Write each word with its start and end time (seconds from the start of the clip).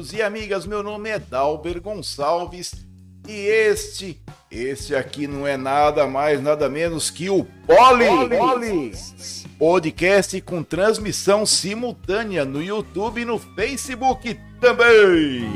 Amigos 0.00 0.12
e 0.14 0.22
amigas. 0.22 0.66
Meu 0.66 0.82
nome 0.82 1.10
é 1.10 1.18
Dalber 1.18 1.78
Gonçalves 1.78 2.72
e 3.28 3.32
este, 3.32 4.18
este 4.50 4.94
aqui 4.94 5.26
não 5.26 5.46
é 5.46 5.58
nada 5.58 6.06
mais, 6.06 6.42
nada 6.42 6.70
menos 6.70 7.10
que 7.10 7.28
o 7.28 7.44
Poli, 7.66 8.06
Poli. 8.38 8.92
podcast 9.58 10.40
com 10.40 10.62
transmissão 10.62 11.44
simultânea 11.44 12.46
no 12.46 12.62
YouTube 12.62 13.20
e 13.20 13.24
no 13.26 13.38
Facebook 13.38 14.40
também. 14.58 15.50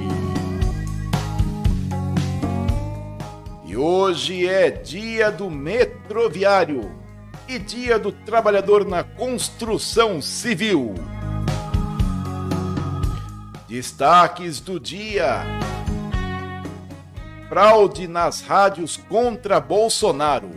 E 3.64 3.74
hoje 3.74 4.46
é 4.46 4.70
dia 4.70 5.30
do 5.30 5.50
metroviário 5.50 6.94
e 7.48 7.58
dia 7.58 7.98
do 7.98 8.12
trabalhador 8.12 8.84
na 8.84 9.02
construção 9.02 10.20
civil. 10.20 10.94
Destaques 13.74 14.60
do 14.60 14.78
dia: 14.78 15.42
Fraude 17.48 18.06
nas 18.06 18.40
rádios 18.40 18.96
contra 18.96 19.58
Bolsonaro. 19.58 20.48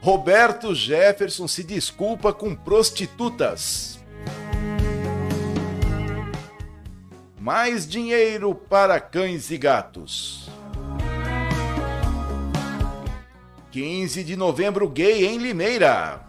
Roberto 0.00 0.72
Jefferson 0.72 1.48
se 1.48 1.64
desculpa 1.64 2.32
com 2.32 2.54
prostitutas. 2.54 3.98
Mais 7.36 7.84
dinheiro 7.84 8.54
para 8.54 9.00
cães 9.00 9.50
e 9.50 9.58
gatos. 9.58 10.48
15 13.72 14.22
de 14.22 14.36
novembro 14.36 14.88
gay 14.88 15.26
em 15.26 15.38
Limeira. 15.38 16.20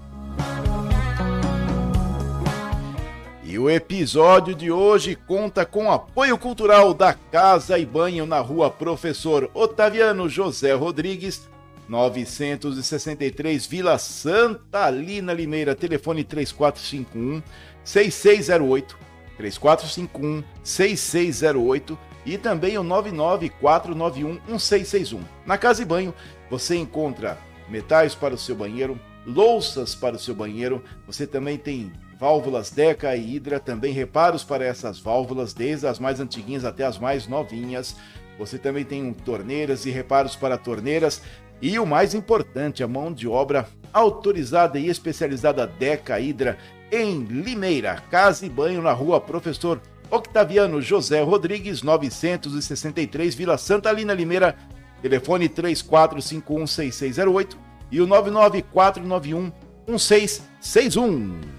E 3.50 3.58
o 3.58 3.68
episódio 3.68 4.54
de 4.54 4.72
hoje 4.72 5.16
conta 5.16 5.66
com 5.66 5.92
apoio 5.92 6.38
cultural 6.38 6.94
da 6.94 7.16
Casa 7.16 7.80
e 7.80 7.84
Banho 7.84 8.28
na 8.28 8.40
rua 8.40 8.70
Professor 8.70 9.50
Otaviano 9.56 10.30
José 10.30 10.72
Rodrigues, 10.74 11.50
963 11.88 13.66
Vila 13.66 13.98
Santa 13.98 14.88
Lina 14.92 15.34
Limeira, 15.34 15.74
telefone 15.74 16.24
3451 16.24 17.42
6608, 17.84 18.96
3451 19.36 20.44
6608 20.64 21.98
e 22.28 22.38
também 22.38 22.78
o 22.78 22.84
99491 22.84 24.34
1661. 24.48 25.24
Na 25.44 25.58
Casa 25.58 25.82
e 25.82 25.86
Banho 25.86 26.14
você 26.52 26.76
encontra 26.76 27.40
metais 27.68 28.14
para 28.14 28.36
o 28.36 28.38
seu 28.38 28.56
banheiro, 28.56 29.00
louças 29.26 29.96
para 29.96 30.18
o 30.18 30.20
seu 30.20 30.36
banheiro, 30.36 30.84
você 31.08 31.26
também 31.26 31.58
tem 31.58 31.92
válvulas 32.20 32.70
Deca 32.70 33.16
e 33.16 33.36
Hidra, 33.36 33.60
também 33.60 33.94
reparos 33.94 34.44
para 34.44 34.66
essas 34.66 35.00
válvulas, 35.00 35.54
desde 35.54 35.88
as 35.88 36.00
mais 36.00 36.20
antiguinhas 36.20 36.66
até 36.66 36.84
as 36.84 37.00
mais 37.00 37.28
novinhas. 37.28 37.96
Você 38.38 38.58
também 38.58 38.84
tem 38.84 39.14
torneiras 39.14 39.86
e 39.86 39.90
reparos 39.90 40.36
para 40.36 40.58
torneiras. 40.58 41.22
E 41.62 41.80
o 41.80 41.86
mais 41.86 42.14
importante, 42.14 42.84
a 42.84 42.88
mão 42.88 43.14
de 43.14 43.28
obra 43.28 43.68
autorizada 43.94 44.78
e 44.78 44.88
especializada 44.88 45.66
Deca 45.66 46.20
Hidra 46.20 46.58
em 46.92 47.24
Limeira, 47.24 48.04
casa 48.10 48.46
e 48.46 48.50
banho 48.50 48.82
na 48.82 48.92
rua 48.92 49.22
Professor 49.22 49.80
Octaviano 50.10 50.82
José 50.82 51.22
Rodrigues, 51.22 51.84
963, 51.84 53.36
Vila 53.36 53.58
Santa 53.58 53.92
Lina 53.92 54.14
Limeira, 54.14 54.56
telefone 55.02 55.50
34516608 55.50 57.56
e 57.92 58.02
o 58.02 58.08
99491 58.08 59.52
1661. 59.88 61.59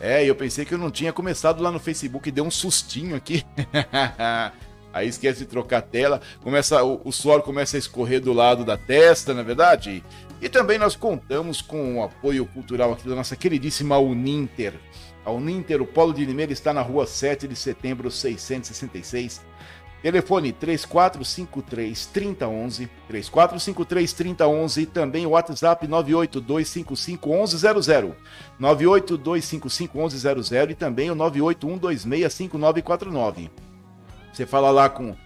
É, 0.00 0.24
eu 0.24 0.34
pensei 0.34 0.64
que 0.64 0.72
eu 0.72 0.78
não 0.78 0.90
tinha 0.90 1.12
começado 1.12 1.62
lá 1.62 1.70
no 1.70 1.80
Facebook 1.80 2.30
deu 2.30 2.44
um 2.44 2.50
sustinho 2.50 3.16
aqui. 3.16 3.44
Aí 4.92 5.06
esquece 5.06 5.40
de 5.40 5.46
trocar 5.46 5.78
a 5.78 5.82
tela, 5.82 6.20
começa 6.42 6.82
o, 6.82 7.00
o, 7.04 7.12
suor 7.12 7.42
começa 7.42 7.76
a 7.76 7.78
escorrer 7.78 8.20
do 8.20 8.32
lado 8.32 8.64
da 8.64 8.76
testa, 8.76 9.34
na 9.34 9.42
é 9.42 9.44
verdade? 9.44 10.02
E 10.40 10.48
também 10.48 10.78
nós 10.78 10.96
contamos 10.96 11.60
com 11.60 11.98
o 11.98 12.02
apoio 12.02 12.46
cultural 12.46 12.92
aqui 12.92 13.06
da 13.08 13.14
nossa 13.14 13.36
queridíssima 13.36 13.98
Uninter. 13.98 14.74
A 15.24 15.30
Uninter, 15.30 15.82
o 15.82 15.86
Polo 15.86 16.14
de 16.14 16.24
Limeira, 16.24 16.52
está 16.52 16.72
na 16.72 16.80
rua 16.80 17.06
7 17.06 17.46
de 17.46 17.54
setembro, 17.54 18.10
666. 18.10 19.42
Telefone 20.02 20.52
3453 20.52 22.06
3011, 22.06 22.88
3453 23.08 24.12
3011 24.12 24.82
e 24.82 24.86
também 24.86 25.26
o 25.26 25.30
WhatsApp 25.30 25.88
98255 25.88 27.28
1100, 27.28 28.14
98255 28.58 29.98
1100 29.98 30.70
e 30.70 30.74
também 30.74 31.10
o 31.10 31.16
981265949. 31.16 33.50
Você 34.32 34.46
fala 34.46 34.70
lá 34.70 34.88
com, 34.88 35.16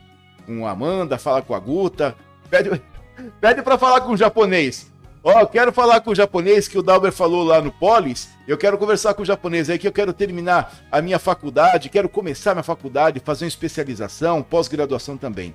com 0.46 0.66
a 0.66 0.70
Amanda, 0.70 1.18
fala 1.18 1.42
com 1.42 1.54
a 1.54 1.58
Guta, 1.58 2.16
pede, 2.48 2.80
pede 3.40 3.60
para 3.62 3.76
falar 3.76 4.00
com 4.00 4.12
o 4.12 4.16
japonês. 4.16 4.90
Ó, 5.24 5.40
oh, 5.40 5.46
quero 5.46 5.72
falar 5.72 6.00
com 6.00 6.10
o 6.10 6.14
japonês 6.16 6.66
que 6.66 6.76
o 6.76 6.82
Dalber 6.82 7.12
falou 7.12 7.44
lá 7.44 7.62
no 7.62 7.70
Polis. 7.70 8.30
Eu 8.46 8.58
quero 8.58 8.76
conversar 8.76 9.14
com 9.14 9.22
o 9.22 9.24
japonês 9.24 9.70
aí 9.70 9.78
que 9.78 9.86
eu 9.86 9.92
quero 9.92 10.12
terminar 10.12 10.74
a 10.90 11.00
minha 11.00 11.16
faculdade, 11.16 11.88
quero 11.88 12.08
começar 12.08 12.54
minha 12.54 12.64
faculdade, 12.64 13.20
fazer 13.20 13.44
uma 13.44 13.48
especialização, 13.48 14.42
pós-graduação 14.42 15.16
também. 15.16 15.54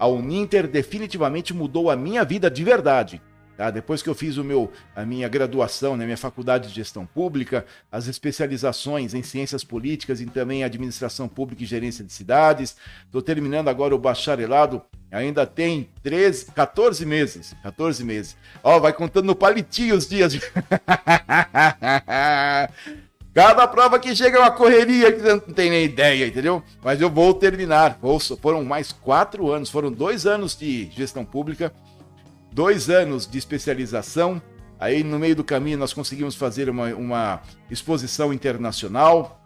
A 0.00 0.08
Uninter 0.08 0.66
definitivamente 0.66 1.54
mudou 1.54 1.90
a 1.90 1.96
minha 1.96 2.24
vida 2.24 2.50
de 2.50 2.64
verdade. 2.64 3.22
Tá? 3.56 3.70
Depois 3.70 4.02
que 4.02 4.08
eu 4.08 4.14
fiz 4.14 4.36
o 4.36 4.42
meu, 4.42 4.72
a 4.96 5.04
minha 5.04 5.28
graduação, 5.28 5.96
né, 5.96 6.04
minha 6.04 6.16
faculdade 6.16 6.68
de 6.68 6.74
gestão 6.74 7.06
pública, 7.06 7.64
as 7.90 8.08
especializações 8.08 9.14
em 9.14 9.22
ciências 9.22 9.62
políticas 9.62 10.20
e 10.20 10.26
também 10.26 10.64
administração 10.64 11.28
pública 11.28 11.62
e 11.62 11.66
gerência 11.66 12.04
de 12.04 12.12
cidades, 12.12 12.76
estou 13.04 13.22
terminando 13.22 13.68
agora 13.68 13.94
o 13.94 13.98
bacharelado, 13.98 14.82
ainda 15.10 15.46
tem 15.46 15.88
13, 16.02 16.46
14 16.52 17.06
meses, 17.06 17.54
14 17.62 18.02
meses. 18.02 18.36
Ó, 18.62 18.80
vai 18.80 18.92
contando 18.92 19.26
no 19.26 19.36
palitinho 19.36 19.94
os 19.96 20.08
dias. 20.08 20.34
Cada 23.32 23.66
prova 23.66 23.98
que 23.98 24.14
chega 24.14 24.38
é 24.38 24.40
uma 24.40 24.52
correria 24.52 25.12
que 25.12 25.20
não 25.20 25.40
tem 25.40 25.68
nem 25.68 25.84
ideia, 25.84 26.26
entendeu? 26.26 26.62
Mas 26.82 27.00
eu 27.00 27.10
vou 27.10 27.34
terminar. 27.34 27.98
Foram 28.40 28.64
mais 28.64 28.92
quatro 28.92 29.50
anos, 29.50 29.70
foram 29.70 29.90
dois 29.90 30.24
anos 30.24 30.56
de 30.56 30.88
gestão 30.92 31.24
pública 31.24 31.72
dois 32.54 32.88
anos 32.88 33.26
de 33.26 33.36
especialização. 33.36 34.40
Aí 34.78 35.02
no 35.02 35.18
meio 35.18 35.34
do 35.34 35.44
caminho 35.44 35.76
nós 35.76 35.92
conseguimos 35.92 36.36
fazer 36.36 36.70
uma, 36.70 36.94
uma 36.94 37.42
exposição 37.68 38.32
internacional 38.32 39.44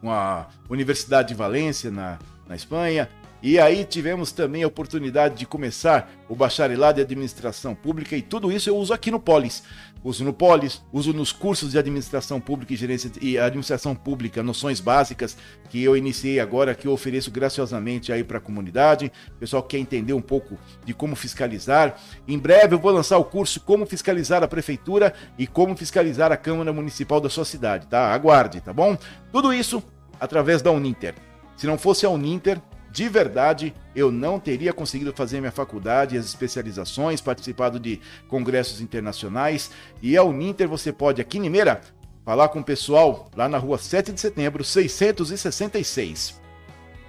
com 0.00 0.10
a 0.10 0.48
Universidade 0.68 1.28
de 1.28 1.34
Valência 1.34 1.90
na, 1.90 2.18
na 2.48 2.56
Espanha. 2.56 3.08
E 3.42 3.58
aí 3.58 3.84
tivemos 3.84 4.32
também 4.32 4.62
a 4.62 4.66
oportunidade 4.66 5.34
de 5.34 5.46
começar 5.46 6.10
o 6.28 6.34
bacharelado 6.34 6.96
de 6.96 7.02
administração 7.02 7.74
pública 7.74 8.14
e 8.14 8.20
tudo 8.20 8.52
isso 8.52 8.68
eu 8.68 8.76
uso 8.76 8.92
aqui 8.92 9.10
no 9.10 9.18
Polis. 9.18 9.62
Uso 10.02 10.24
no 10.24 10.32
Polis, 10.32 10.82
uso 10.92 11.12
nos 11.12 11.30
cursos 11.30 11.72
de 11.72 11.78
administração 11.78 12.40
pública 12.40 12.72
e 12.72 12.76
gerência 12.76 13.10
e 13.20 13.38
administração 13.38 13.94
pública, 13.94 14.42
noções 14.42 14.80
básicas 14.80 15.36
que 15.68 15.82
eu 15.82 15.96
iniciei 15.96 16.40
agora, 16.40 16.74
que 16.74 16.86
eu 16.86 16.92
ofereço 16.92 17.30
graciosamente 17.30 18.12
aí 18.12 18.24
para 18.24 18.38
a 18.38 18.40
comunidade. 18.40 19.12
O 19.28 19.38
pessoal 19.38 19.62
quer 19.62 19.78
entender 19.78 20.12
um 20.12 20.22
pouco 20.22 20.58
de 20.84 20.94
como 20.94 21.14
fiscalizar. 21.14 21.96
Em 22.26 22.38
breve 22.38 22.74
eu 22.74 22.78
vou 22.78 22.92
lançar 22.92 23.18
o 23.18 23.24
curso 23.24 23.60
Como 23.60 23.86
fiscalizar 23.86 24.42
a 24.42 24.48
prefeitura 24.48 25.12
e 25.38 25.46
como 25.46 25.76
fiscalizar 25.76 26.32
a 26.32 26.36
Câmara 26.36 26.72
Municipal 26.72 27.20
da 27.20 27.28
sua 27.28 27.44
cidade, 27.44 27.86
tá? 27.86 28.12
Aguarde, 28.12 28.60
tá 28.60 28.72
bom? 28.72 28.96
Tudo 29.32 29.52
isso 29.52 29.82
através 30.18 30.62
da 30.62 30.70
Uninter. 30.70 31.14
Se 31.56 31.66
não 31.66 31.76
fosse 31.76 32.06
a 32.06 32.10
Uninter, 32.10 32.60
de 32.92 33.08
verdade, 33.08 33.72
eu 33.94 34.10
não 34.10 34.40
teria 34.40 34.72
conseguido 34.72 35.12
fazer 35.12 35.38
minha 35.40 35.52
faculdade, 35.52 36.18
as 36.18 36.26
especializações, 36.26 37.20
participado 37.20 37.78
de 37.78 38.00
congressos 38.28 38.80
internacionais. 38.80 39.70
E 40.02 40.16
a 40.16 40.24
Uninter 40.24 40.68
você 40.68 40.92
pode, 40.92 41.20
aqui 41.20 41.38
em 41.38 41.42
Limeira, 41.42 41.80
falar 42.24 42.48
com 42.48 42.60
o 42.60 42.64
pessoal 42.64 43.30
lá 43.36 43.48
na 43.48 43.58
rua 43.58 43.78
7 43.78 44.12
de 44.12 44.20
setembro, 44.20 44.64
666. 44.64 46.40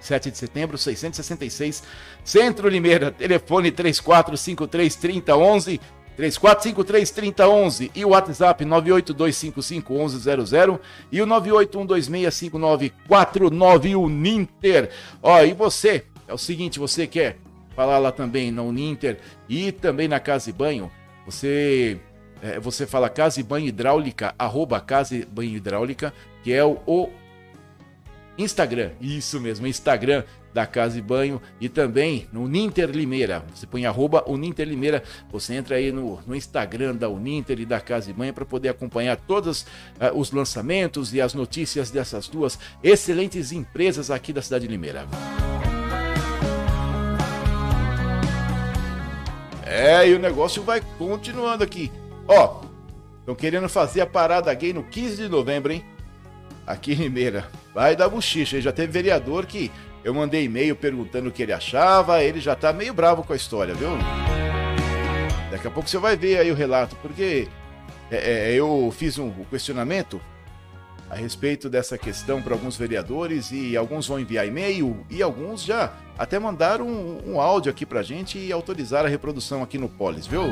7 0.00 0.30
de 0.32 0.38
setembro, 0.38 0.76
666, 0.76 1.84
Centro 2.24 2.68
Limeira, 2.68 3.12
telefone 3.12 3.70
3453 3.70 4.96
3011 4.96 5.80
3453-3011 6.18 7.90
e 7.94 8.04
o 8.04 8.10
WhatsApp 8.10 8.64
982551100 8.64 10.80
e 11.10 11.22
o 11.22 11.26
981265949 11.26 13.98
Uninter. 13.98 14.90
Ó, 15.22 15.42
e 15.42 15.52
você, 15.52 16.04
é 16.28 16.34
o 16.34 16.38
seguinte, 16.38 16.78
você 16.78 17.06
quer 17.06 17.38
falar 17.74 17.98
lá 17.98 18.12
também 18.12 18.50
na 18.50 18.62
Uninter 18.62 19.18
e 19.48 19.72
também 19.72 20.08
na 20.08 20.20
Casa 20.20 20.50
e 20.50 20.52
Banho, 20.52 20.90
você 21.24 21.98
é, 22.42 22.58
você 22.58 22.86
fala 22.86 23.08
Casa 23.08 23.38
e 23.38 23.42
Banho 23.42 23.68
Hidráulica, 23.68 24.34
arroba 24.36 24.80
Casa 24.80 25.14
e 25.14 25.24
Banho 25.24 25.56
Hidráulica, 25.56 26.12
que 26.42 26.52
é 26.52 26.64
o, 26.64 26.78
o 26.86 27.08
Instagram, 28.36 28.90
isso 29.00 29.40
mesmo, 29.40 29.66
Instagram 29.66 30.24
da 30.52 30.66
Casa 30.66 30.98
e 30.98 31.02
Banho 31.02 31.40
e 31.60 31.68
também 31.68 32.26
no 32.32 32.46
Ninter 32.46 32.90
Limeira. 32.90 33.44
Você 33.54 33.66
põe 33.66 33.86
arroba 33.86 34.24
Uninter 34.26 34.68
Limeira, 34.68 35.02
você 35.30 35.54
entra 35.54 35.76
aí 35.76 35.90
no, 35.90 36.20
no 36.26 36.34
Instagram 36.34 36.94
da 36.94 37.08
Uninter 37.08 37.60
e 37.60 37.66
da 37.66 37.80
Casa 37.80 38.10
e 38.10 38.12
Banho 38.12 38.34
para 38.34 38.44
poder 38.44 38.68
acompanhar 38.68 39.16
todos 39.16 39.62
uh, 39.62 40.14
os 40.14 40.30
lançamentos 40.32 41.14
e 41.14 41.20
as 41.20 41.34
notícias 41.34 41.90
dessas 41.90 42.28
duas 42.28 42.58
excelentes 42.82 43.52
empresas 43.52 44.10
aqui 44.10 44.32
da 44.32 44.42
cidade 44.42 44.66
de 44.66 44.72
Limeira. 44.72 45.06
É, 49.64 50.06
e 50.06 50.14
o 50.14 50.18
negócio 50.18 50.62
vai 50.62 50.82
continuando 50.98 51.64
aqui. 51.64 51.90
Ó, 52.28 52.62
estão 53.20 53.34
querendo 53.34 53.68
fazer 53.70 54.02
a 54.02 54.06
parada 54.06 54.52
gay 54.52 54.72
no 54.72 54.82
15 54.82 55.16
de 55.16 55.28
novembro, 55.28 55.72
hein? 55.72 55.82
Aqui 56.66 56.92
em 56.92 56.96
Limeira. 56.96 57.48
Vai 57.74 57.96
dar 57.96 58.10
bochicha. 58.10 58.60
Já 58.60 58.70
teve 58.70 58.92
vereador 58.92 59.46
que 59.46 59.70
eu 60.04 60.12
mandei 60.12 60.44
e-mail 60.44 60.74
perguntando 60.74 61.28
o 61.28 61.32
que 61.32 61.42
ele 61.42 61.52
achava. 61.52 62.22
Ele 62.22 62.40
já 62.40 62.54
tá 62.54 62.72
meio 62.72 62.92
bravo 62.92 63.22
com 63.22 63.32
a 63.32 63.36
história, 63.36 63.74
viu? 63.74 63.90
Daqui 65.50 65.66
a 65.66 65.70
pouco 65.70 65.88
você 65.88 65.98
vai 65.98 66.16
ver 66.16 66.38
aí 66.38 66.50
o 66.50 66.54
relato, 66.54 66.96
porque 67.02 67.46
é, 68.10 68.50
é, 68.50 68.54
eu 68.54 68.92
fiz 68.96 69.18
um 69.18 69.30
questionamento 69.50 70.20
a 71.10 71.14
respeito 71.14 71.68
dessa 71.68 71.98
questão 71.98 72.40
para 72.40 72.54
alguns 72.54 72.74
vereadores 72.76 73.50
e 73.52 73.76
alguns 73.76 74.06
vão 74.06 74.18
enviar 74.18 74.46
e-mail 74.46 75.06
e 75.10 75.22
alguns 75.22 75.62
já 75.62 75.92
até 76.16 76.38
mandaram 76.38 76.86
um, 76.86 77.32
um 77.32 77.40
áudio 77.40 77.70
aqui 77.70 77.84
para 77.84 78.02
gente 78.02 78.38
e 78.38 78.50
autorizaram 78.50 79.06
a 79.06 79.10
reprodução 79.10 79.62
aqui 79.62 79.76
no 79.76 79.90
Polis, 79.90 80.26
viu? 80.26 80.44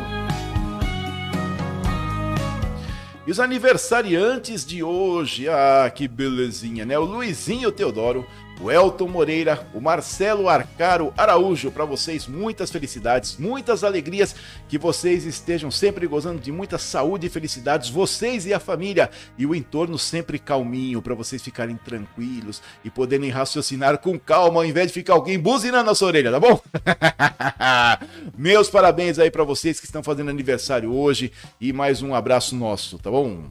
E 3.26 3.30
os 3.30 3.40
aniversariantes 3.40 4.66
de 4.66 4.82
hoje, 4.82 5.48
ah, 5.48 5.90
que 5.94 6.08
belezinha, 6.08 6.84
né? 6.84 6.98
O 6.98 7.04
Luizinho 7.04 7.70
Teodoro, 7.70 8.26
o 8.62 8.70
Elton 8.70 9.08
Moreira, 9.08 9.66
o 9.72 9.80
Marcelo 9.80 10.48
Arcaro 10.48 11.12
Araújo. 11.16 11.70
Para 11.70 11.84
vocês, 11.84 12.26
muitas 12.26 12.70
felicidades, 12.70 13.36
muitas 13.38 13.82
alegrias, 13.82 14.34
que 14.68 14.78
vocês 14.78 15.24
estejam 15.24 15.70
sempre 15.70 16.06
gozando 16.06 16.40
de 16.40 16.52
muita 16.52 16.78
saúde 16.78 17.26
e 17.26 17.30
felicidades, 17.30 17.88
vocês 17.88 18.44
e 18.46 18.52
a 18.52 18.60
família, 18.60 19.10
e 19.38 19.46
o 19.46 19.54
entorno 19.54 19.98
sempre 19.98 20.38
calminho, 20.38 21.00
para 21.00 21.14
vocês 21.14 21.42
ficarem 21.42 21.76
tranquilos 21.76 22.62
e 22.84 22.90
poderem 22.90 23.30
raciocinar 23.30 23.98
com 23.98 24.18
calma, 24.18 24.60
ao 24.60 24.66
invés 24.66 24.88
de 24.88 24.94
ficar 24.94 25.14
alguém 25.14 25.38
buzinando 25.38 25.86
na 25.86 25.94
sua 25.94 26.08
orelha, 26.08 26.30
tá 26.30 26.40
bom? 26.40 26.60
Meus 28.36 28.68
parabéns 28.68 29.18
aí 29.18 29.30
para 29.30 29.44
vocês 29.44 29.80
que 29.80 29.86
estão 29.86 30.02
fazendo 30.02 30.30
aniversário 30.30 30.92
hoje 30.92 31.32
e 31.60 31.72
mais 31.72 32.02
um 32.02 32.14
abraço 32.14 32.54
nosso, 32.54 32.98
tá 32.98 33.10
bom? 33.10 33.44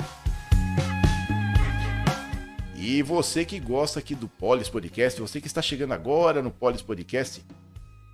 E 2.92 3.04
você 3.04 3.46
que 3.46 3.60
gosta 3.60 4.00
aqui 4.00 4.16
do 4.16 4.28
Polis 4.28 4.68
Podcast, 4.68 5.22
você 5.22 5.40
que 5.40 5.46
está 5.46 5.62
chegando 5.62 5.94
agora 5.94 6.42
no 6.42 6.50
Polis 6.50 6.82
Podcast, 6.82 7.46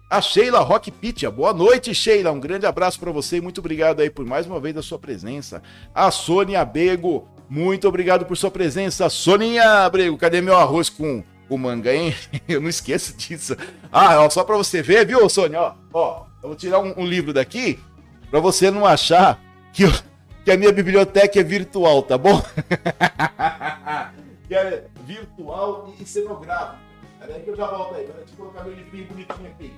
a 0.10 0.19
Sheila 0.19 0.60
Rock 0.60 0.92
Pitia. 0.92 1.31
Boa 1.31 1.54
noite, 1.54 1.95
Sheila. 1.95 2.33
Um 2.33 2.42
grande 2.42 2.66
abraço 2.66 3.00
para 3.00 3.10
você 3.10 3.38
e 3.38 3.42
muito 3.42 3.60
obrigado 3.60 4.01
aí 4.01 4.10
por 4.10 4.25
mais 4.25 4.45
uma 4.45 4.60
vez 4.60 4.75
a 4.75 4.81
sua 4.81 5.00
presença. 5.00 5.63
A 5.94 6.12
Sônia 6.12 6.66
Bego, 6.66 7.25
muito 7.48 7.88
obrigado 7.88 8.25
por 8.25 8.36
sua 8.36 8.51
presença. 8.51 9.10
Soninha 9.10 9.89
Brego, 9.89 10.18
cadê 10.18 10.42
meu 10.42 10.57
arroz 10.57 10.89
com 10.89 11.24
o 11.48 11.57
manga, 11.57 11.95
hein? 11.95 12.13
Eu 12.45 12.60
não 12.60 12.68
esqueço 12.68 13.16
disso. 13.16 13.56
Ah, 13.89 14.25
ó, 14.25 14.30
só 14.30 14.44
para 14.44 14.57
você 14.57 14.81
ver, 14.81 15.07
viu, 15.07 15.30
Sônia? 15.30 15.62
Ó, 15.62 15.74
ó, 15.94 16.25
eu 16.44 16.50
vou 16.50 16.56
tirar 16.57 16.80
um, 16.80 16.94
um 16.98 17.06
livro 17.06 17.31
daqui 17.31 17.80
para 18.30 18.42
você 18.42 18.69
não 18.69 18.86
achar 18.86 19.42
que, 19.72 19.83
eu, 19.83 19.94
que 20.44 20.51
a 20.51 20.57
minha 20.57 20.74
biblioteca 20.74 21.39
é 21.39 21.44
virtual, 21.44 22.04
tá 22.04 22.18
bom? 22.18 22.44
que 24.47 24.56
é 24.56 24.86
virtual 25.06 25.94
e 26.00 26.06
cenográfico. 26.06 26.77
Peraí 27.19 27.42
que 27.42 27.50
eu 27.50 27.56
já 27.56 27.68
volto 27.68 27.95
aí. 27.95 28.06
Deixa 28.06 28.33
eu 28.33 28.38
colocar 28.38 28.63
meu 28.63 28.74
livrinho 28.74 29.07
bonitinho 29.07 29.50
aqui. 29.50 29.74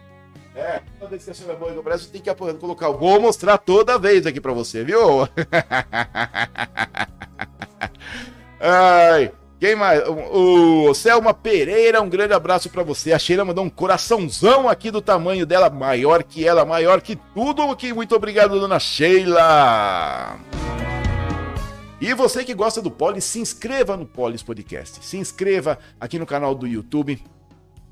É, 0.55 0.81
toda 0.97 1.11
vez 1.11 1.23
que 1.23 1.29
a 1.29 1.33
senhora 1.35 1.53
é 1.53 1.59
boa 1.59 1.71
do 1.71 1.83
Brasil, 1.83 2.09
tem 2.11 2.19
que 2.21 2.33
colocar. 2.33 2.89
Vou 2.89 3.21
mostrar 3.21 3.59
toda 3.59 3.99
vez 3.99 4.25
aqui 4.25 4.41
pra 4.41 4.53
você, 4.53 4.83
viu? 4.83 5.29
Ai, 8.59 9.31
quem 9.59 9.75
mais? 9.75 10.01
O 10.31 10.93
Selma 10.95 11.31
Pereira, 11.31 12.01
um 12.01 12.09
grande 12.09 12.33
abraço 12.33 12.71
para 12.71 12.81
você. 12.81 13.13
A 13.13 13.19
Sheila 13.19 13.45
mandou 13.45 13.63
um 13.63 13.69
coraçãozão 13.69 14.67
aqui 14.67 14.89
do 14.89 15.01
tamanho 15.01 15.45
dela, 15.45 15.69
maior 15.69 16.23
que 16.23 16.47
ela, 16.47 16.65
maior 16.65 17.01
que 17.01 17.15
tudo. 17.35 17.75
Que 17.75 17.93
muito 17.93 18.15
obrigado, 18.15 18.59
dona 18.59 18.79
Sheila. 18.79 20.39
E 21.99 22.13
você 22.13 22.43
que 22.43 22.53
gosta 22.53 22.81
do 22.81 22.91
Polis, 22.91 23.23
se 23.23 23.39
inscreva 23.39 23.97
no 23.97 24.05
Polis 24.05 24.43
Podcast. 24.43 25.03
Se 25.03 25.17
inscreva 25.17 25.79
aqui 25.99 26.19
no 26.19 26.27
canal 26.27 26.53
do 26.53 26.67
YouTube, 26.67 27.23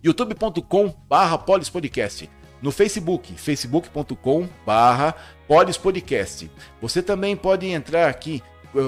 youtube.com 0.03 0.93
barra 1.09 1.37
Podcast. 1.39 2.29
No 2.61 2.71
Facebook, 2.71 3.33
facebook.com 3.33 4.47
barra 4.65 5.15
Podcast. 5.81 6.51
Você 6.79 7.01
também 7.01 7.35
pode 7.35 7.65
entrar 7.65 8.07
aqui 8.07 8.43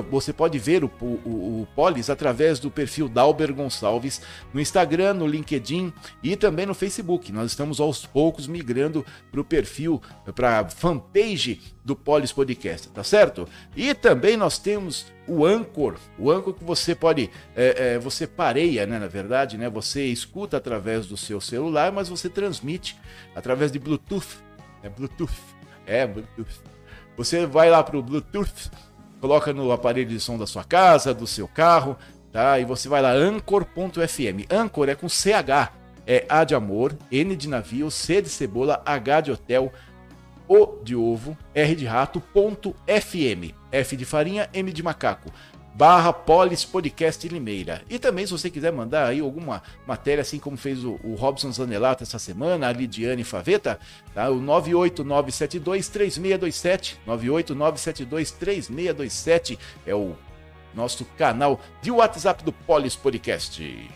você 0.09 0.33
pode 0.33 0.59
ver 0.59 0.83
o, 0.83 0.91
o, 1.01 1.61
o 1.61 1.67
Polis 1.75 2.09
através 2.09 2.59
do 2.59 2.69
perfil 2.69 3.07
Dalber 3.07 3.53
Gonçalves 3.53 4.21
no 4.53 4.59
Instagram, 4.59 5.13
no 5.13 5.27
LinkedIn 5.27 5.93
e 6.21 6.35
também 6.35 6.65
no 6.65 6.73
Facebook. 6.73 7.31
Nós 7.31 7.51
estamos 7.51 7.79
aos 7.79 8.05
poucos 8.05 8.47
migrando 8.47 9.05
para 9.31 9.39
o 9.39 9.45
perfil, 9.45 10.01
para 10.35 10.59
a 10.59 10.69
fanpage 10.69 11.61
do 11.83 11.95
Polis 11.95 12.33
Podcast, 12.33 12.89
tá 12.89 13.03
certo? 13.03 13.47
E 13.75 13.93
também 13.93 14.35
nós 14.35 14.57
temos 14.57 15.05
o 15.25 15.45
Anchor, 15.45 15.95
o 16.19 16.29
Anchor 16.29 16.53
que 16.53 16.63
você 16.63 16.93
pode, 16.93 17.29
é, 17.55 17.93
é, 17.93 17.99
você 17.99 18.27
pareia, 18.27 18.85
né, 18.85 18.99
na 18.99 19.07
verdade, 19.07 19.57
né? 19.57 19.69
Você 19.69 20.05
escuta 20.05 20.57
através 20.57 21.05
do 21.05 21.15
seu 21.15 21.39
celular, 21.39 21.91
mas 21.91 22.09
você 22.09 22.29
transmite 22.29 22.97
através 23.33 23.71
de 23.71 23.79
Bluetooth, 23.79 24.37
é 24.83 24.89
Bluetooth, 24.89 25.33
é 25.85 26.05
Bluetooth. 26.05 26.61
Você 27.15 27.45
vai 27.45 27.69
lá 27.69 27.81
para 27.81 27.97
o 27.97 28.03
Bluetooth 28.03 28.69
coloca 29.19 29.53
no 29.53 29.71
aparelho 29.71 30.09
de 30.09 30.19
som 30.19 30.37
da 30.37 30.47
sua 30.47 30.63
casa, 30.63 31.13
do 31.13 31.27
seu 31.27 31.47
carro, 31.47 31.97
tá? 32.31 32.59
E 32.59 32.65
você 32.65 32.87
vai 32.87 33.01
lá, 33.01 33.11
Anchor.fm. 33.11 34.45
Anchor 34.49 34.89
é 34.89 34.95
com 34.95 35.09
CH, 35.09 35.71
é 36.05 36.25
A 36.29 36.43
de 36.43 36.55
amor, 36.55 36.95
N 37.11 37.35
de 37.35 37.49
navio, 37.49 37.91
C 37.91 38.21
de 38.21 38.29
cebola, 38.29 38.81
H 38.85 39.21
de 39.21 39.31
hotel, 39.31 39.71
O 40.47 40.77
de 40.83 40.95
ovo, 40.95 41.37
R 41.53 41.75
de 41.75 41.85
rato, 41.85 42.21
ponto 42.21 42.75
FM. 42.87 43.53
F 43.71 43.97
de 43.97 44.05
farinha, 44.05 44.49
M 44.53 44.71
de 44.71 44.81
macaco 44.81 45.31
barra 45.77 46.11
Polis 46.11 46.65
Podcast 46.65 47.25
Limeira. 47.27 47.83
E 47.87 47.99
também, 47.99 48.25
se 48.25 48.31
você 48.31 48.49
quiser 48.49 48.73
mandar 48.73 49.05
aí 49.05 49.19
alguma 49.19 49.61
matéria, 49.85 50.23
assim 50.23 50.39
como 50.39 50.57
fez 50.57 50.83
o, 50.83 50.99
o 51.03 51.13
Robson 51.13 51.51
Zanelato 51.51 52.01
essa 52.01 52.17
semana, 52.17 52.67
a 52.67 52.73
Lidiane 52.73 53.23
Faveta, 53.23 53.79
tá? 54.11 54.27
o 54.31 54.41
989723627, 54.41 56.95
989723627 57.07 59.59
é 59.85 59.93
o 59.93 60.15
nosso 60.73 61.05
canal 61.15 61.61
de 61.79 61.91
WhatsApp 61.91 62.43
do 62.43 62.51
Polis 62.51 62.95
Podcast. 62.95 63.87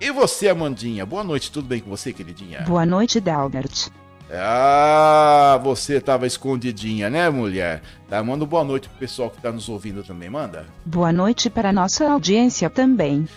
E 0.00 0.10
você, 0.10 0.48
Amandinha? 0.48 1.04
Boa 1.04 1.22
noite, 1.22 1.52
tudo 1.52 1.68
bem 1.68 1.80
com 1.80 1.90
você, 1.90 2.14
queridinha? 2.14 2.62
Boa 2.62 2.86
noite, 2.86 3.20
Dalbert. 3.20 3.90
Ah, 4.34 5.60
você 5.62 6.00
tava 6.00 6.26
escondidinha, 6.26 7.10
né, 7.10 7.28
mulher? 7.28 7.82
Tá, 8.08 8.22
manda 8.22 8.46
boa 8.46 8.64
noite 8.64 8.88
pro 8.88 8.98
pessoal 8.98 9.30
que 9.30 9.40
tá 9.40 9.52
nos 9.52 9.68
ouvindo 9.68 10.02
também, 10.02 10.30
manda. 10.30 10.66
Boa 10.84 11.12
noite 11.12 11.50
para 11.50 11.72
nossa 11.72 12.10
audiência 12.10 12.70
também. 12.70 13.28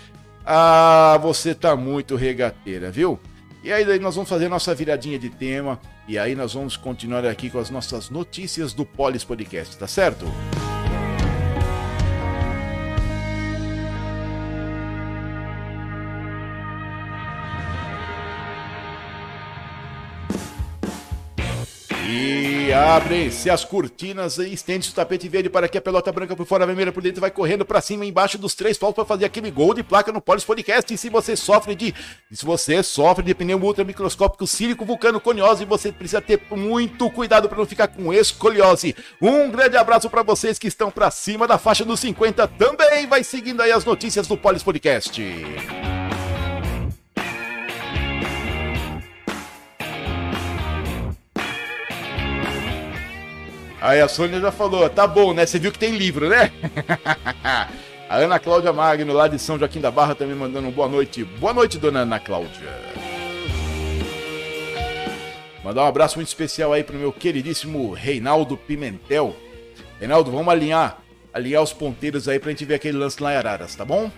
Ah, 0.45 1.19
você 1.21 1.53
tá 1.53 1.75
muito 1.75 2.15
regateira, 2.15 2.91
viu? 2.91 3.19
E 3.63 3.73
aí 3.73 3.83
daí 3.83 3.99
nós 3.99 4.15
vamos 4.15 4.29
fazer 4.29 4.47
nossa 4.47 4.75
viradinha 4.75 5.17
de 5.17 5.29
tema 5.29 5.79
e 6.07 6.19
aí 6.19 6.35
nós 6.35 6.53
vamos 6.53 6.77
continuar 6.77 7.25
aqui 7.25 7.49
com 7.49 7.59
as 7.59 7.69
nossas 7.69 8.09
notícias 8.09 8.73
do 8.73 8.85
Polis 8.85 9.23
Podcast, 9.23 9.75
tá 9.75 9.87
certo? 9.87 10.25
Música 10.25 10.74
abrem-se 22.75 23.49
as 23.49 23.63
cortinas 23.63 24.37
e 24.37 24.53
estende-se 24.53 24.91
o 24.91 24.95
tapete 24.95 25.29
verde 25.29 25.49
para 25.49 25.67
que 25.67 25.77
a 25.77 25.81
pelota 25.81 26.11
branca 26.11 26.35
por 26.35 26.45
fora, 26.45 26.63
a 26.63 26.67
vermelha 26.67 26.91
por 26.91 27.01
dentro 27.01 27.21
vai 27.21 27.31
correndo 27.31 27.65
para 27.65 27.79
cima 27.79 28.05
embaixo 28.05 28.37
dos 28.37 28.53
três 28.53 28.77
paus 28.77 28.93
para 28.93 29.05
fazer 29.05 29.25
aquele 29.25 29.49
gol 29.49 29.73
de 29.73 29.81
placa 29.81 30.11
no 30.11 30.19
Polis 30.19 30.43
Podcast. 30.43 30.93
E 30.93 30.97
se 30.97 31.09
você 31.09 31.35
sofre 31.35 31.73
de 31.73 31.93
se 32.31 32.45
você 32.45 32.83
sofre 32.83 33.23
de 33.23 33.33
pneu 33.33 33.57
ultramicroscópico 33.57 34.45
cílico 34.45 34.83
vulcano 34.83 35.21
coniose, 35.21 35.63
você 35.63 35.91
precisa 35.91 36.21
ter 36.21 36.41
muito 36.51 37.09
cuidado 37.09 37.47
para 37.47 37.57
não 37.57 37.65
ficar 37.65 37.87
com 37.87 38.13
escoliose. 38.13 38.95
Um 39.21 39.49
grande 39.49 39.77
abraço 39.77 40.09
para 40.09 40.23
vocês 40.23 40.59
que 40.59 40.67
estão 40.67 40.91
para 40.91 41.09
cima 41.09 41.47
da 41.47 41.57
faixa 41.57 41.85
dos 41.85 41.99
50 42.01 42.47
também. 42.49 43.07
Vai 43.07 43.23
seguindo 43.23 43.61
aí 43.61 43.71
as 43.71 43.85
notícias 43.85 44.27
do 44.27 44.35
Polis 44.35 44.63
Podcast. 44.63 45.23
Aí 53.81 54.01
a 54.01 54.07
Sônia 54.07 54.39
já 54.39 54.51
falou, 54.51 54.89
tá 54.89 55.05
bom, 55.05 55.33
né? 55.33 55.45
Você 55.45 55.59
viu 55.59 55.71
que 55.71 55.79
tem 55.79 55.95
livro, 55.95 56.29
né? 56.29 56.51
A 58.07 58.17
Ana 58.17 58.37
Cláudia 58.39 58.71
Magno, 58.71 59.13
lá 59.13 59.27
de 59.27 59.39
São 59.39 59.57
Joaquim 59.57 59.81
da 59.81 59.89
Barra, 59.89 60.13
também 60.13 60.35
mandando 60.35 60.67
um 60.67 60.71
boa 60.71 60.87
noite. 60.87 61.23
Boa 61.23 61.53
noite, 61.53 61.79
dona 61.79 62.01
Ana 62.01 62.19
Cláudia. 62.19 62.69
Mandar 65.63 65.83
um 65.83 65.87
abraço 65.87 66.17
muito 66.17 66.27
especial 66.27 66.71
aí 66.71 66.83
pro 66.83 66.95
meu 66.95 67.11
queridíssimo 67.11 67.91
Reinaldo 67.93 68.55
Pimentel. 68.55 69.35
Reinaldo, 69.99 70.29
vamos 70.29 70.49
alinhar, 70.49 71.01
alinhar 71.33 71.63
os 71.63 71.73
ponteiros 71.73 72.27
aí 72.29 72.39
pra 72.39 72.51
gente 72.51 72.63
ver 72.63 72.75
aquele 72.75 72.97
lance 72.97 73.21
lá 73.21 73.33
em 73.33 73.37
Araras, 73.37 73.75
tá 73.75 73.83
bom? 73.83 74.11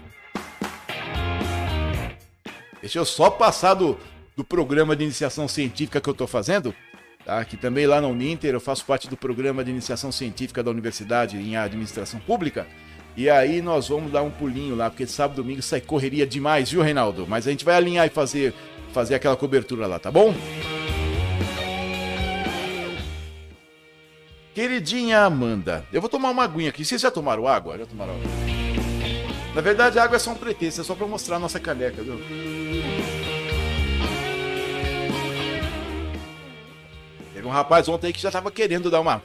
Deixa 2.81 2.99
eu 2.99 3.05
só 3.05 3.29
passar 3.29 3.73
do, 3.75 3.97
do 4.35 4.43
programa 4.43 4.95
de 4.97 5.05
iniciação 5.05 5.47
científica 5.47 6.01
que 6.01 6.09
eu 6.09 6.13
tô 6.13 6.27
fazendo, 6.27 6.75
tá? 7.27 7.43
Que 7.43 7.57
também 7.57 7.85
lá 7.85 7.99
na 7.99 8.07
Uninter 8.07 8.53
eu 8.53 8.59
faço 8.61 8.85
parte 8.85 9.09
do 9.09 9.17
programa 9.17 9.61
de 9.61 9.69
iniciação 9.69 10.13
científica 10.13 10.63
da 10.63 10.71
universidade 10.71 11.35
em 11.35 11.57
administração 11.57 12.21
pública. 12.21 12.65
E 13.17 13.29
aí 13.29 13.61
nós 13.61 13.89
vamos 13.89 14.11
dar 14.11 14.23
um 14.23 14.31
pulinho 14.31 14.75
lá, 14.75 14.89
porque 14.89 15.05
sábado 15.05 15.41
e 15.41 15.43
domingo 15.43 15.61
sai 15.61 15.81
correria 15.81 16.25
demais, 16.25 16.71
viu, 16.71 16.81
Reinaldo? 16.81 17.27
Mas 17.27 17.45
a 17.45 17.51
gente 17.51 17.65
vai 17.65 17.75
alinhar 17.75 18.07
e 18.07 18.09
fazer, 18.09 18.53
fazer 18.93 19.15
aquela 19.15 19.35
cobertura 19.35 19.85
lá, 19.85 19.99
tá 19.99 20.09
bom? 20.09 20.33
Queridinha 24.53 25.19
Amanda, 25.19 25.85
eu 25.91 25.99
vou 25.99 26.09
tomar 26.09 26.29
uma 26.29 26.43
aguinha 26.43 26.69
aqui. 26.69 26.85
Vocês 26.85 27.01
já 27.01 27.11
tomaram 27.11 27.47
água? 27.47 27.77
Já 27.77 27.85
tomaram 27.85 28.13
água? 28.13 28.31
Na 29.53 29.61
verdade, 29.61 29.99
a 29.99 30.03
água 30.03 30.15
é 30.15 30.19
só 30.19 30.31
um 30.31 30.35
pretexto, 30.35 30.81
é 30.81 30.83
só 30.83 30.95
pra 30.95 31.07
mostrar 31.07 31.35
a 31.35 31.39
nossa 31.39 31.59
caneca, 31.59 32.01
viu? 32.01 32.19
Um 37.47 37.51
rapaz 37.51 37.87
ontem 37.87 38.07
aí 38.07 38.13
que 38.13 38.21
já 38.21 38.29
tava 38.29 38.51
querendo 38.51 38.91
dar 38.91 39.01
uma 39.01 39.23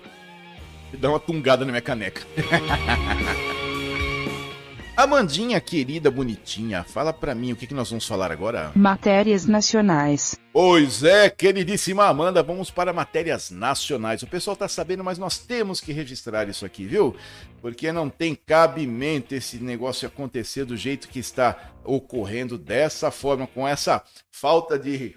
dar 0.98 1.10
uma 1.10 1.20
tungada 1.20 1.64
na 1.64 1.72
minha 1.72 1.82
caneca. 1.82 2.22
Amandinha, 4.94 5.58
querida, 5.58 6.10
bonitinha, 6.10 6.84
fala 6.84 7.14
pra 7.14 7.34
mim 7.34 7.52
o 7.52 7.56
que, 7.56 7.66
que 7.66 7.72
nós 7.72 7.88
vamos 7.88 8.06
falar 8.06 8.30
agora. 8.30 8.72
Matérias 8.74 9.46
nacionais. 9.46 10.38
Pois 10.52 11.02
é, 11.02 11.30
queridíssima 11.30 12.04
Amanda, 12.04 12.42
vamos 12.42 12.70
para 12.70 12.92
matérias 12.92 13.50
nacionais. 13.50 14.22
O 14.22 14.26
pessoal 14.26 14.54
tá 14.54 14.68
sabendo, 14.68 15.02
mas 15.02 15.16
nós 15.16 15.38
temos 15.38 15.80
que 15.80 15.92
registrar 15.92 16.46
isso 16.46 16.66
aqui, 16.66 16.84
viu? 16.84 17.16
Porque 17.62 17.90
não 17.90 18.10
tem 18.10 18.34
cabimento 18.34 19.34
esse 19.34 19.56
negócio 19.56 20.06
acontecer 20.06 20.66
do 20.66 20.76
jeito 20.76 21.08
que 21.08 21.18
está 21.18 21.72
ocorrendo 21.82 22.58
dessa 22.58 23.10
forma, 23.10 23.46
com 23.46 23.66
essa 23.66 24.04
falta 24.30 24.78
de. 24.78 25.16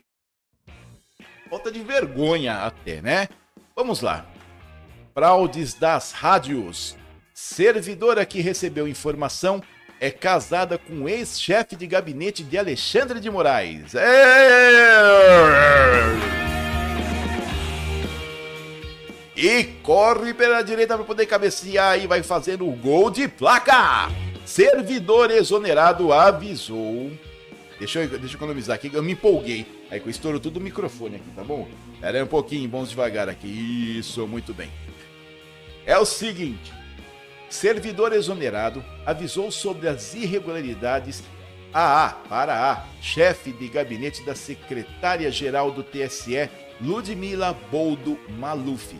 Falta 1.56 1.72
de 1.72 1.80
vergonha 1.80 2.66
até, 2.66 3.02
né? 3.02 3.30
Vamos 3.74 4.02
lá. 4.02 4.26
Fraudes 5.14 5.74
das 5.74 6.12
rádios. 6.12 6.98
Servidora 7.34 8.26
que 8.26 8.42
recebeu 8.42 8.86
informação 8.86 9.64
é 10.02 10.12
casada 10.12 10.78
com 10.78 11.08
ex-chefe 11.08 11.78
de 11.78 11.88
gabinete 11.88 12.44
de 12.44 12.58
Alexandre 12.58 13.22
de 13.22 13.30
Moraes. 13.30 13.94
E 19.38 19.64
corre 19.82 20.34
pela 20.34 20.62
direita 20.62 20.98
para 20.98 21.06
poder 21.06 21.26
cabecear 21.26 21.98
e 21.98 22.06
vai 22.06 22.22
fazendo 22.22 22.68
o 22.68 22.74
gol 22.74 23.10
de 23.10 23.30
placa. 23.30 24.10
Servidor 24.46 25.32
exonerado 25.32 26.12
avisou. 26.12 27.12
Deixa 27.78 28.04
eu, 28.04 28.08
deixa 28.08 28.36
eu 28.36 28.38
economizar 28.38 28.76
aqui, 28.76 28.90
eu 28.94 29.04
me 29.04 29.12
empolguei. 29.14 29.66
Aí 29.92 30.00
que 30.00 30.08
eu 30.08 30.12
estouro 30.12 30.40
tudo 30.40 30.58
o 30.58 30.62
microfone 30.62 31.18
aqui, 31.18 31.30
tá 31.36 31.44
bom? 31.44 31.68
Pera 32.00 32.18
aí 32.18 32.24
um 32.24 32.28
pouquinho, 32.28 32.70
vamos 32.70 32.90
devagar 32.90 33.28
aqui. 33.28 33.48
Isso, 34.00 34.26
muito 34.28 34.54
bem. 34.54 34.70
É 35.86 35.98
o 35.98 36.06
seguinte: 36.06 36.74
servidor 37.50 38.14
exonerado 38.14 38.84
avisou 39.06 39.52
sobre 39.52 39.88
as 39.88 40.14
irregularidades 40.14 41.24
a 41.74 42.06
A 42.06 42.10
para 42.12 42.72
A, 42.72 42.86
chefe 43.02 43.52
de 43.52 43.68
gabinete 43.68 44.24
da 44.24 44.34
secretária-geral 44.34 45.72
do 45.72 45.84
TSE, 45.84 46.50
Ludmila 46.80 47.52
Boldo 47.70 48.18
Maluf. 48.40 48.96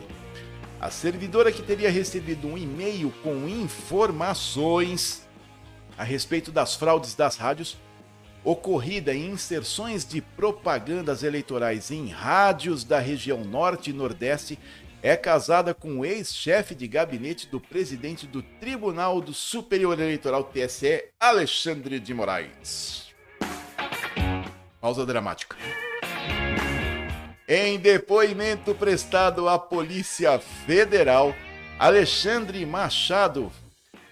A 0.78 0.90
servidora 0.90 1.50
que 1.50 1.62
teria 1.62 1.90
recebido 1.90 2.46
um 2.46 2.58
e-mail 2.58 3.10
com 3.22 3.48
informações 3.48 5.26
a 5.96 6.04
respeito 6.04 6.52
das 6.52 6.74
fraudes 6.74 7.14
das 7.14 7.36
rádios 7.36 7.78
ocorrida 8.46 9.12
em 9.12 9.32
inserções 9.32 10.06
de 10.06 10.20
propagandas 10.20 11.24
eleitorais 11.24 11.90
em 11.90 12.06
rádios 12.06 12.84
da 12.84 13.00
região 13.00 13.42
Norte 13.42 13.90
e 13.90 13.92
Nordeste 13.92 14.56
é 15.02 15.16
casada 15.16 15.74
com 15.74 15.98
o 15.98 16.04
ex-chefe 16.04 16.72
de 16.72 16.86
gabinete 16.86 17.48
do 17.48 17.60
presidente 17.60 18.24
do 18.24 18.42
Tribunal 18.42 19.20
do 19.20 19.34
Superior 19.34 19.98
Eleitoral 19.98 20.44
TSE, 20.44 21.06
Alexandre 21.18 21.98
de 21.98 22.14
Moraes. 22.14 23.08
Pausa 24.80 25.04
dramática. 25.04 25.56
Em 27.48 27.80
depoimento 27.80 28.76
prestado 28.76 29.48
à 29.48 29.58
Polícia 29.58 30.38
Federal, 30.38 31.34
Alexandre 31.80 32.64
Machado, 32.64 33.50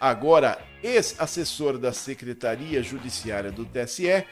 agora 0.04 0.58
ex-assessor 0.82 1.78
da 1.78 1.90
Secretaria 1.90 2.82
Judiciária 2.82 3.50
do 3.50 3.64
TSE, 3.64 4.22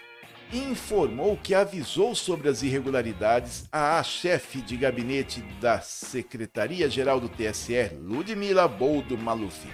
informou 0.53 1.35
que 1.35 1.55
avisou 1.55 2.15
sobre 2.15 2.51
as 2.51 2.63
irregularidades 2.63 3.65
à 3.73 4.03
chefe 4.03 4.61
de 4.61 4.77
gabinete 4.77 5.41
da 5.63 5.81
Secretaria-Geral 5.81 7.19
do 7.19 7.31
TSE, 7.31 7.91
Ludmila 8.03 8.69
Boldo 8.69 9.17
Maluf. 9.17 9.67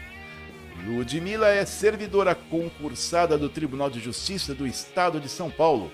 Ludmila 0.86 1.48
é 1.48 1.66
servidora 1.66 2.32
concursada 2.32 3.36
do 3.36 3.48
Tribunal 3.48 3.90
de 3.90 3.98
Justiça 3.98 4.54
do 4.54 4.68
Estado 4.68 5.18
de 5.18 5.28
São 5.28 5.50
Paulo 5.50 5.92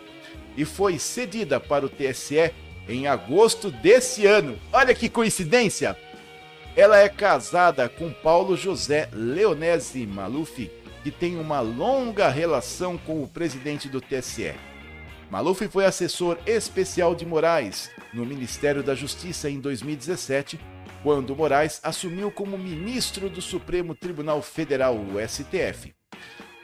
e 0.54 0.66
foi 0.66 0.98
cedida 0.98 1.58
para 1.58 1.86
o 1.86 1.88
TSE 1.88 2.52
em 2.86 3.06
agosto 3.06 3.70
desse 3.70 4.26
ano. 4.26 4.58
Olha 4.70 4.94
que 4.94 5.08
coincidência! 5.08 5.96
Ela 6.76 6.98
é 6.98 7.08
casada 7.08 7.88
com 7.88 8.12
Paulo 8.12 8.56
José 8.56 9.08
Leonese 9.12 10.04
Maluf, 10.04 10.68
que 11.04 11.10
tem 11.12 11.38
uma 11.38 11.60
longa 11.60 12.28
relação 12.28 12.98
com 12.98 13.22
o 13.22 13.28
presidente 13.28 13.88
do 13.88 14.00
TSE. 14.00 14.52
Maluf 15.30 15.68
foi 15.68 15.84
assessor 15.84 16.36
especial 16.44 17.14
de 17.14 17.24
Moraes 17.24 17.92
no 18.12 18.26
Ministério 18.26 18.82
da 18.82 18.92
Justiça 18.92 19.48
em 19.48 19.60
2017, 19.60 20.58
quando 21.04 21.36
Moraes 21.36 21.78
assumiu 21.80 22.32
como 22.32 22.58
ministro 22.58 23.30
do 23.30 23.40
Supremo 23.40 23.94
Tribunal 23.94 24.42
Federal, 24.42 24.96
o 24.96 25.20
STF. 25.28 25.94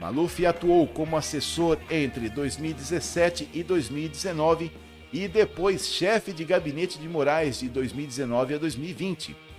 Maluf 0.01 0.45
atuou 0.45 0.89
como 0.89 1.17
assessor 1.17 1.79
entre 1.89 2.29
2017 2.29 3.49
e 3.55 3.63
2019 3.63 4.73
e 5.13 5.29
depois 5.29 5.87
chefe 5.87 6.33
de 6.33 6.45
gabinete 6.45 6.99
de 6.99 7.09
Moraes 7.09 7.61
de 7.61 7.69
2019 7.69 8.55
a 8.55 8.59
2020. 8.59 9.50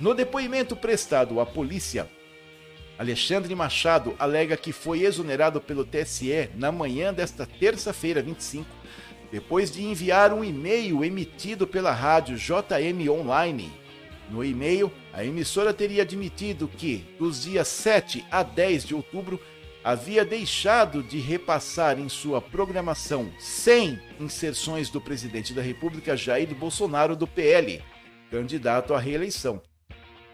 No 0.00 0.14
depoimento 0.14 0.76
prestado 0.76 1.40
à 1.40 1.46
polícia, 1.46 2.08
Alexandre 2.98 3.54
Machado 3.54 4.14
alega 4.18 4.56
que 4.56 4.72
foi 4.72 5.02
exonerado 5.02 5.60
pelo 5.60 5.84
TSE 5.84 6.50
na 6.54 6.72
manhã 6.72 7.12
desta 7.12 7.46
terça-feira, 7.46 8.22
25, 8.22 8.66
depois 9.30 9.70
de 9.70 9.84
enviar 9.84 10.32
um 10.32 10.42
e-mail 10.42 11.04
emitido 11.04 11.66
pela 11.66 11.92
rádio 11.92 12.36
JM 12.36 13.08
Online. 13.08 13.72
No 14.30 14.44
e-mail, 14.44 14.92
a 15.12 15.24
emissora 15.24 15.72
teria 15.72 16.02
admitido 16.02 16.68
que, 16.68 17.04
dos 17.18 17.42
dias 17.42 17.68
7 17.68 18.24
a 18.30 18.42
10 18.42 18.84
de 18.84 18.94
outubro, 18.94 19.40
havia 19.82 20.24
deixado 20.24 21.02
de 21.02 21.18
repassar 21.18 21.98
em 21.98 22.08
sua 22.08 22.40
programação 22.40 23.32
100 23.38 23.98
inserções 24.20 24.90
do 24.90 25.00
presidente 25.00 25.54
da 25.54 25.62
República 25.62 26.16
Jair 26.16 26.54
Bolsonaro 26.54 27.16
do 27.16 27.26
PL, 27.26 27.82
candidato 28.30 28.92
à 28.92 28.98
reeleição. 28.98 29.62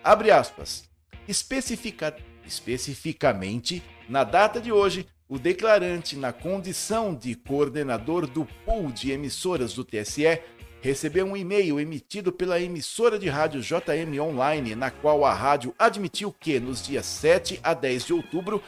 Abre 0.05 0.31
aspas. 0.31 0.85
Especifica 1.27 2.15
Especificamente, 2.47 3.83
na 4.07 4.23
data 4.23 4.61
de 4.61 4.71
hoje, 4.71 5.07
o 5.27 5.39
declarante, 5.39 6.15
na 6.15 6.31
condição 6.31 7.15
de 7.15 7.35
coordenador 7.35 8.27
do 8.27 8.45
pool 8.67 8.93
de 8.93 9.13
emissoras 9.13 9.73
do 9.73 9.83
TSE, 9.83 10.43
recebeu 10.83 11.25
um 11.25 11.35
e-mail 11.35 11.81
emitido 11.81 12.31
pela 12.31 12.61
emissora 12.61 13.19
de 13.19 13.31
rádio 13.31 13.63
JM 13.63 14.21
Online, 14.21 14.75
na 14.75 14.91
qual 14.91 15.25
a 15.25 15.33
rádio 15.33 15.75
admitiu 15.79 16.31
que, 16.39 16.61
nos 16.61 16.85
dias 16.87 17.07
7 17.07 17.59
a 17.63 17.73
10 17.73 18.05
de 18.05 18.13
outubro, 18.13 18.63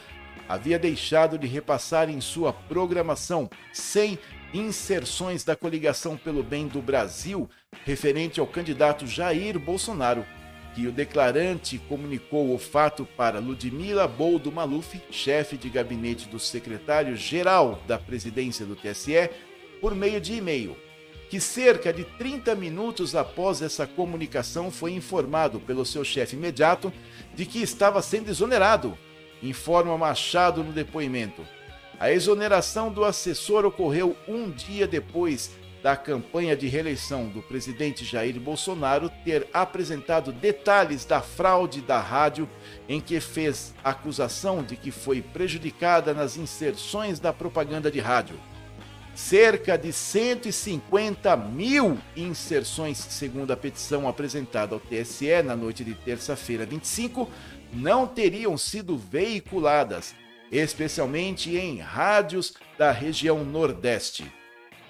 havia 0.49 0.79
deixado 0.79 1.37
de 1.37 1.45
repassar 1.45 2.09
em 2.09 2.19
sua 2.19 2.51
programação 2.51 3.47
100 3.71 4.17
inserções 4.55 5.43
da 5.43 5.55
coligação 5.55 6.17
pelo 6.17 6.41
bem 6.41 6.67
do 6.67 6.81
Brasil 6.81 7.47
referente 7.85 8.39
ao 8.39 8.47
candidato 8.47 9.05
Jair 9.05 9.59
Bolsonaro 9.59 10.25
que 10.77 10.85
o 10.85 10.91
declarante 10.91 11.79
comunicou 11.89 12.53
o 12.53 12.59
fato 12.59 13.03
para 13.17 13.39
Ludmila 13.39 14.07
Boldo 14.07 14.51
Maluf, 14.51 15.01
chefe 15.09 15.57
de 15.57 15.69
gabinete 15.69 16.27
do 16.27 16.37
secretário-geral 16.37 17.81
da 17.87 17.97
presidência 17.97 18.63
do 18.63 18.75
TSE, 18.75 19.27
por 19.81 19.95
meio 19.95 20.21
de 20.21 20.35
e-mail, 20.35 20.77
que 21.31 21.39
cerca 21.39 21.91
de 21.91 22.03
30 22.03 22.53
minutos 22.53 23.15
após 23.15 23.63
essa 23.63 23.87
comunicação 23.87 24.69
foi 24.69 24.91
informado 24.91 25.59
pelo 25.59 25.83
seu 25.83 26.03
chefe 26.03 26.35
imediato 26.35 26.93
de 27.33 27.47
que 27.47 27.59
estava 27.59 27.99
sendo 28.03 28.29
exonerado 28.29 28.95
informa 29.41 29.97
Machado 29.97 30.63
no 30.63 30.71
depoimento. 30.71 31.41
A 31.99 32.11
exoneração 32.11 32.91
do 32.91 33.03
assessor 33.03 33.65
ocorreu 33.65 34.15
um 34.27 34.51
dia 34.51 34.85
depois 34.85 35.49
da 35.87 35.95
campanha 35.95 36.53
de 36.53 36.67
reeleição 36.67 37.29
do 37.29 37.41
presidente 37.41 38.03
Jair 38.03 38.37
Bolsonaro 38.41 39.09
ter 39.23 39.47
apresentado 39.53 40.33
detalhes 40.33 41.05
da 41.05 41.21
fraude 41.21 41.79
da 41.79 41.97
rádio, 41.97 42.49
em 42.89 42.99
que 42.99 43.21
fez 43.21 43.73
acusação 43.81 44.61
de 44.61 44.75
que 44.75 44.91
foi 44.91 45.21
prejudicada 45.21 46.13
nas 46.13 46.35
inserções 46.35 47.21
da 47.21 47.31
propaganda 47.31 47.89
de 47.89 48.01
rádio. 48.01 48.37
Cerca 49.15 49.77
de 49.77 49.93
150 49.93 51.37
mil 51.37 51.97
inserções, 52.17 52.97
segundo 52.97 53.51
a 53.51 53.55
petição 53.55 54.09
apresentada 54.09 54.75
ao 54.75 54.81
TSE 54.81 55.41
na 55.41 55.55
noite 55.55 55.85
de 55.85 55.93
terça-feira 55.93 56.65
25, 56.65 57.29
não 57.71 58.05
teriam 58.05 58.57
sido 58.57 58.97
veiculadas, 58.97 60.13
especialmente 60.51 61.55
em 61.55 61.79
rádios 61.79 62.55
da 62.77 62.91
região 62.91 63.45
Nordeste. 63.45 64.29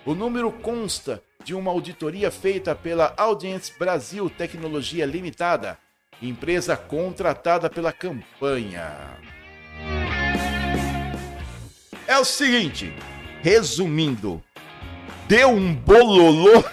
O 0.07 0.15
número 0.15 0.49
consta 0.49 1.21
de 1.43 1.53
uma 1.53 1.69
auditoria 1.69 2.31
feita 2.31 2.73
pela 2.73 3.13
Audience 3.17 3.73
Brasil 3.77 4.29
Tecnologia 4.29 5.05
Limitada, 5.05 5.77
empresa 6.21 6.77
contratada 6.77 7.69
pela 7.69 7.91
campanha. 7.91 9.17
É 12.07 12.17
o 12.17 12.23
seguinte, 12.23 12.93
resumindo, 13.41 14.41
deu 15.27 15.49
um 15.49 15.75
bololô. 15.75 16.63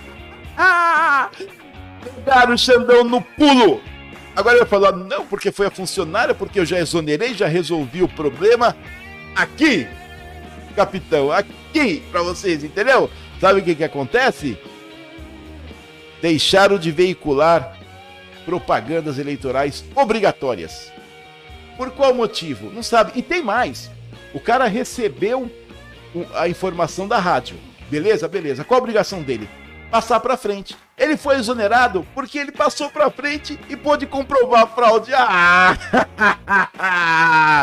ah! 0.56 1.30
Pegaram 2.24 2.54
o 2.54 2.58
Xandão 2.58 3.04
no 3.04 3.20
pulo. 3.20 3.82
Agora 4.34 4.56
eu 4.56 4.64
falar, 4.64 4.92
não, 4.92 5.26
porque 5.26 5.52
foi 5.52 5.66
a 5.66 5.70
funcionária, 5.70 6.34
porque 6.34 6.58
eu 6.58 6.64
já 6.64 6.78
exonerei, 6.78 7.34
já 7.34 7.46
resolvi 7.46 8.02
o 8.02 8.08
problema. 8.08 8.74
Aqui, 9.36 9.86
capitão, 10.74 11.30
aqui 11.30 11.59
para 12.10 12.22
vocês, 12.22 12.64
entendeu? 12.64 13.10
Sabe 13.40 13.60
o 13.60 13.64
que, 13.64 13.74
que 13.74 13.84
acontece? 13.84 14.58
Deixaram 16.20 16.78
de 16.78 16.90
veicular 16.90 17.78
propagandas 18.44 19.18
eleitorais 19.18 19.84
obrigatórias. 19.94 20.92
Por 21.76 21.90
qual 21.92 22.12
motivo? 22.12 22.70
Não 22.70 22.82
sabe. 22.82 23.12
E 23.14 23.22
tem 23.22 23.42
mais. 23.42 23.90
O 24.34 24.40
cara 24.40 24.66
recebeu 24.66 25.50
a 26.34 26.48
informação 26.48 27.08
da 27.08 27.18
rádio. 27.18 27.56
Beleza? 27.88 28.28
Beleza. 28.28 28.64
Qual 28.64 28.78
a 28.78 28.82
obrigação 28.82 29.22
dele? 29.22 29.48
Passar 29.90 30.20
para 30.20 30.36
frente. 30.36 30.76
Ele 30.96 31.16
foi 31.16 31.36
exonerado 31.36 32.06
porque 32.14 32.38
ele 32.38 32.52
passou 32.52 32.90
para 32.90 33.10
frente 33.10 33.58
e 33.68 33.76
pôde 33.76 34.06
comprovar 34.06 34.64
a 34.64 34.66
fraude. 34.66 35.10
Ah! 35.14 35.76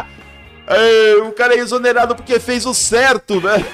o 1.25 1.31
cara 1.31 1.55
é 1.55 1.59
exonerado 1.59 2.15
porque 2.15 2.39
fez 2.39 2.65
o 2.65 2.73
certo, 2.73 3.39
né? 3.39 3.65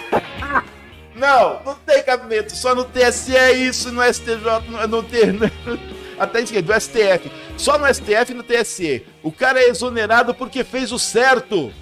Não, 1.15 1.61
não 1.63 1.75
tem 1.75 2.03
cabimento. 2.03 2.55
Só 2.55 2.75
no 2.75 2.83
TSE 2.83 3.35
é 3.35 3.51
isso, 3.53 3.91
no 3.91 4.01
STJ, 4.03 4.37
no, 4.67 4.87
no 4.87 5.05
até 6.19 6.41
esqueci, 6.41 6.61
do 6.61 6.73
STF. 6.73 7.31
Só 7.57 7.77
no 7.77 7.91
STF 7.91 8.31
e 8.31 8.33
no 8.33 8.43
TSE. 8.43 9.05
O 9.21 9.31
cara 9.31 9.59
é 9.59 9.69
exonerado 9.69 10.33
porque 10.33 10.63
fez 10.63 10.91
o 10.91 10.99
certo. 10.99 11.73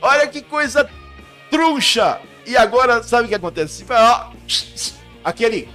Olha 0.00 0.26
que 0.26 0.42
coisa 0.42 0.88
truncha. 1.50 2.20
E 2.46 2.56
agora, 2.56 3.02
sabe 3.02 3.26
o 3.26 3.28
que 3.28 3.34
acontece? 3.34 3.84
Aquele 5.22 5.68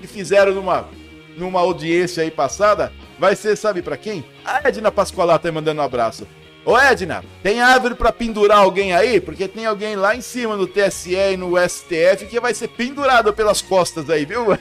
que 0.00 0.06
fizeram 0.06 0.54
numa, 0.54 0.88
numa 1.36 1.60
audiência 1.60 2.22
aí 2.22 2.30
passada, 2.30 2.92
vai 3.18 3.34
ser, 3.34 3.56
sabe 3.56 3.82
para 3.82 3.96
quem? 3.96 4.24
A 4.44 4.68
Edna 4.68 4.92
Pascoalato 4.92 5.46
tá 5.46 5.52
mandando 5.52 5.80
um 5.80 5.84
abraço. 5.84 6.26
Ô 6.64 6.78
Edna, 6.78 7.24
tem 7.42 7.60
árvore 7.60 7.94
para 7.94 8.12
pendurar 8.12 8.58
alguém 8.58 8.92
aí? 8.92 9.20
Porque 9.20 9.48
tem 9.48 9.64
alguém 9.64 9.96
lá 9.96 10.14
em 10.14 10.20
cima 10.20 10.56
no 10.56 10.66
TSE 10.66 11.14
e 11.14 11.36
no 11.36 11.54
STF 11.56 12.26
que 12.28 12.38
vai 12.38 12.52
ser 12.52 12.68
pendurado 12.68 13.32
pelas 13.32 13.62
costas 13.62 14.10
aí, 14.10 14.26
viu? 14.26 14.46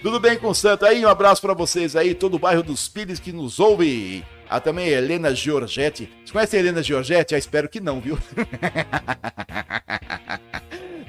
Tudo 0.00 0.20
bem 0.20 0.38
com 0.38 0.48
o 0.48 0.54
Santo 0.54 0.86
aí? 0.86 1.04
Um 1.04 1.08
abraço 1.08 1.42
para 1.42 1.54
vocês 1.54 1.96
aí, 1.96 2.14
todo 2.14 2.34
o 2.34 2.38
bairro 2.38 2.62
dos 2.62 2.88
Pires 2.88 3.18
que 3.18 3.32
nos 3.32 3.58
ouve. 3.58 4.24
Ah, 4.48 4.60
também 4.60 4.88
Helena 4.88 5.34
Giorgetti. 5.34 6.08
Você 6.24 6.32
conhece 6.32 6.56
a 6.56 6.60
Helena 6.60 6.82
Giorgetti? 6.82 7.34
Ah, 7.34 7.38
espero 7.38 7.68
que 7.68 7.80
não, 7.80 8.00
viu? 8.00 8.16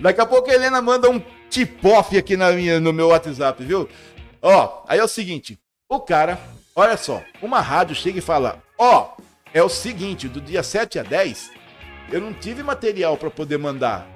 Daqui 0.01 0.19
a 0.19 0.25
pouco 0.25 0.49
a 0.49 0.53
Helena 0.53 0.81
manda 0.81 1.09
um 1.09 1.21
tip-off 1.49 2.17
aqui 2.17 2.35
na 2.35 2.51
minha, 2.51 2.79
no 2.79 2.91
meu 2.91 3.09
WhatsApp, 3.09 3.63
viu? 3.63 3.87
Ó, 4.41 4.83
aí 4.87 4.97
é 4.97 5.03
o 5.03 5.07
seguinte, 5.07 5.59
o 5.87 5.99
cara, 5.99 6.39
olha 6.75 6.97
só, 6.97 7.23
uma 7.41 7.62
rádio 7.62 7.95
chega 7.95 8.19
e 8.19 8.21
fala, 8.21 8.62
Ó, 8.77 9.13
oh, 9.17 9.21
é 9.53 9.62
o 9.62 9.69
seguinte, 9.69 10.27
do 10.27 10.41
dia 10.41 10.63
7 10.63 10.99
a 10.99 11.03
10, 11.03 11.51
eu 12.12 12.19
não 12.19 12.34
tive 12.34 12.63
material 12.63 13.15
para 13.17 13.29
poder 13.29 13.57
mandar. 13.57 14.07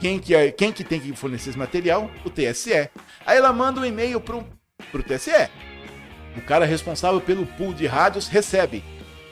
Quem 0.00 0.18
que, 0.18 0.34
é, 0.34 0.50
quem 0.50 0.72
que 0.72 0.84
tem 0.84 1.00
que 1.00 1.14
fornecer 1.14 1.50
esse 1.50 1.58
material? 1.58 2.10
O 2.24 2.30
TSE. 2.30 2.90
Aí 3.24 3.36
ela 3.36 3.52
manda 3.52 3.80
um 3.80 3.84
e-mail 3.84 4.20
pro, 4.20 4.46
pro 4.90 5.02
TSE. 5.02 5.48
O 6.36 6.42
cara 6.42 6.64
responsável 6.64 7.20
pelo 7.20 7.46
pool 7.46 7.72
de 7.72 7.86
rádios 7.86 8.28
recebe. 8.28 8.84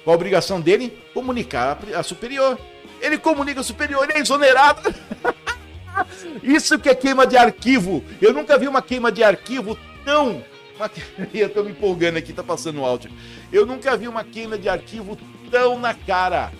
Qual 0.02 0.12
a 0.12 0.16
obrigação 0.16 0.60
dele? 0.60 1.02
Comunicar 1.12 1.78
a, 1.94 2.00
a 2.00 2.02
superior. 2.02 2.58
Ele 3.00 3.18
comunica 3.18 3.60
a 3.60 3.64
superior, 3.64 4.04
ele 4.04 4.18
é 4.18 4.20
exonerado. 4.20 4.94
Isso 6.42 6.78
que 6.78 6.88
é 6.88 6.94
queima 6.94 7.26
de 7.26 7.37
arquivo. 7.37 8.02
Eu 8.20 8.32
nunca 8.32 8.58
vi 8.58 8.66
uma 8.66 8.82
queima 8.82 9.12
de 9.12 9.22
arquivo 9.22 9.78
tão 10.04 10.42
uma... 10.76 10.90
Eu 11.32 11.48
tô 11.48 11.62
me 11.62 11.70
empolgando 11.70 12.16
aqui, 12.16 12.32
tá 12.32 12.42
passando 12.42 12.80
o 12.80 12.84
áudio. 12.84 13.10
Eu 13.52 13.66
nunca 13.66 13.96
vi 13.96 14.08
uma 14.08 14.24
queima 14.24 14.58
de 14.58 14.68
arquivo 14.68 15.16
tão 15.50 15.78
na 15.78 15.94
cara. 15.94 16.52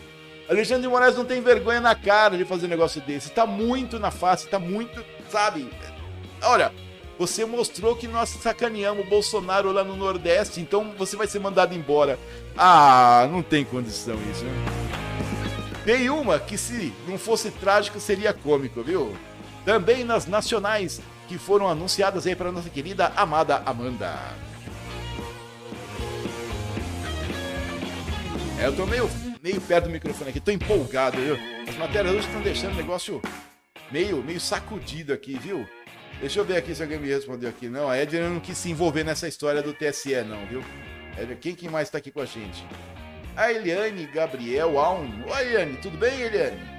Alexandre 0.49 0.83
de 0.83 0.89
Moraes 0.89 1.17
não 1.17 1.25
tem 1.25 1.41
vergonha 1.41 1.81
na 1.81 1.95
cara 1.95 2.37
de 2.37 2.45
fazer 2.45 2.67
um 2.67 2.71
negócio 2.71 3.01
desse. 3.01 3.31
Tá 3.31 3.47
muito 3.47 3.99
na 3.99 4.11
face, 4.11 4.47
tá 4.49 4.59
muito, 4.59 5.03
sabe? 5.31 5.69
Olha, 6.43 6.71
você 7.19 7.45
mostrou 7.45 7.97
que 7.97 8.07
nós 8.07 8.29
sacaneamos 8.29 9.07
o 9.07 9.09
Bolsonaro 9.09 9.73
lá 9.73 9.83
no 9.83 9.97
Nordeste, 9.97 10.61
então 10.61 10.93
você 10.99 11.17
vai 11.17 11.27
ser 11.27 11.39
mandado 11.39 11.75
embora. 11.75 12.19
Ah, 12.57 13.29
não 13.31 13.43
tem 13.43 13.65
condição 13.65 14.17
isso, 14.31 14.45
né? 14.45 14.53
Tem 15.85 16.11
uma 16.11 16.39
que 16.39 16.59
se 16.59 16.93
não 17.07 17.19
fosse 17.19 17.51
trágico 17.51 18.01
seria 18.01 18.33
cômico, 18.33 18.83
viu? 18.83 19.15
Também 19.65 20.03
nas 20.03 20.27
nacionais, 20.27 21.01
que 21.29 21.39
foram 21.39 21.69
anunciadas 21.69 22.27
aí 22.27 22.35
para 22.35 22.53
nossa 22.53 22.71
querida 22.71 23.13
amada 23.17 23.63
Amanda. 23.65 24.15
É, 28.59 28.67
eu 28.67 28.77
tô 28.77 28.87
meio, 28.87 29.11
meio 29.43 29.61
perto 29.61 29.87
do 29.87 29.91
microfone 29.91 30.31
aqui, 30.31 30.41
tô 30.41 30.51
empolgado, 30.51 31.21
viu? 31.21 31.37
As 31.69 31.77
matérias 31.77 32.15
hoje 32.15 32.27
estão 32.27 32.41
deixando 32.41 32.73
o 32.75 32.77
negócio 32.77 33.21
meio, 33.91 34.23
meio 34.23 34.41
sacudido 34.41 35.13
aqui, 35.13 35.39
viu? 35.39 35.67
Deixa 36.21 36.39
eu 36.39 36.45
ver 36.45 36.57
aqui 36.57 36.75
se 36.75 36.83
alguém 36.83 36.99
me 36.99 37.09
respondeu 37.09 37.49
aqui. 37.49 37.69
Não, 37.69 37.89
a 37.89 37.97
Edna 37.97 38.29
não 38.29 38.41
quis 38.41 38.57
se 38.57 38.71
envolver 38.71 39.05
nessa 39.05 39.27
história 39.27 39.61
do 39.61 39.73
TSE, 39.73 40.23
não, 40.23 40.47
viu? 40.47 40.63
Edna, 41.19 41.35
quem 41.35 41.55
que 41.55 41.69
mais 41.69 41.91
tá 41.91 41.99
aqui 41.99 42.11
com 42.11 42.21
a 42.21 42.25
gente? 42.25 42.65
A 43.37 43.53
Eliane 43.53 44.07
Gabriel 44.07 44.79
Alm. 44.79 45.25
Oi, 45.27 45.43
Eliane, 45.43 45.77
tudo 45.79 45.99
bem, 45.99 46.21
Eliane? 46.21 46.74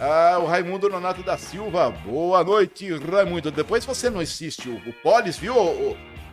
Ah, 0.00 0.38
o 0.40 0.46
Raimundo 0.46 0.88
Nonato 0.88 1.22
da 1.22 1.38
Silva. 1.38 1.90
Boa 1.90 2.42
noite, 2.42 2.92
Raimundo. 2.96 3.50
Depois 3.50 3.84
você 3.84 4.10
não 4.10 4.20
assiste 4.20 4.68
o, 4.68 4.76
o 4.88 4.92
Polis, 4.92 5.38
viu, 5.38 5.54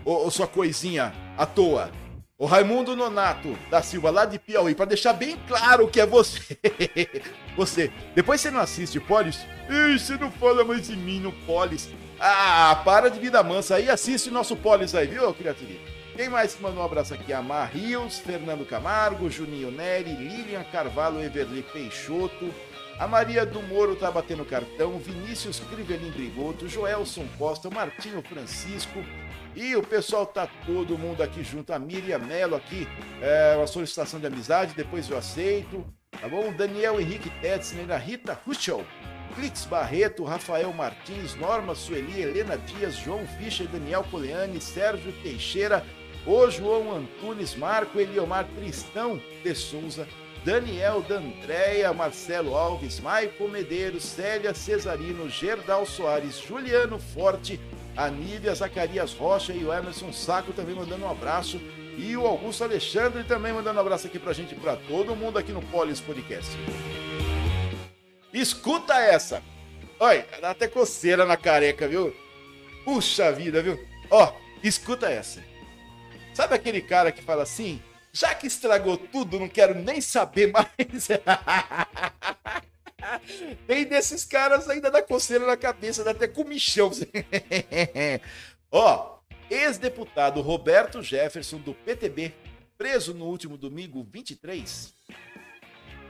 ô, 0.04 0.32
sua 0.32 0.48
coisinha 0.48 1.14
à 1.38 1.46
toa? 1.46 1.92
O 2.40 2.48
Raimundo 2.48 2.96
Nonato 2.96 3.56
da 3.70 3.84
Silva, 3.84 4.10
lá 4.10 4.26
de 4.26 4.40
Piauí, 4.40 4.74
para 4.74 4.86
deixar 4.86 5.14
bem 5.14 5.38
claro 5.48 5.88
que 5.88 6.02
é 6.02 6.08
você. 6.08 6.58
você. 7.56 7.92
Depois 8.16 8.42
você 8.42 8.50
não 8.50 8.60
assiste 8.60 8.98
o 8.98 9.02
Polis? 9.02 9.46
Ih, 9.70 10.00
você 10.00 10.18
não 10.18 10.32
fala 10.32 10.64
mais 10.64 10.90
em 10.90 10.96
mim 10.96 11.20
no 11.20 11.32
Polis. 11.32 11.88
Ah, 12.20 12.82
para 12.84 13.10
de 13.12 13.20
vida 13.20 13.44
mansa 13.44 13.76
aí, 13.76 13.92
assiste 13.92 14.30
o 14.30 14.34
nosso 14.34 14.56
Polis 14.56 14.96
aí, 14.96 15.06
viu, 15.06 15.32
criaturinha? 15.36 15.80
Quem 16.16 16.30
mais 16.30 16.56
que 16.56 16.64
mandou 16.64 16.82
um 16.82 16.86
abraço 16.86 17.14
aqui? 17.14 17.32
Amar 17.32 17.72
Rios, 17.72 18.18
Fernando 18.20 18.66
Camargo, 18.66 19.30
Juninho 19.30 19.72
Neri, 19.72 20.14
Lilian 20.14 20.64
Carvalho, 20.72 21.24
Everly 21.24 21.64
Peixoto, 21.72 22.52
a 23.02 23.08
Maria 23.08 23.48
do 23.48 23.64
Moro 23.64 23.96
tá 23.96 24.12
batendo 24.12 24.46
cartão, 24.46 25.00
Vinícius 25.00 25.60
Crivelin 25.60 26.12
Brigoto, 26.12 26.68
Joelson 26.68 27.26
Costa, 27.36 27.68
Martinho 27.68 28.22
Francisco 28.22 29.04
e 29.56 29.76
o 29.76 29.82
pessoal 29.82 30.24
tá 30.24 30.48
todo 30.68 31.00
mundo 31.00 31.24
aqui 31.24 31.44
junto. 31.44 31.74
A 31.74 31.80
Miriam 31.80 32.20
Melo 32.20 32.56
aqui, 32.56 32.88
é, 33.20 33.56
uma 33.58 33.66
solicitação 33.66 34.20
de 34.20 34.28
amizade, 34.28 34.76
depois 34.76 35.10
eu 35.10 35.18
aceito. 35.18 35.84
Tá 36.12 36.30
bom? 36.30 36.54
Daniel 36.54 37.02
Henrique 37.02 37.32
Tetzner, 37.42 37.92
a 37.92 37.98
Rita 37.98 38.40
Ruschel, 38.46 38.86
Clix 39.34 39.66
Barreto, 39.66 40.24
Rafael 40.24 40.72
Martins, 40.72 41.34
Norma 41.34 41.74
Sueli, 41.74 42.22
Helena 42.22 42.56
Dias, 42.56 42.98
João 42.98 43.26
Fischer, 43.40 43.68
Daniel 43.68 44.06
Coleani, 44.12 44.62
Sérgio 44.62 45.12
Teixeira, 45.24 45.84
o 46.24 46.52
João 46.52 46.96
Antunes, 46.96 47.56
Marco 47.56 48.00
Eliomar 48.00 48.46
Tristão 48.56 49.20
de 49.44 49.56
Souza, 49.56 50.08
Daniel 50.44 51.02
D'Andrea, 51.02 51.94
Marcelo 51.94 52.56
Alves, 52.56 53.00
Maico 53.00 53.48
Medeiros, 53.48 54.04
Célia 54.04 54.54
Cesarino, 54.54 55.30
Gerdal 55.30 55.86
Soares, 55.86 56.40
Juliano 56.40 56.98
Forte, 56.98 57.60
Anília 57.96 58.56
Zacarias 58.56 59.14
Rocha 59.14 59.54
e 59.54 59.64
o 59.64 59.72
Emerson 59.72 60.12
Saco 60.12 60.52
também 60.52 60.74
mandando 60.74 61.06
um 61.06 61.12
abraço. 61.12 61.62
E 61.98 62.18
o 62.18 62.26
Augusto 62.26 62.64
Alexandre 62.64 63.24
também 63.24 63.54
mandando 63.54 63.78
um 63.78 63.82
abraço 63.82 64.08
aqui 64.08 64.18
pra 64.18 64.34
gente, 64.34 64.56
pra 64.56 64.76
todo 64.76 65.16
mundo 65.16 65.38
aqui 65.38 65.52
no 65.52 65.62
Polis 65.62 66.00
Podcast. 66.00 66.52
Escuta 68.34 68.96
essa. 68.96 69.44
Olha, 70.00 70.26
dá 70.40 70.52
até 70.52 70.68
coceira 70.68 71.26
na 71.26 71.38
careca, 71.38 71.88
viu? 71.88 72.16
Puxa 72.84 73.32
vida, 73.32 73.62
viu? 73.62 73.78
Ó, 74.10 74.34
escuta 74.64 75.08
essa. 75.08 75.44
Sabe 76.34 76.56
aquele 76.56 76.82
cara 76.82 77.12
que 77.12 77.22
fala 77.22 77.44
assim? 77.44 77.80
Já 78.14 78.36
que 78.36 78.48
estragou 78.48 78.98
tudo, 78.98 79.40
não 79.40 79.48
quero 79.48 79.74
nem 79.74 80.02
saber 80.02 80.52
mais. 80.52 80.68
Tem 83.66 83.86
desses 83.86 84.26
caras 84.26 84.70
ainda 84.70 84.92
da 84.92 85.02
coceira 85.02 85.46
na 85.46 85.58
cabeça, 85.58 86.04
dá 86.04 86.12
até 86.12 86.28
comichão. 86.28 86.92
Ó, 88.72 89.18
ex-deputado 89.50 90.42
Roberto 90.42 91.02
Jefferson 91.02 91.58
do 91.58 91.74
PTB, 91.74 92.34
preso 92.78 93.14
no 93.14 93.26
último 93.26 93.58
domingo 93.58 94.06
23, 94.12 94.94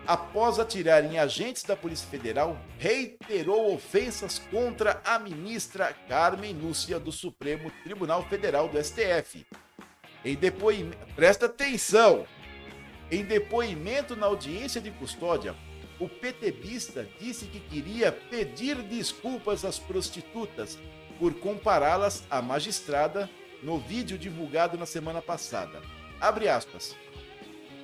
após 0.06 0.60
atirar 0.60 1.04
em 1.04 1.20
agentes 1.20 1.64
da 1.64 1.76
Polícia 1.76 2.08
Federal, 2.08 2.58
reiterou 2.78 3.74
ofensas 3.74 4.40
contra 4.40 5.02
a 5.06 5.20
ministra 5.20 5.94
Carmen 6.08 6.54
Lúcia 6.54 7.00
do 7.00 7.12
Supremo 7.12 7.72
Tribunal 7.84 8.28
Federal 8.28 8.68
do 8.68 8.84
STF. 8.84 9.46
Em 10.24 10.36
depoimento, 10.36 10.98
presta 11.16 11.48
atenção. 11.48 12.26
Em 13.10 13.26
depoimento 13.26 14.16
na 14.16 14.28
audiência 14.28 14.80
de 14.80 14.92
custódia, 14.92 15.56
o 16.00 16.08
PTBista 16.08 17.08
disse 17.20 17.46
que 17.46 17.60
queria 17.60 18.12
pedir 18.12 18.76
desculpas 18.84 19.66
às 19.66 19.78
prostitutas 19.78 20.80
por 21.20 21.34
compará-las 21.36 22.24
à 22.30 22.42
magistrada 22.42 23.30
no 23.62 23.78
vídeo 23.80 24.18
divulgado 24.18 24.78
na 24.78 24.86
semana 24.86 25.22
passada. 25.22 25.82
Abre 26.20 26.48
aspas. 26.48 26.96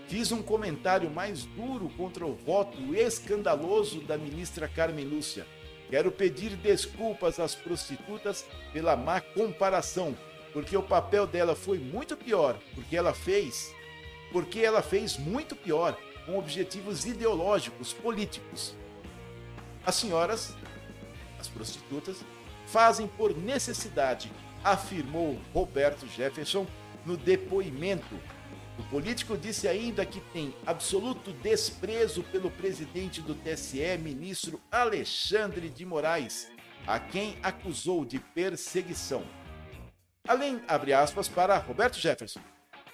Fiz 0.07 0.31
um 0.31 0.41
comentário 0.41 1.09
mais 1.09 1.43
duro 1.43 1.89
contra 1.97 2.25
o 2.25 2.33
voto 2.33 2.95
escandaloso 2.95 3.99
da 4.01 4.17
ministra 4.17 4.67
Carmen 4.67 5.05
Lúcia. 5.05 5.45
Quero 5.89 6.11
pedir 6.11 6.55
desculpas 6.55 7.39
às 7.39 7.55
prostitutas 7.55 8.45
pela 8.71 8.95
má 8.95 9.19
comparação, 9.19 10.17
porque 10.53 10.75
o 10.75 10.83
papel 10.83 11.27
dela 11.27 11.55
foi 11.55 11.77
muito 11.77 12.15
pior, 12.15 12.57
porque 12.73 12.95
ela 12.95 13.13
fez, 13.13 13.73
porque 14.31 14.59
ela 14.59 14.81
fez 14.81 15.17
muito 15.17 15.55
pior 15.55 15.97
com 16.25 16.37
objetivos 16.37 17.05
ideológicos, 17.05 17.93
políticos. 17.93 18.75
As 19.85 19.95
senhoras, 19.95 20.55
as 21.39 21.47
prostitutas, 21.47 22.17
fazem 22.65 23.07
por 23.07 23.35
necessidade, 23.35 24.31
afirmou 24.63 25.39
Roberto 25.53 26.05
Jefferson 26.07 26.67
no 27.05 27.15
depoimento. 27.15 28.19
O 28.77 28.83
político 28.83 29.37
disse 29.37 29.67
ainda 29.67 30.05
que 30.05 30.19
tem 30.19 30.53
absoluto 30.65 31.31
desprezo 31.31 32.21
pelo 32.23 32.51
presidente 32.51 33.21
do 33.21 33.33
TSE, 33.33 33.97
ministro 33.97 34.61
Alexandre 34.69 35.69
de 35.69 35.85
Moraes, 35.85 36.51
a 36.85 36.99
quem 36.99 37.37
acusou 37.41 38.05
de 38.05 38.19
perseguição. 38.19 39.23
Além, 40.27 40.61
abre 40.67 40.93
aspas, 40.93 41.29
para 41.29 41.57
Roberto 41.57 41.97
Jefferson, 41.97 42.41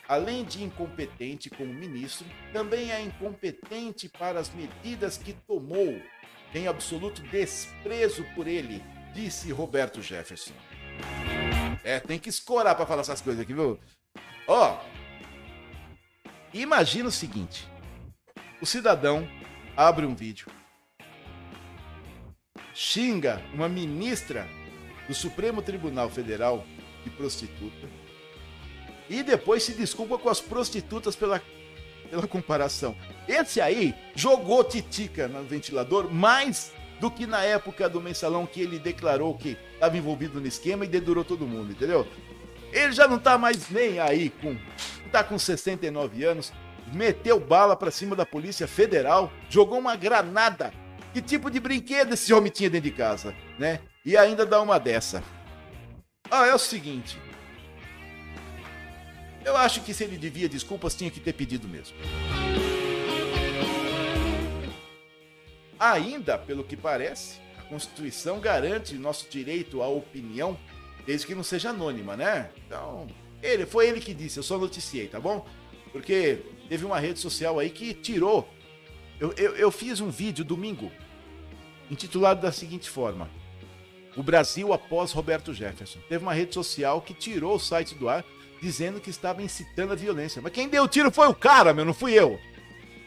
além 0.08 0.44
de 0.44 0.64
incompetente 0.64 1.50
como 1.50 1.74
ministro, 1.74 2.28
também 2.52 2.92
é 2.92 3.02
incompetente 3.02 4.08
para 4.08 4.40
as 4.40 4.54
medidas 4.54 5.18
que 5.18 5.34
tomou. 5.34 6.00
Tem 6.52 6.68
absoluto 6.68 7.24
desprezo 7.24 8.24
por 8.36 8.48
ele, 8.48 8.84
disse 9.14 9.52
Roberto 9.52 10.02
Jefferson. 10.02 10.54
É, 11.84 12.00
tem 12.00 12.20
que 12.20 12.30
escorar 12.30 12.76
para 12.76 12.86
falar 12.86 13.02
essas 13.02 13.20
coisas 13.20 13.42
aqui, 13.42 13.54
viu? 13.54 13.80
Ó, 14.48 14.80
imagina 16.54 17.10
o 17.10 17.12
seguinte: 17.12 17.68
o 18.62 18.66
cidadão 18.66 19.28
abre 19.76 20.06
um 20.06 20.14
vídeo, 20.14 20.48
xinga 22.76 23.42
uma 23.56 23.68
ministra 23.68 24.48
do 25.08 25.16
Supremo 25.16 25.62
Tribunal 25.62 26.10
Federal 26.10 26.64
de 27.04 27.10
prostituta 27.10 27.88
e 29.10 29.24
depois 29.24 29.64
se 29.64 29.74
desculpa 29.74 30.18
com 30.18 30.30
as 30.30 30.40
prostitutas 30.40 31.16
pela, 31.16 31.42
pela 32.10 32.28
comparação. 32.28 32.96
Esse 33.28 33.62
aí 33.62 33.94
jogou 34.16 34.64
titica 34.64 35.28
no 35.28 35.44
ventilador 35.44 36.12
mais 36.12 36.72
do 37.00 37.12
que 37.12 37.28
na 37.28 37.44
época 37.44 37.90
do 37.90 38.02
mensalão 38.02 38.46
que 38.46 38.62
ele 38.62 38.80
declarou 38.80 39.38
que 39.38 39.58
estava 39.74 39.98
envolvido 39.98 40.40
no 40.40 40.48
esquema 40.48 40.86
e 40.86 40.88
dedurou 40.88 41.24
todo 41.24 41.46
mundo, 41.46 41.72
entendeu? 41.72 42.08
Ele 42.72 42.92
já 42.92 43.08
não 43.08 43.20
tá 43.20 43.38
mais 43.38 43.70
nem 43.70 44.00
aí 44.00 44.30
com. 44.30 44.58
tá 45.12 45.24
com 45.24 45.38
69 45.38 46.24
anos, 46.24 46.52
meteu 46.92 47.40
bala 47.40 47.76
pra 47.76 47.92
cima 47.92 48.16
da 48.16 48.26
Polícia 48.26 48.68
Federal, 48.68 49.32
jogou 49.50 49.78
uma 49.78 49.96
granada. 49.96 50.74
Que 51.14 51.22
tipo 51.22 51.52
de 51.52 51.60
brinquedo 51.60 52.14
esse 52.14 52.34
homem 52.34 52.52
tinha 52.52 52.72
dentro 52.72 52.90
de 52.90 52.96
casa, 52.96 53.36
né? 53.60 53.82
E 54.04 54.18
ainda 54.18 54.46
dá 54.46 54.60
uma 54.60 54.80
dessa. 54.80 55.24
Ah, 56.36 56.48
é 56.48 56.56
o 56.56 56.58
seguinte. 56.58 57.16
Eu 59.46 59.56
acho 59.56 59.82
que 59.82 59.94
se 59.94 60.04
ele 60.04 60.18
devia 60.18 60.50
desculpas, 60.50 60.96
tinha 60.96 61.12
que 61.12 61.20
ter 61.20 61.32
pedido 61.32 61.68
mesmo. 61.68 61.96
Ainda, 65.80 66.36
pelo 66.36 66.64
que 66.64 66.76
parece, 66.76 67.40
a 67.60 67.62
Constituição 67.62 68.40
garante 68.40 68.96
nosso 68.96 69.30
direito 69.30 69.84
à 69.84 69.88
opinião, 69.88 70.58
desde 71.06 71.28
que 71.28 71.36
não 71.36 71.44
seja 71.44 71.70
anônima, 71.70 72.18
né? 72.18 72.50
Então, 72.66 73.06
ele 73.40 73.68
foi 73.68 73.88
ele 73.88 74.02
que 74.02 74.12
disse, 74.12 74.40
eu 74.40 74.44
só 74.44 74.58
noticiei, 74.58 75.08
tá 75.08 75.20
bom? 75.20 75.48
Porque 75.92 76.40
teve 76.68 76.84
uma 76.84 77.00
rede 77.00 77.20
social 77.20 77.60
aí 77.60 77.70
que 77.70 77.94
tirou. 77.94 78.50
Eu, 79.20 79.34
eu, 79.34 79.56
eu 79.56 79.70
fiz 79.70 80.02
um 80.02 80.10
vídeo 80.10 80.44
domingo 80.44 80.92
intitulado 81.92 82.42
da 82.42 82.52
seguinte 82.52 82.90
forma: 82.90 83.30
O 84.16 84.24
Brasil 84.24 84.72
após 84.72 85.12
Roberto 85.12 85.54
Jefferson. 85.54 86.00
Teve 86.08 86.24
uma 86.24 86.34
rede 86.34 86.54
social 86.54 87.02
que 87.02 87.14
tirou 87.14 87.56
o 87.56 87.60
site 87.60 87.96
do 87.96 88.08
ar 88.08 88.24
dizendo 88.62 89.02
que 89.02 89.10
estava 89.10 89.42
incitando 89.44 89.92
a 89.92 89.96
violência. 89.96 90.42
Mas 90.42 90.54
quem 90.54 90.70
deu 90.70 90.84
o 90.84 90.88
tiro 90.88 91.12
foi 91.12 91.28
o 91.28 91.36
cara, 91.36 91.74
meu, 91.74 91.84
não 91.84 91.94
fui 91.94 92.14
eu. 92.14 92.40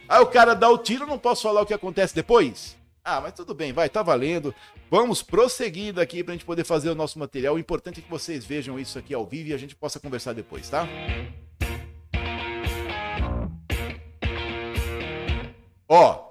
Aí 0.08 0.20
o 0.20 0.26
cara 0.26 0.54
dá 0.54 0.68
o 0.68 0.78
tiro, 0.78 1.06
não 1.06 1.18
posso 1.18 1.42
falar 1.42 1.62
o 1.62 1.66
que 1.66 1.72
acontece 1.72 2.14
depois? 2.14 2.76
Ah, 3.02 3.20
mas 3.20 3.32
tudo 3.32 3.54
bem, 3.54 3.72
vai, 3.72 3.88
tá 3.88 4.02
valendo. 4.02 4.54
Vamos 4.90 5.22
prosseguir 5.22 5.94
daqui 5.94 6.22
pra 6.22 6.34
gente 6.34 6.44
poder 6.44 6.64
fazer 6.64 6.90
o 6.90 6.94
nosso 6.94 7.18
material. 7.18 7.54
O 7.54 7.58
importante 7.58 8.00
é 8.00 8.02
que 8.02 8.10
vocês 8.10 8.44
vejam 8.44 8.78
isso 8.78 8.98
aqui 8.98 9.14
ao 9.14 9.24
vivo 9.24 9.48
e 9.48 9.54
a 9.54 9.58
gente 9.58 9.74
possa 9.74 9.98
conversar 9.98 10.32
depois, 10.32 10.68
tá? 10.68 10.86
Ó. 15.88 16.25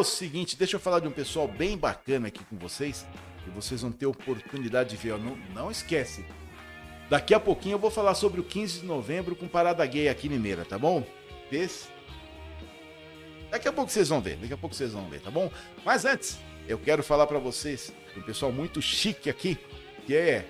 o 0.00 0.04
seguinte, 0.04 0.56
deixa 0.56 0.76
eu 0.76 0.80
falar 0.80 1.00
de 1.00 1.08
um 1.08 1.12
pessoal 1.12 1.46
bem 1.46 1.76
bacana 1.76 2.28
aqui 2.28 2.42
com 2.44 2.56
vocês, 2.56 3.06
que 3.44 3.50
vocês 3.50 3.82
vão 3.82 3.92
ter 3.92 4.06
oportunidade 4.06 4.90
de 4.90 4.96
ver. 4.96 5.18
Não, 5.18 5.36
não 5.54 5.70
esquece. 5.70 6.24
Daqui 7.10 7.34
a 7.34 7.40
pouquinho 7.40 7.74
eu 7.74 7.78
vou 7.78 7.90
falar 7.90 8.14
sobre 8.14 8.40
o 8.40 8.44
15 8.44 8.80
de 8.80 8.86
novembro 8.86 9.36
com 9.36 9.46
Parada 9.46 9.84
Gay 9.84 10.08
aqui 10.08 10.26
em 10.26 10.30
Mineira, 10.30 10.64
tá 10.64 10.78
bom? 10.78 11.06
Esse. 11.52 11.88
Daqui 13.50 13.68
a 13.68 13.72
pouco 13.72 13.90
vocês 13.90 14.08
vão 14.08 14.20
ver, 14.20 14.36
daqui 14.36 14.52
a 14.52 14.56
pouco 14.56 14.74
vocês 14.74 14.92
vão 14.92 15.08
ver, 15.08 15.20
tá 15.20 15.30
bom? 15.30 15.50
Mas 15.84 16.04
antes, 16.04 16.38
eu 16.68 16.78
quero 16.78 17.02
falar 17.02 17.26
para 17.26 17.38
vocês, 17.38 17.92
um 18.16 18.22
pessoal 18.22 18.52
muito 18.52 18.80
chique 18.80 19.28
aqui, 19.28 19.58
que 20.06 20.14
é 20.14 20.46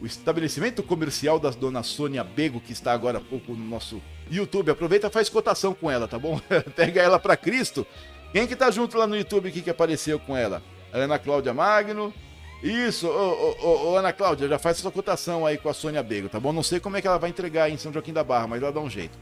o 0.00 0.06
estabelecimento 0.06 0.82
comercial 0.82 1.40
da 1.40 1.50
dona 1.50 1.82
Sônia 1.82 2.22
Bego, 2.22 2.60
que 2.60 2.72
está 2.72 2.92
agora 2.92 3.18
há 3.18 3.20
pouco 3.20 3.52
no 3.52 3.64
nosso 3.64 4.02
YouTube. 4.30 4.70
Aproveita 4.70 5.06
e 5.06 5.10
faz 5.10 5.28
cotação 5.28 5.72
com 5.72 5.90
ela, 5.90 6.06
tá 6.06 6.18
bom? 6.18 6.40
Pega 6.76 7.00
ela 7.00 7.18
para 7.18 7.36
Cristo. 7.36 7.86
Quem 8.32 8.46
que 8.46 8.56
tá 8.56 8.70
junto 8.70 8.96
lá 8.96 9.06
no 9.06 9.14
YouTube 9.14 9.50
aqui 9.50 9.60
que 9.60 9.68
apareceu 9.68 10.18
com 10.18 10.34
ela? 10.34 10.62
Ana 10.90 11.18
Cláudia 11.18 11.52
Magno. 11.52 12.14
Isso, 12.62 13.06
ô, 13.06 13.56
ô, 13.60 13.90
ô, 13.90 13.96
Ana 13.96 14.12
Cláudia, 14.12 14.48
já 14.48 14.58
faz 14.58 14.78
essa 14.78 14.90
cotação 14.90 15.44
aí 15.44 15.58
com 15.58 15.68
a 15.68 15.74
Sônia 15.74 16.02
Bego, 16.02 16.28
tá 16.28 16.40
bom? 16.40 16.52
Não 16.52 16.62
sei 16.62 16.80
como 16.80 16.96
é 16.96 17.02
que 17.02 17.08
ela 17.08 17.18
vai 17.18 17.28
entregar 17.28 17.64
aí 17.64 17.74
em 17.74 17.76
São 17.76 17.92
Joaquim 17.92 18.12
da 18.12 18.24
Barra, 18.24 18.46
mas 18.46 18.62
ela 18.62 18.72
dá 18.72 18.80
um 18.80 18.88
jeito. 18.88 19.18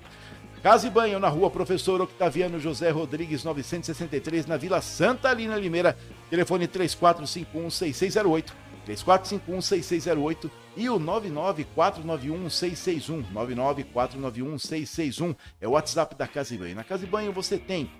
Casa 0.62 0.86
e 0.86 0.90
Banho, 0.90 1.18
na 1.18 1.28
rua 1.28 1.50
Professor 1.50 2.00
Octaviano 2.02 2.60
José 2.60 2.90
Rodrigues, 2.90 3.42
963, 3.42 4.46
na 4.46 4.58
Vila 4.58 4.82
Santa 4.82 5.32
Lina 5.32 5.56
Limeira. 5.56 5.96
Telefone 6.28 6.68
3451-6608. 6.68 8.52
3451-6608 8.86 10.50
e 10.76 10.90
o 10.90 11.00
99491-661. 11.00 13.24
99491-661 13.32 15.34
é 15.60 15.66
o 15.66 15.72
WhatsApp 15.72 16.14
da 16.14 16.28
Casa 16.28 16.54
e 16.54 16.58
Banho. 16.58 16.76
Na 16.76 16.84
Casa 16.84 17.04
e 17.04 17.08
Banho 17.08 17.32
você 17.32 17.56
tem 17.56 17.90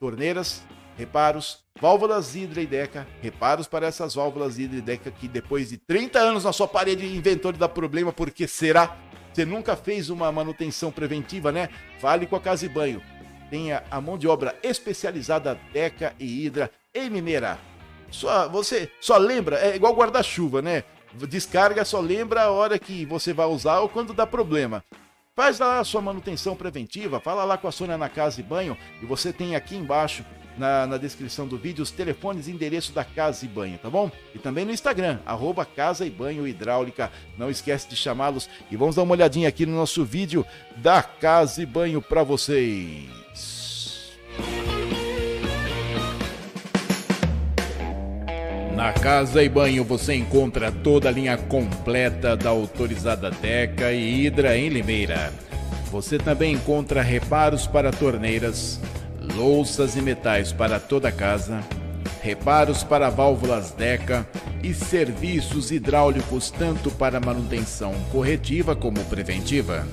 torneiras, 0.00 0.62
reparos, 0.96 1.58
válvulas 1.78 2.34
Hidra 2.34 2.62
e 2.62 2.66
Deca, 2.66 3.06
reparos 3.20 3.68
para 3.68 3.86
essas 3.86 4.14
válvulas 4.14 4.58
Hidra 4.58 4.78
e 4.78 4.80
Deca 4.80 5.10
que 5.10 5.28
depois 5.28 5.68
de 5.68 5.76
30 5.76 6.18
anos 6.18 6.44
na 6.44 6.54
sua 6.54 6.66
parede 6.66 7.04
inventou 7.06 7.52
de 7.52 7.58
dar 7.58 7.68
problema, 7.68 8.10
porque 8.10 8.48
será? 8.48 8.96
Você 9.30 9.44
nunca 9.44 9.76
fez 9.76 10.08
uma 10.08 10.32
manutenção 10.32 10.90
preventiva, 10.90 11.52
né? 11.52 11.68
Fale 12.00 12.26
com 12.26 12.34
a 12.34 12.40
Casa 12.40 12.64
e 12.64 12.68
Banho. 12.68 13.02
tenha 13.50 13.84
a 13.90 14.00
mão 14.00 14.16
de 14.16 14.26
obra 14.26 14.56
especializada 14.62 15.60
Deca 15.72 16.14
e 16.18 16.46
Hidra 16.46 16.70
em 16.94 17.08
Limeira. 17.08 17.58
Só, 18.10 18.48
você 18.48 18.90
só 19.00 19.18
lembra, 19.18 19.58
é 19.58 19.76
igual 19.76 19.94
guarda-chuva, 19.94 20.62
né? 20.62 20.82
Descarga, 21.28 21.84
só 21.84 22.00
lembra 22.00 22.42
a 22.42 22.50
hora 22.50 22.78
que 22.78 23.04
você 23.04 23.32
vai 23.32 23.46
usar 23.46 23.80
ou 23.80 23.88
quando 23.88 24.14
dá 24.14 24.26
problema. 24.26 24.82
Faz 25.34 25.58
lá 25.58 25.78
a 25.78 25.84
sua 25.84 26.00
manutenção 26.00 26.56
preventiva, 26.56 27.20
fala 27.20 27.44
lá 27.44 27.56
com 27.56 27.68
a 27.68 27.72
Sônia 27.72 27.96
na 27.96 28.08
Casa 28.08 28.40
e 28.40 28.42
Banho 28.42 28.76
e 29.00 29.06
você 29.06 29.32
tem 29.32 29.54
aqui 29.54 29.76
embaixo 29.76 30.24
na, 30.58 30.86
na, 30.86 30.98
descrição 30.98 31.46
do 31.46 31.56
vídeo 31.56 31.82
os 31.82 31.90
telefones 31.90 32.48
e 32.48 32.50
endereço 32.50 32.92
da 32.92 33.04
Casa 33.04 33.44
e 33.44 33.48
Banho, 33.48 33.78
tá 33.78 33.88
bom? 33.88 34.10
E 34.34 34.38
também 34.38 34.64
no 34.64 34.72
Instagram, 34.72 35.20
arroba 35.24 35.64
Casa 35.64 36.04
e 36.04 36.10
Banho 36.10 36.46
Hidráulica. 36.46 37.10
Não 37.38 37.48
esquece 37.48 37.88
de 37.88 37.96
chamá-los 37.96 38.50
e 38.70 38.76
vamos 38.76 38.96
dar 38.96 39.02
uma 39.02 39.12
olhadinha 39.12 39.48
aqui 39.48 39.64
no 39.64 39.76
nosso 39.76 40.04
vídeo 40.04 40.44
da 40.76 41.02
Casa 41.02 41.62
e 41.62 41.66
Banho 41.66 42.02
para 42.02 42.22
vocês. 42.22 43.19
Na 48.80 48.94
Casa 48.94 49.42
e 49.42 49.48
Banho 49.50 49.84
você 49.84 50.14
encontra 50.14 50.72
toda 50.72 51.10
a 51.10 51.12
linha 51.12 51.36
completa 51.36 52.34
da 52.34 52.48
autorizada 52.48 53.30
Deca 53.30 53.92
e 53.92 54.24
Hidra 54.24 54.56
em 54.56 54.70
Limeira. 54.70 55.34
Você 55.90 56.16
também 56.16 56.54
encontra 56.54 57.02
reparos 57.02 57.66
para 57.66 57.92
torneiras, 57.92 58.80
louças 59.36 59.96
e 59.96 60.00
metais 60.00 60.50
para 60.50 60.80
toda 60.80 61.08
a 61.08 61.12
casa, 61.12 61.60
reparos 62.22 62.82
para 62.82 63.10
válvulas 63.10 63.70
Deca 63.72 64.26
e 64.62 64.72
serviços 64.72 65.70
hidráulicos 65.70 66.50
tanto 66.50 66.90
para 66.90 67.20
manutenção 67.20 67.92
corretiva 68.10 68.74
como 68.74 69.04
preventiva. 69.04 69.86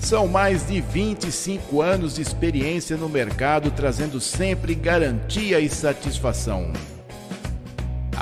São 0.00 0.26
mais 0.26 0.66
de 0.66 0.80
25 0.80 1.82
anos 1.82 2.14
de 2.14 2.22
experiência 2.22 2.96
no 2.96 3.10
mercado, 3.10 3.70
trazendo 3.70 4.18
sempre 4.22 4.74
garantia 4.74 5.60
e 5.60 5.68
satisfação. 5.68 6.72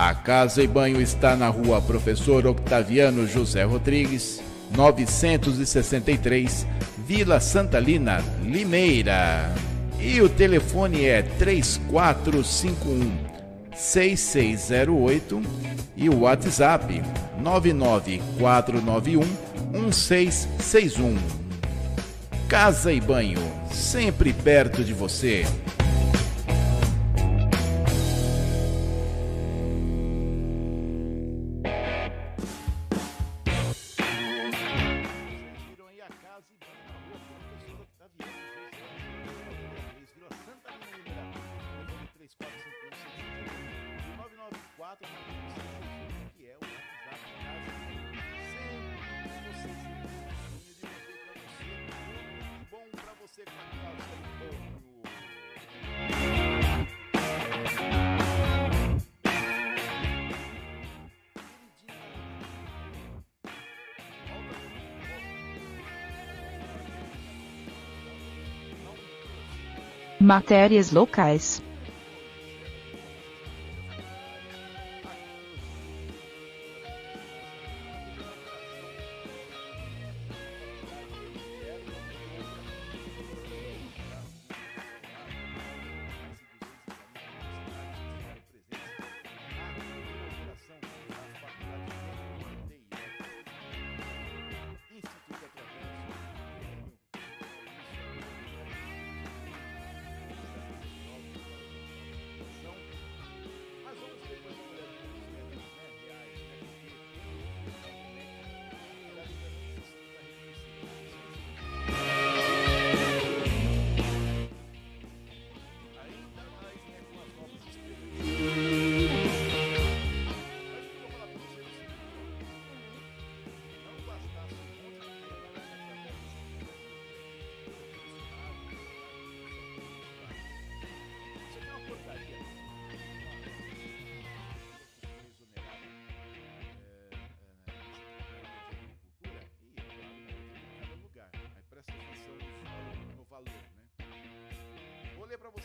A 0.01 0.15
Casa 0.15 0.63
e 0.63 0.67
Banho 0.67 0.99
está 0.99 1.37
na 1.37 1.49
rua 1.49 1.83
Professor 1.83 2.47
Octaviano 2.47 3.27
José 3.27 3.65
Rodrigues, 3.65 4.41
963, 4.75 6.67
Vila 7.07 7.39
Santalina, 7.39 8.25
Limeira. 8.43 9.53
E 10.01 10.23
o 10.23 10.29
telefone 10.31 11.05
é 11.05 11.21
3451 11.21 13.13
6608 13.77 15.43
e 15.95 16.09
o 16.09 16.21
WhatsApp 16.21 17.03
99491 17.43 19.21
1661. 19.71 21.19
Casa 22.49 22.91
e 22.91 23.03
Banho, 23.03 23.43
sempre 23.71 24.33
perto 24.33 24.83
de 24.83 24.95
você. 24.95 25.45
Matérias 70.31 70.93
locais. 70.93 71.61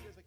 Ler 0.03 0.24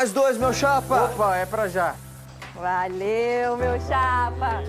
Mais 0.00 0.12
dois, 0.12 0.38
meu 0.38 0.50
chapa. 0.50 1.10
Opa, 1.12 1.36
é 1.36 1.44
pra 1.44 1.68
já. 1.68 1.94
Valeu, 2.54 3.58
meu 3.58 3.78
chapa. 3.82 4.62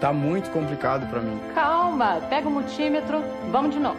Tá 0.00 0.12
muito 0.12 0.48
complicado 0.52 1.10
pra 1.10 1.18
mim. 1.18 1.40
Calma, 1.56 2.20
pega 2.28 2.46
o 2.46 2.52
multímetro, 2.52 3.20
vamos 3.50 3.74
de 3.74 3.80
novo. 3.80 3.98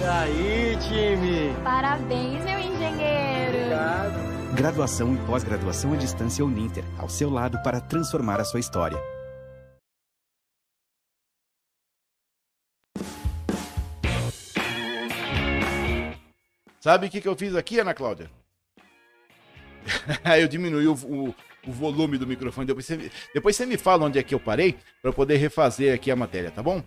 E 0.00 0.04
aí, 0.04 0.76
time? 0.80 1.54
Parabéns, 1.62 2.42
meu 2.42 2.58
engenheiro. 2.58 3.58
Obrigado. 3.58 4.54
Graduação 4.56 5.14
e 5.14 5.18
pós-graduação 5.18 5.92
à 5.92 5.96
distância 5.96 6.44
Uninter, 6.44 6.82
ao 6.98 7.08
seu 7.08 7.30
lado 7.30 7.62
para 7.62 7.80
transformar 7.80 8.40
a 8.40 8.44
sua 8.44 8.58
história. 8.58 9.13
Sabe 16.84 17.06
o 17.06 17.10
que, 17.10 17.18
que 17.18 17.26
eu 17.26 17.34
fiz 17.34 17.56
aqui, 17.56 17.78
Ana 17.78 17.94
Cláudia? 17.94 18.30
eu 20.38 20.46
diminuí 20.46 20.86
o, 20.86 20.92
o, 20.92 21.34
o, 21.66 21.72
volume 21.72 22.18
do 22.18 22.26
microfone. 22.26 22.66
Depois 22.66 22.84
você, 22.84 23.10
depois 23.32 23.56
você 23.56 23.64
me 23.64 23.78
fala 23.78 24.04
onde 24.04 24.18
é 24.18 24.22
que 24.22 24.34
eu 24.34 24.38
parei 24.38 24.76
para 25.00 25.10
poder 25.10 25.38
refazer 25.38 25.94
aqui 25.94 26.10
a 26.10 26.16
matéria, 26.16 26.50
tá 26.50 26.62
bom? 26.62 26.84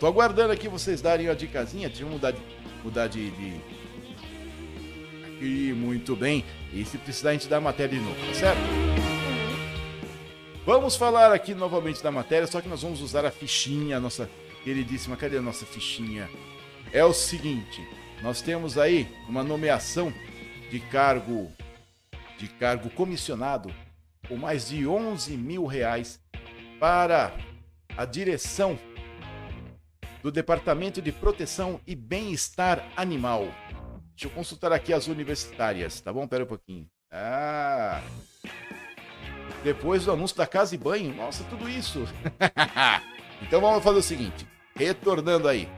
Tô 0.03 0.07
aguardando 0.07 0.51
aqui 0.51 0.67
vocês 0.67 1.01
darem 1.01 1.29
a 1.29 1.33
dicasinha. 1.33 1.87
Deixa 1.87 2.03
eu 2.03 2.09
mudar 2.09 2.31
de. 2.31 2.41
Mudar 2.83 3.07
de, 3.07 3.31
de... 3.31 3.53
Aqui, 5.25 5.71
muito 5.71 6.13
bem. 6.13 6.43
E 6.73 6.83
se 6.83 6.97
precisar, 6.97 7.29
a 7.29 7.31
gente 7.31 7.47
dá 7.47 7.55
a 7.55 7.61
matéria 7.61 7.97
de 7.97 8.03
novo, 8.03 8.17
tá 8.27 8.33
certo? 8.33 9.12
Vamos 10.65 10.95
falar 10.95 11.33
aqui 11.33 11.53
novamente 11.53 12.01
da 12.01 12.09
matéria, 12.09 12.47
só 12.47 12.61
que 12.61 12.69
nós 12.69 12.81
vamos 12.81 13.01
usar 13.01 13.25
a 13.25 13.31
fichinha, 13.31 13.97
a 13.97 13.99
nossa 13.99 14.29
queridíssima. 14.63 15.17
Cadê 15.17 15.37
a 15.37 15.41
nossa 15.41 15.65
fichinha? 15.65 16.29
É 16.93 17.03
o 17.03 17.11
seguinte: 17.11 17.85
nós 18.21 18.41
temos 18.41 18.77
aí 18.77 19.13
uma 19.27 19.43
nomeação 19.43 20.13
de 20.71 20.79
cargo 20.79 21.51
de 22.37 22.47
cargo 22.47 22.89
comissionado 22.89 23.73
com 24.27 24.37
mais 24.37 24.69
de 24.69 24.87
11 24.87 25.35
mil 25.35 25.65
reais 25.65 26.19
para 26.79 27.35
a 27.97 28.05
direção 28.05 28.79
do 30.21 30.31
Departamento 30.31 31.01
de 31.01 31.11
Proteção 31.11 31.81
e 31.85 31.93
Bem-Estar 31.93 32.89
Animal. 32.95 33.53
Deixa 34.15 34.27
eu 34.27 34.29
consultar 34.29 34.71
aqui 34.71 34.93
as 34.93 35.07
universitárias, 35.07 35.99
tá 35.99 36.13
bom? 36.13 36.25
Pera 36.25 36.45
um 36.45 36.47
pouquinho. 36.47 36.87
Ah! 37.11 38.01
Depois 39.63 40.05
do 40.05 40.11
anúncio 40.11 40.35
da 40.35 40.45
casa 40.45 40.75
e 40.75 40.77
banho. 40.77 41.13
Nossa, 41.15 41.43
tudo 41.45 41.69
isso. 41.69 42.05
então 43.41 43.61
vamos 43.61 43.83
fazer 43.83 43.99
o 43.99 44.03
seguinte. 44.03 44.47
Retornando 44.75 45.47
aí. 45.47 45.69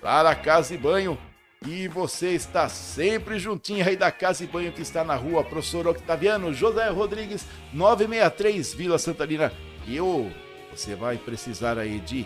Para 0.00 0.30
a 0.30 0.34
casa 0.34 0.74
e 0.74 0.78
banho. 0.78 1.18
E 1.66 1.88
você 1.88 2.30
está 2.30 2.68
sempre 2.68 3.38
juntinho 3.38 3.86
aí 3.86 3.96
da 3.96 4.12
Casa 4.12 4.44
e 4.44 4.46
Banho 4.46 4.70
que 4.70 4.80
está 4.80 5.02
na 5.02 5.16
rua 5.16 5.42
Professor 5.42 5.88
Octaviano 5.88 6.54
José 6.54 6.88
Rodrigues 6.88 7.44
963 7.72 8.74
Vila 8.74 8.96
Santarina. 8.96 9.52
E 9.84 9.96
eu, 9.96 10.30
você 10.70 10.94
vai 10.94 11.16
precisar 11.16 11.76
aí 11.76 11.98
de 11.98 12.24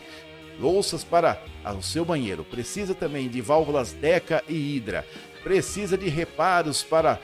louças 0.60 1.02
para 1.02 1.40
o 1.78 1.82
seu 1.82 2.04
banheiro. 2.04 2.44
Precisa 2.44 2.94
também 2.94 3.28
de 3.28 3.40
válvulas 3.40 3.92
Deca 3.92 4.44
e 4.46 4.76
Hidra. 4.76 5.06
Precisa 5.42 5.96
de 5.96 6.10
reparos 6.10 6.82
para 6.82 7.18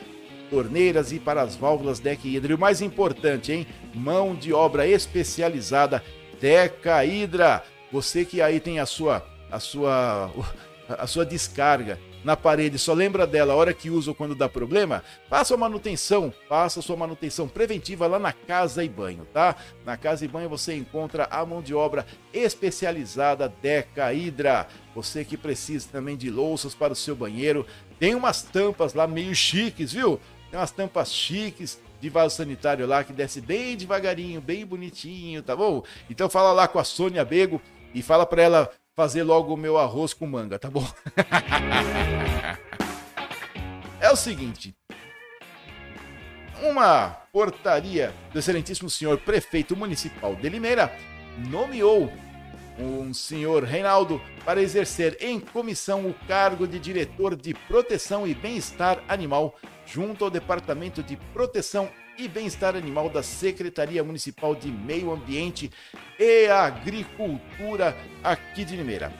torneiras 0.50 1.12
e 1.12 1.18
para 1.18 1.42
as 1.42 1.56
válvulas 1.56 1.98
Deca 1.98 2.26
e 2.26 2.36
Hidra. 2.36 2.52
E 2.52 2.54
o 2.54 2.58
mais 2.58 2.80
importante, 2.80 3.52
hein? 3.52 3.66
Mão 3.94 4.34
de 4.34 4.52
obra 4.52 4.86
especializada 4.86 6.02
Deca 6.40 7.04
Hidra. 7.04 7.62
Você 7.92 8.24
que 8.24 8.42
aí 8.42 8.60
tem 8.60 8.80
a 8.80 8.86
sua 8.86 9.24
a 9.50 9.58
sua 9.58 10.30
a 10.88 11.06
sua 11.06 11.24
descarga 11.24 11.98
na 12.24 12.36
parede, 12.36 12.78
só 12.78 12.92
lembra 12.92 13.26
dela 13.26 13.52
a 13.52 13.56
hora 13.56 13.72
que 13.72 13.90
usa 13.90 14.10
ou 14.10 14.14
quando 14.14 14.34
dá 14.34 14.48
problema, 14.48 15.02
faça 15.28 15.54
a 15.54 15.56
manutenção, 15.56 16.32
faça 16.48 16.80
a 16.80 16.82
sua 16.82 16.96
manutenção 16.96 17.48
preventiva 17.48 18.06
lá 18.06 18.18
na 18.18 18.32
Casa 18.32 18.82
e 18.82 18.88
Banho, 18.88 19.26
tá? 19.32 19.54
Na 19.84 19.96
Casa 19.96 20.24
e 20.24 20.28
Banho 20.28 20.48
você 20.48 20.74
encontra 20.74 21.28
a 21.30 21.44
mão 21.46 21.62
de 21.62 21.74
obra 21.74 22.04
especializada 22.32 23.52
Deca 23.62 24.12
Hidra. 24.12 24.66
Você 24.94 25.24
que 25.24 25.36
precisa 25.36 25.88
também 25.90 26.16
de 26.16 26.28
louças 26.28 26.74
para 26.74 26.92
o 26.92 26.96
seu 26.96 27.14
banheiro, 27.14 27.64
tem 27.98 28.14
umas 28.14 28.42
tampas 28.42 28.94
lá 28.94 29.06
meio 29.06 29.34
chiques, 29.34 29.92
viu? 29.92 30.20
Tem 30.50 30.58
umas 30.58 30.70
tampas 30.70 31.12
chiques 31.12 31.80
de 32.00 32.08
vaso 32.08 32.36
sanitário 32.36 32.86
lá 32.86 33.04
que 33.04 33.12
desce 33.12 33.40
bem 33.40 33.76
devagarinho, 33.76 34.40
bem 34.40 34.64
bonitinho, 34.64 35.42
tá 35.42 35.54
bom? 35.54 35.82
Então 36.08 36.30
fala 36.30 36.52
lá 36.52 36.66
com 36.66 36.78
a 36.78 36.84
Sônia 36.84 37.24
Bego 37.24 37.60
e 37.94 38.02
fala 38.02 38.24
para 38.24 38.42
ela 38.42 38.70
fazer 38.96 39.22
logo 39.22 39.52
o 39.52 39.56
meu 39.56 39.78
arroz 39.78 40.14
com 40.14 40.26
manga, 40.26 40.58
tá 40.58 40.70
bom? 40.70 40.82
é 44.00 44.10
o 44.10 44.16
seguinte. 44.16 44.74
Uma 46.62 47.10
portaria 47.32 48.12
do 48.32 48.38
excelentíssimo 48.38 48.90
senhor 48.90 49.18
prefeito 49.18 49.76
municipal 49.76 50.34
de 50.34 50.48
Limeira 50.48 50.92
nomeou 51.48 52.12
um 52.78 53.12
senhor 53.12 53.64
Reinaldo 53.64 54.20
para 54.44 54.62
exercer 54.62 55.16
em 55.20 55.40
comissão 55.40 56.06
o 56.06 56.14
cargo 56.26 56.66
de 56.66 56.78
diretor 56.78 57.34
de 57.34 57.52
proteção 57.52 58.26
e 58.26 58.34
bem-estar 58.34 59.02
animal 59.08 59.54
junto 59.84 60.24
ao 60.24 60.30
Departamento 60.30 61.02
de 61.02 61.16
Proteção 61.32 61.90
e 62.18 62.28
Bem-Estar 62.28 62.76
Animal 62.76 63.08
da 63.08 63.22
Secretaria 63.22 64.02
Municipal 64.02 64.52
de 64.54 64.70
Meio 64.70 65.10
Ambiente 65.12 65.70
e 66.18 66.48
Agricultura 66.48 67.96
aqui 68.22 68.62
de 68.64 68.76
Limeira. 68.76 69.10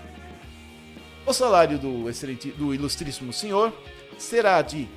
O 1.25 1.33
salário 1.33 1.79
do, 1.79 2.11
excelente, 2.11 2.51
do 2.51 2.75
ilustríssimo 2.75 3.33
senhor 3.33 3.73
será 4.19 4.61
de 4.63 4.89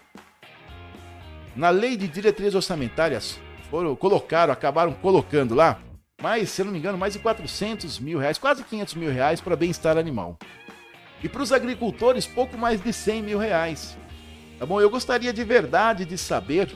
na 1.56 1.70
lei 1.70 1.96
de 1.96 2.06
diretrizes 2.06 2.54
orçamentárias, 2.54 3.40
foram, 3.70 3.96
colocaram, 3.96 4.52
acabaram 4.52 4.92
colocando 4.92 5.54
lá, 5.54 5.80
mais, 6.22 6.50
se 6.50 6.62
eu 6.62 6.66
não 6.66 6.72
me 6.72 6.78
engano, 6.78 6.96
mais 6.96 7.14
de 7.14 7.18
400 7.18 7.98
mil 7.98 8.18
reais, 8.18 8.38
quase 8.38 8.62
500 8.62 8.94
mil 8.94 9.10
reais 9.10 9.40
para 9.40 9.56
bem-estar 9.56 9.98
animal. 9.98 10.38
E 11.22 11.28
para 11.28 11.42
os 11.42 11.52
agricultores, 11.52 12.26
pouco 12.26 12.56
mais 12.56 12.80
de 12.80 12.92
100 12.92 13.22
mil 13.22 13.38
reais. 13.38 13.98
Tá 14.58 14.64
bom? 14.64 14.80
Eu 14.80 14.88
gostaria 14.88 15.32
de 15.32 15.44
verdade 15.44 16.04
de 16.04 16.16
saber 16.16 16.74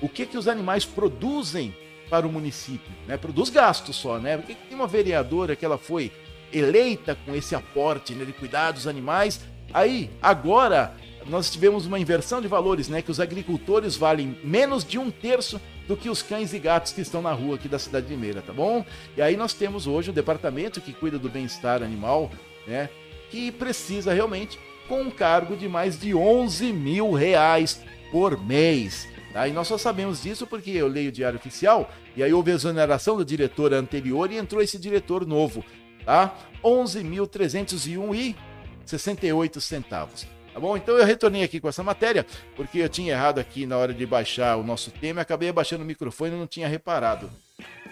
o 0.00 0.08
que, 0.08 0.26
que 0.26 0.38
os 0.38 0.48
animais 0.48 0.84
produzem 0.84 1.74
para 2.08 2.26
o 2.26 2.32
município, 2.32 2.90
né? 3.06 3.16
Produz 3.16 3.48
gastos 3.50 3.96
só, 3.96 4.18
né? 4.18 4.36
Porque 4.36 4.54
tem 4.54 4.76
uma 4.76 4.86
vereadora 4.86 5.54
que 5.54 5.64
ela 5.64 5.78
foi 5.78 6.10
eleita 6.52 7.16
com 7.24 7.34
esse 7.34 7.54
aporte 7.54 8.12
né, 8.12 8.24
de 8.24 8.32
cuidar 8.32 8.72
dos 8.72 8.88
animais, 8.88 9.40
aí 9.72 10.10
agora 10.20 10.92
nós 11.26 11.48
tivemos 11.48 11.86
uma 11.86 11.98
inversão 11.98 12.40
de 12.40 12.48
valores, 12.48 12.88
né? 12.88 13.00
Que 13.00 13.10
os 13.10 13.20
agricultores 13.20 13.94
valem 13.94 14.36
menos 14.42 14.84
de 14.84 14.98
um 14.98 15.10
terço 15.10 15.60
do 15.86 15.96
que 15.96 16.08
os 16.08 16.22
cães 16.22 16.52
e 16.52 16.58
gatos 16.58 16.92
que 16.92 17.00
estão 17.00 17.22
na 17.22 17.32
rua 17.32 17.56
aqui 17.56 17.68
da 17.68 17.78
cidade 17.78 18.06
de 18.06 18.14
Limeira, 18.14 18.42
tá 18.42 18.52
bom? 18.52 18.84
E 19.16 19.22
aí 19.22 19.36
nós 19.36 19.52
temos 19.52 19.86
hoje 19.86 20.10
o 20.10 20.12
departamento 20.12 20.80
que 20.80 20.92
cuida 20.92 21.18
do 21.18 21.28
bem-estar 21.28 21.82
animal, 21.82 22.30
né? 22.66 22.88
Que 23.30 23.52
precisa 23.52 24.12
realmente 24.12 24.58
com 24.88 25.02
um 25.02 25.10
cargo 25.10 25.56
de 25.56 25.68
mais 25.68 25.98
de 25.98 26.12
11 26.12 26.72
mil 26.72 27.12
reais 27.12 27.80
por 28.10 28.42
mês. 28.44 29.08
Tá? 29.32 29.46
E 29.46 29.52
nós 29.52 29.68
só 29.68 29.78
sabemos 29.78 30.22
disso 30.22 30.46
porque 30.46 30.70
eu 30.70 30.88
leio 30.88 31.10
o 31.10 31.12
Diário 31.12 31.38
Oficial 31.38 31.90
e 32.16 32.22
aí 32.22 32.32
houve 32.32 32.50
a 32.50 32.54
exoneração 32.54 33.16
do 33.16 33.24
diretor 33.24 33.72
anterior 33.72 34.30
e 34.30 34.36
entrou 34.36 34.60
esse 34.60 34.78
diretor 34.78 35.26
novo, 35.26 35.64
tá? 36.04 36.34
11.301 36.64 38.14
e 38.14 38.36
68 38.84 39.60
centavos. 39.60 40.26
Tá 40.52 40.58
bom? 40.58 40.76
Então 40.76 40.96
eu 40.96 41.04
retornei 41.04 41.44
aqui 41.44 41.60
com 41.60 41.68
essa 41.68 41.82
matéria, 41.82 42.26
porque 42.56 42.78
eu 42.78 42.88
tinha 42.88 43.12
errado 43.12 43.38
aqui 43.38 43.66
na 43.66 43.76
hora 43.76 43.94
de 43.94 44.04
baixar 44.04 44.56
o 44.56 44.64
nosso 44.64 44.90
tema 44.90 45.20
acabei 45.20 45.48
abaixando 45.48 45.84
o 45.84 45.86
microfone 45.86 46.34
e 46.34 46.38
não 46.38 46.46
tinha 46.46 46.66
reparado. 46.66 47.30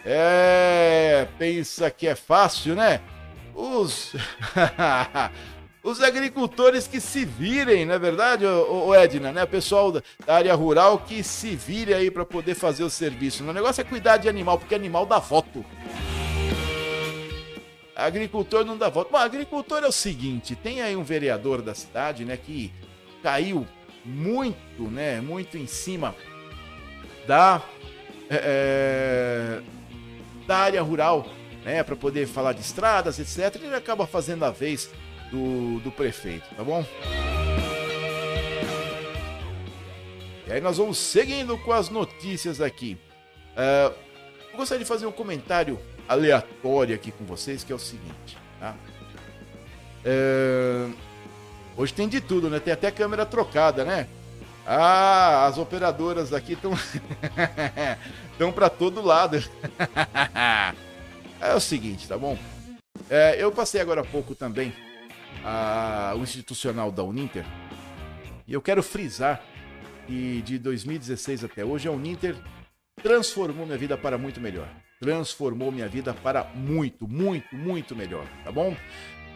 É, 0.05 1.29
pensa 1.39 1.91
que 1.91 2.07
é 2.07 2.17
fácil, 2.17 2.75
né? 2.75 3.01
Os 3.55 4.13
os 5.89 6.03
agricultores 6.03 6.87
que 6.87 7.01
se 7.01 7.25
virem, 7.25 7.87
não 7.87 7.95
é 7.95 7.99
verdade, 7.99 8.45
o 8.45 8.95
Edna, 8.95 9.33
né? 9.33 9.45
O 9.45 9.49
pessoal 9.49 9.91
da 9.91 10.03
área 10.27 10.55
rural 10.55 10.99
que 10.99 11.23
se 11.23 11.57
vire 11.57 11.95
aí 11.95 12.11
para 12.11 12.27
poder 12.27 12.55
fazer 12.55 12.85
o 12.85 12.91
serviço. 12.91 13.43
O 13.43 13.53
negócio 13.53 13.81
é 13.81 13.85
cuidar 13.85 14.19
de 14.19 14.29
animal, 14.29 14.59
porque 14.59 14.75
animal 14.75 15.07
dá 15.07 15.19
voto. 15.19 15.65
Agricultor 17.97 18.65
não 18.65 18.77
dá 18.77 18.89
voto. 18.89 19.11
Bom, 19.11 19.17
agricultor 19.17 19.83
é 19.83 19.89
o 19.89 19.93
seguinte, 19.93 20.55
tem 20.55 20.83
aí 20.83 20.95
um 20.95 21.03
vereador 21.03 21.63
da 21.63 21.75
cidade, 21.75 22.25
né, 22.25 22.37
que 22.37 22.71
caiu 23.23 23.67
muito, 24.05 24.83
né, 24.83 25.21
muito 25.21 25.57
em 25.57 25.67
cima 25.67 26.15
da 27.27 27.63
é, 28.31 29.61
da 30.47 30.59
área 30.59 30.83
rural, 30.83 31.27
né, 31.65 31.83
para 31.83 31.97
poder 31.97 32.27
falar 32.27 32.53
de 32.53 32.61
estradas, 32.61 33.19
etc. 33.19 33.63
Ele 33.63 33.75
acaba 33.75 34.07
fazendo 34.07 34.45
a 34.45 34.51
vez 34.51 34.91
do, 35.31 35.81
do 35.81 35.91
prefeito, 35.91 36.47
tá 36.57 36.65
bom? 36.65 36.85
E 40.47 40.53
aí 40.53 40.61
nós 40.61 40.79
vamos 40.79 40.97
seguindo 40.97 41.59
com 41.59 41.73
as 41.73 41.91
notícias 41.91 42.61
aqui. 42.61 42.99
Uh, 43.53 43.95
eu 44.51 44.57
gostaria 44.57 44.83
de 44.83 44.89
fazer 44.89 45.07
um 45.07 45.13
comentário 45.13 45.79
aleatório 46.09 46.95
aqui 46.95 47.13
com 47.13 47.25
vocês, 47.25 47.63
que 47.63 47.73
é 47.73 47.77
o 47.77 47.79
seguinte, 47.79 48.39
tá? 48.59 48.75
Uh, 50.05 50.95
hoje 51.77 51.93
tem 51.93 52.09
de 52.09 52.21
tudo, 52.21 52.49
né? 52.49 52.59
Tem 52.59 52.73
até 52.73 52.91
câmera 52.91 53.27
trocada, 53.27 53.85
né? 53.85 54.09
Ah, 54.67 55.47
as 55.47 55.59
operadoras 55.59 56.33
aqui 56.33 56.55
estão 56.55 56.73
estão 58.33 58.53
para 58.53 58.71
todo 58.71 59.03
lado. 59.03 59.37
é 61.41 61.55
o 61.55 61.61
seguinte, 61.61 62.09
tá 62.09 62.17
bom? 62.17 62.39
É, 63.11 63.37
eu 63.39 63.53
passei 63.53 63.81
agora 63.81 64.01
há 64.01 64.05
pouco 64.05 64.35
também 64.35 64.73
a, 65.45 66.15
o 66.17 66.23
institucional 66.23 66.91
da 66.91 67.03
Uninter. 67.03 67.45
E 68.47 68.53
eu 68.53 68.63
quero 68.63 68.83
frisar 68.83 69.43
que 70.07 70.43
de 70.43 70.59
2016 70.59 71.45
até 71.45 71.65
hoje 71.65 71.87
a 71.87 71.93
Uninter 71.93 72.37
transformou 73.03 73.67
minha 73.67 73.79
vida 73.79 73.97
para 73.97 74.17
muito 74.19 74.41
melhor. 74.41 74.69
Transformou 75.01 75.71
minha 75.71 75.89
vida 75.89 76.13
para 76.13 76.45
muito, 76.55 77.07
muito, 77.07 77.55
muito 77.55 77.95
melhor, 77.95 78.27
tá 78.43 78.51
bom? 78.51 78.77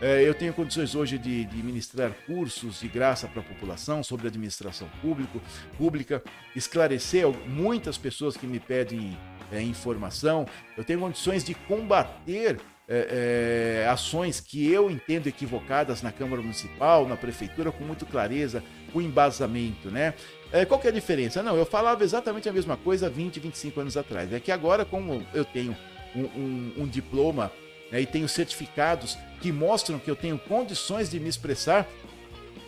É, 0.01 0.21
eu 0.27 0.35
tenho 0.35 0.53
condições 0.53 0.97
hoje 0.97 1.17
de, 1.17 1.45
de 1.45 1.63
ministrar 1.63 2.11
cursos 2.27 2.81
de 2.81 2.89
graça 2.89 3.29
para 3.29 3.41
a 3.41 3.45
população 3.45 4.03
sobre 4.03 4.27
administração 4.27 4.89
público, 5.01 5.41
pública, 5.79 6.21
esclarecer 6.57 7.25
muitas 7.47 7.97
pessoas 7.97 8.37
que 8.37 8.45
me 8.45 8.59
pedem 8.59 9.17
é, 9.53 9.63
informação. 9.63 10.45
Eu 10.77 10.83
tenho 10.83 10.99
condições 10.99 11.45
de 11.45 11.55
combater 11.55 12.59
é, 12.95 13.85
é, 13.85 13.89
ações 13.89 14.39
que 14.39 14.71
eu 14.71 14.91
entendo 14.91 15.27
equivocadas 15.27 16.03
na 16.03 16.13
Câmara 16.13 16.43
Municipal, 16.43 17.09
na 17.09 17.17
Prefeitura, 17.17 17.73
com 17.73 17.83
muito 17.85 18.05
clareza, 18.05 18.63
com 18.93 19.01
embasamento, 19.01 19.91
né? 19.91 20.13
É, 20.53 20.67
qual 20.67 20.79
que 20.79 20.87
é 20.87 20.91
a 20.91 20.93
diferença? 20.93 21.43
Não, 21.43 21.57
eu 21.57 21.65
falava 21.65 22.05
exatamente 22.05 22.51
a 22.51 22.53
mesma 22.53 22.77
coisa 22.77 23.09
20, 23.09 23.41
25 23.41 23.81
anos 23.81 23.97
atrás. 23.97 24.31
É 24.31 24.39
que 24.39 24.53
agora, 24.53 24.85
como 24.85 25.27
eu 25.33 25.43
tenho 25.43 25.75
um, 26.15 26.25
um, 26.25 26.73
um 26.81 26.87
diploma 26.87 27.51
né, 27.91 28.03
e 28.03 28.05
tenho 28.05 28.29
certificados 28.29 29.17
que 29.41 29.51
mostram 29.51 29.99
que 29.99 30.11
eu 30.11 30.17
tenho 30.17 30.39
condições 30.39 31.11
de 31.11 31.19
me 31.19 31.31
expressar, 31.31 31.89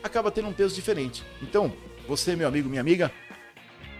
acaba 0.02 0.30
tendo 0.30 0.48
um 0.48 0.54
peso 0.54 0.74
diferente. 0.74 1.22
Então, 1.42 1.70
você, 2.08 2.34
meu 2.34 2.48
amigo, 2.48 2.66
minha 2.66 2.80
amiga, 2.80 3.12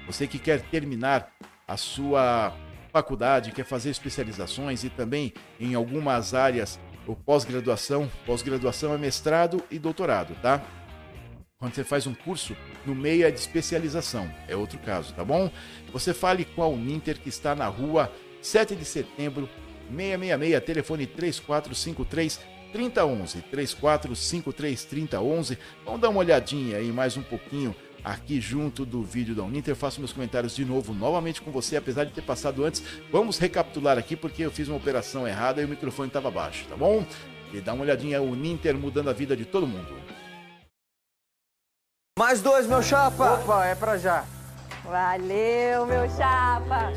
você 0.07 0.27
que 0.27 0.39
quer 0.39 0.63
terminar 0.63 1.31
a 1.69 1.77
sua 1.77 2.57
faculdade, 2.95 3.51
quer 3.51 3.65
fazer 3.65 3.91
especializações 3.91 4.85
e 4.85 4.89
também 4.89 5.33
em 5.59 5.75
algumas 5.75 6.33
áreas 6.33 6.79
o 7.09 7.17
pós-graduação. 7.17 8.09
Pós-graduação 8.25 8.95
é 8.95 8.99
mestrado 8.99 9.61
e 9.69 9.81
doutorado, 9.81 10.37
tá? 10.41 10.63
Quando 11.59 11.75
você 11.75 11.83
faz 11.83 12.07
um 12.07 12.15
curso, 12.15 12.57
no 12.87 12.95
meio 12.95 13.27
é 13.27 13.33
de 13.33 13.41
especialização, 13.41 14.33
é 14.47 14.55
outro 14.55 14.79
caso, 14.79 15.13
tá 15.13 15.25
bom? 15.25 15.51
Você 15.93 16.15
fale 16.15 16.45
com 16.45 16.63
a 16.63 16.69
Uninter 16.69 17.19
que 17.19 17.29
está 17.29 17.53
na 17.53 17.67
rua 17.67 18.13
7 18.41 18.77
de 18.77 18.85
setembro, 18.85 19.49
666, 19.91 20.65
telefone 20.65 21.07
3453 21.09 22.41
3011, 22.73 23.43
3453 23.43 24.85
3011. 24.85 25.59
Vamos 25.85 26.01
dar 26.01 26.11
uma 26.11 26.21
olhadinha 26.21 26.77
aí 26.77 26.93
mais 26.93 27.17
um 27.17 27.23
pouquinho 27.23 27.75
aqui 28.05 28.41
junto 28.41 28.85
do 28.85 29.03
vídeo 29.03 29.35
da 29.35 29.43
Uninter. 29.43 29.75
Faço 29.75 29.99
meus 30.01 30.13
comentários 30.13 30.55
de 30.55 30.65
novo, 30.65 30.93
novamente 30.93 31.41
com 31.41 31.51
você, 31.51 31.77
apesar 31.77 32.05
de 32.05 32.13
ter 32.13 32.23
passado 32.23 32.65
antes. 32.65 32.83
Vamos 33.11 33.39
recapitular 33.39 33.97
aqui 33.97 34.15
porque 34.15 34.43
eu 34.43 34.51
fiz 34.51 34.69
uma 34.69 34.77
operação 34.77 35.27
errada 35.27 35.63
e 35.63 35.65
o 35.65 35.69
microfone 35.69 36.09
estava 36.09 36.31
baixo, 36.31 36.67
tá 36.69 36.77
bom? 36.77 37.05
E 37.53 37.61
dá 37.61 37.73
uma 37.73 37.83
olhadinha, 37.83 38.21
o 38.21 38.33
Uninter 38.33 38.77
mudando 38.77 39.09
a 39.09 39.13
vida 39.13 39.37
de 39.37 39.45
todo 39.45 39.67
mundo. 39.67 39.95
Mais 42.19 42.43
dois, 42.43 42.67
meu 42.67 42.83
chapa! 42.83 43.35
Opa, 43.35 43.65
é 43.65 43.75
pra 43.75 43.97
já. 43.97 44.25
Valeu, 44.85 45.87
meu 45.87 46.09
chapa! 46.11 46.93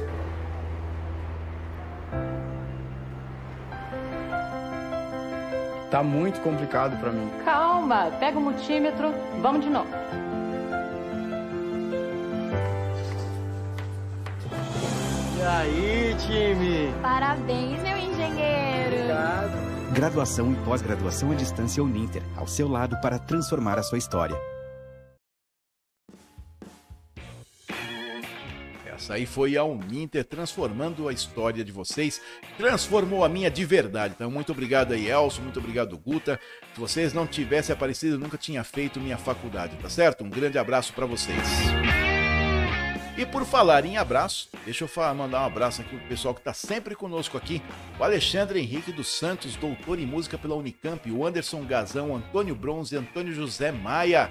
Tá 5.89 6.03
muito 6.03 6.41
complicado 6.41 6.99
para 6.99 7.11
mim. 7.11 7.29
Calma, 7.45 8.11
pega 8.19 8.37
o 8.37 8.41
multímetro, 8.41 9.13
vamos 9.41 9.63
de 9.63 9.69
novo. 9.69 9.89
Aí, 15.47 16.15
time? 16.19 16.93
Parabéns, 17.01 17.81
meu 17.81 17.97
engenheiro. 17.97 18.95
Obrigado. 18.95 19.93
Graduação 19.93 20.51
e 20.51 20.55
pós-graduação 20.57 21.31
à 21.31 21.35
distância 21.35 21.81
Uninter, 21.81 22.21
ao 22.35 22.47
seu 22.47 22.67
lado 22.67 22.99
para 23.01 23.17
transformar 23.17 23.79
a 23.79 23.83
sua 23.83 23.97
história. 23.97 24.37
Essa 28.85 29.13
aí 29.13 29.25
foi 29.25 29.55
a 29.55 29.63
Uninter 29.63 30.25
transformando 30.25 31.07
a 31.07 31.13
história 31.13 31.63
de 31.63 31.71
vocês, 31.71 32.19
transformou 32.57 33.23
a 33.23 33.29
minha 33.29 33.49
de 33.49 33.63
verdade. 33.63 34.15
Então, 34.15 34.29
muito 34.29 34.51
obrigado 34.51 34.91
aí, 34.91 35.07
Elson, 35.09 35.43
muito 35.43 35.59
obrigado, 35.59 35.97
Guta. 35.97 36.39
Se 36.73 36.79
vocês 36.79 37.13
não 37.13 37.25
tivessem 37.25 37.73
aparecido, 37.73 38.15
eu 38.15 38.19
nunca 38.19 38.37
tinha 38.37 38.63
feito 38.63 38.99
minha 38.99 39.17
faculdade, 39.17 39.77
tá 39.77 39.89
certo? 39.89 40.23
Um 40.23 40.29
grande 40.29 40.57
abraço 40.57 40.93
para 40.93 41.05
vocês. 41.05 41.37
E 43.17 43.25
por 43.25 43.43
falar 43.45 43.83
em 43.83 43.97
abraço, 43.97 44.47
deixa 44.63 44.83
eu 44.83 44.87
falar, 44.87 45.11
mandar 45.11 45.41
um 45.41 45.45
abraço 45.45 45.81
aqui 45.81 45.97
pro 45.97 46.07
pessoal 46.07 46.35
que 46.35 46.39
está 46.39 46.53
sempre 46.53 46.93
conosco 46.93 47.35
aqui. 47.35 47.63
O 47.99 48.03
Alexandre 48.03 48.59
Henrique 48.59 48.91
dos 48.91 49.07
Santos, 49.07 49.55
doutor 49.55 49.97
em 49.97 50.05
música 50.05 50.37
pela 50.37 50.53
Unicamp, 50.53 51.09
o 51.09 51.25
Anderson 51.25 51.65
Gazão, 51.65 52.15
Antônio 52.15 52.53
Bronze, 52.53 52.95
Antônio 52.95 53.33
José 53.33 53.71
Maia. 53.71 54.29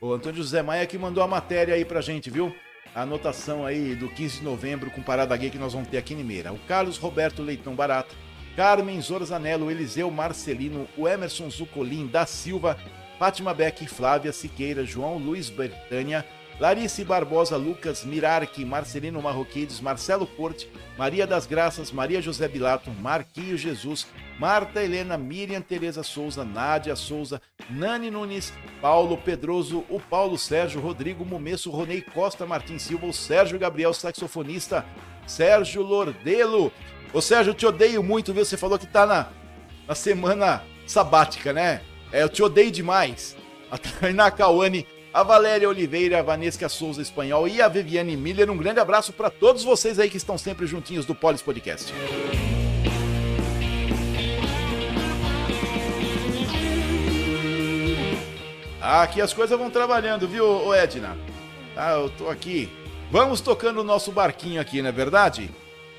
O 0.00 0.12
Antônio 0.12 0.38
José 0.38 0.62
Maia 0.62 0.84
que 0.84 0.98
mandou 0.98 1.22
a 1.22 1.28
matéria 1.28 1.76
aí 1.76 1.84
pra 1.84 2.00
gente, 2.00 2.28
viu? 2.28 2.52
A 2.92 3.02
anotação 3.02 3.64
aí 3.64 3.94
do 3.94 4.08
15 4.08 4.38
de 4.38 4.44
novembro 4.44 4.90
com 4.90 5.00
Parada 5.00 5.36
Gay 5.36 5.50
que 5.50 5.58
nós 5.58 5.72
vamos 5.72 5.88
ter 5.88 5.98
aqui 5.98 6.12
em 6.12 6.16
Limeira. 6.16 6.52
O 6.52 6.58
Carlos 6.66 6.98
Roberto 6.98 7.40
Leitão 7.40 7.76
Barata, 7.76 8.16
Carmen 8.56 9.00
Zorzanello, 9.00 9.70
Eliseu 9.70 10.10
Marcelino, 10.10 10.88
o 10.96 11.06
Emerson 11.06 11.48
Zucolim 11.48 12.08
da 12.08 12.26
Silva, 12.26 12.76
Fátima 13.16 13.54
Beck, 13.54 13.86
Flávia 13.86 14.32
Siqueira, 14.32 14.84
João 14.84 15.18
Luiz 15.18 15.48
Bertânia, 15.48 16.26
Larice 16.60 17.04
Barbosa, 17.04 17.56
Lucas 17.56 18.04
Mirarque, 18.04 18.64
Marcelino 18.64 19.20
Marroquides, 19.20 19.80
Marcelo 19.80 20.26
Corte, 20.26 20.70
Maria 20.96 21.26
das 21.26 21.46
Graças, 21.46 21.90
Maria 21.90 22.22
José 22.22 22.46
Bilato, 22.46 22.90
Marquinho 22.90 23.58
Jesus, 23.58 24.06
Marta 24.38 24.82
Helena, 24.82 25.18
Miriam 25.18 25.60
Tereza 25.60 26.04
Souza, 26.04 26.44
Nádia 26.44 26.94
Souza, 26.94 27.42
Nani 27.68 28.10
Nunes, 28.10 28.52
Paulo 28.80 29.18
Pedroso, 29.18 29.84
o 29.88 29.98
Paulo 29.98 30.38
Sérgio, 30.38 30.80
Rodrigo 30.80 31.24
Mumesso, 31.24 31.70
Ronei 31.70 32.00
Costa, 32.00 32.46
Martins 32.46 32.82
Silva, 32.82 33.06
o 33.06 33.12
Sérgio 33.12 33.58
Gabriel, 33.58 33.92
saxofonista, 33.92 34.84
Sérgio 35.26 35.82
Lordelo. 35.82 36.72
Ô 37.12 37.20
Sérgio, 37.20 37.54
te 37.54 37.66
odeio 37.66 38.02
muito, 38.02 38.32
viu? 38.32 38.44
Você 38.44 38.56
falou 38.56 38.78
que 38.78 38.86
tá 38.86 39.04
na, 39.04 39.28
na 39.88 39.94
semana 39.94 40.62
sabática, 40.86 41.52
né? 41.52 41.80
É, 42.12 42.22
eu 42.22 42.28
te 42.28 42.42
odeio 42.42 42.70
demais. 42.70 43.36
A 43.70 43.78
Tainá 43.78 44.30
Cauane 44.30 44.86
a 45.14 45.22
Valéria 45.22 45.68
Oliveira, 45.68 46.18
a 46.18 46.22
Vanessa 46.22 46.68
Souza 46.68 47.00
Espanhol 47.00 47.46
e 47.46 47.62
a 47.62 47.68
Viviane 47.68 48.16
Miller. 48.16 48.50
Um 48.50 48.56
grande 48.56 48.80
abraço 48.80 49.12
para 49.12 49.30
todos 49.30 49.62
vocês 49.62 50.00
aí 50.00 50.10
que 50.10 50.16
estão 50.16 50.36
sempre 50.36 50.66
juntinhos 50.66 51.06
do 51.06 51.14
Polis 51.14 51.40
Podcast. 51.40 51.94
Aqui 58.82 59.20
as 59.20 59.32
coisas 59.32 59.56
vão 59.56 59.70
trabalhando, 59.70 60.26
viu, 60.26 60.74
Edna? 60.74 61.16
Ah, 61.76 61.92
eu 61.92 62.10
tô 62.10 62.28
aqui. 62.28 62.68
Vamos 63.08 63.40
tocando 63.40 63.82
o 63.82 63.84
nosso 63.84 64.10
barquinho 64.10 64.60
aqui, 64.60 64.82
não 64.82 64.88
é 64.88 64.92
verdade? 64.92 65.48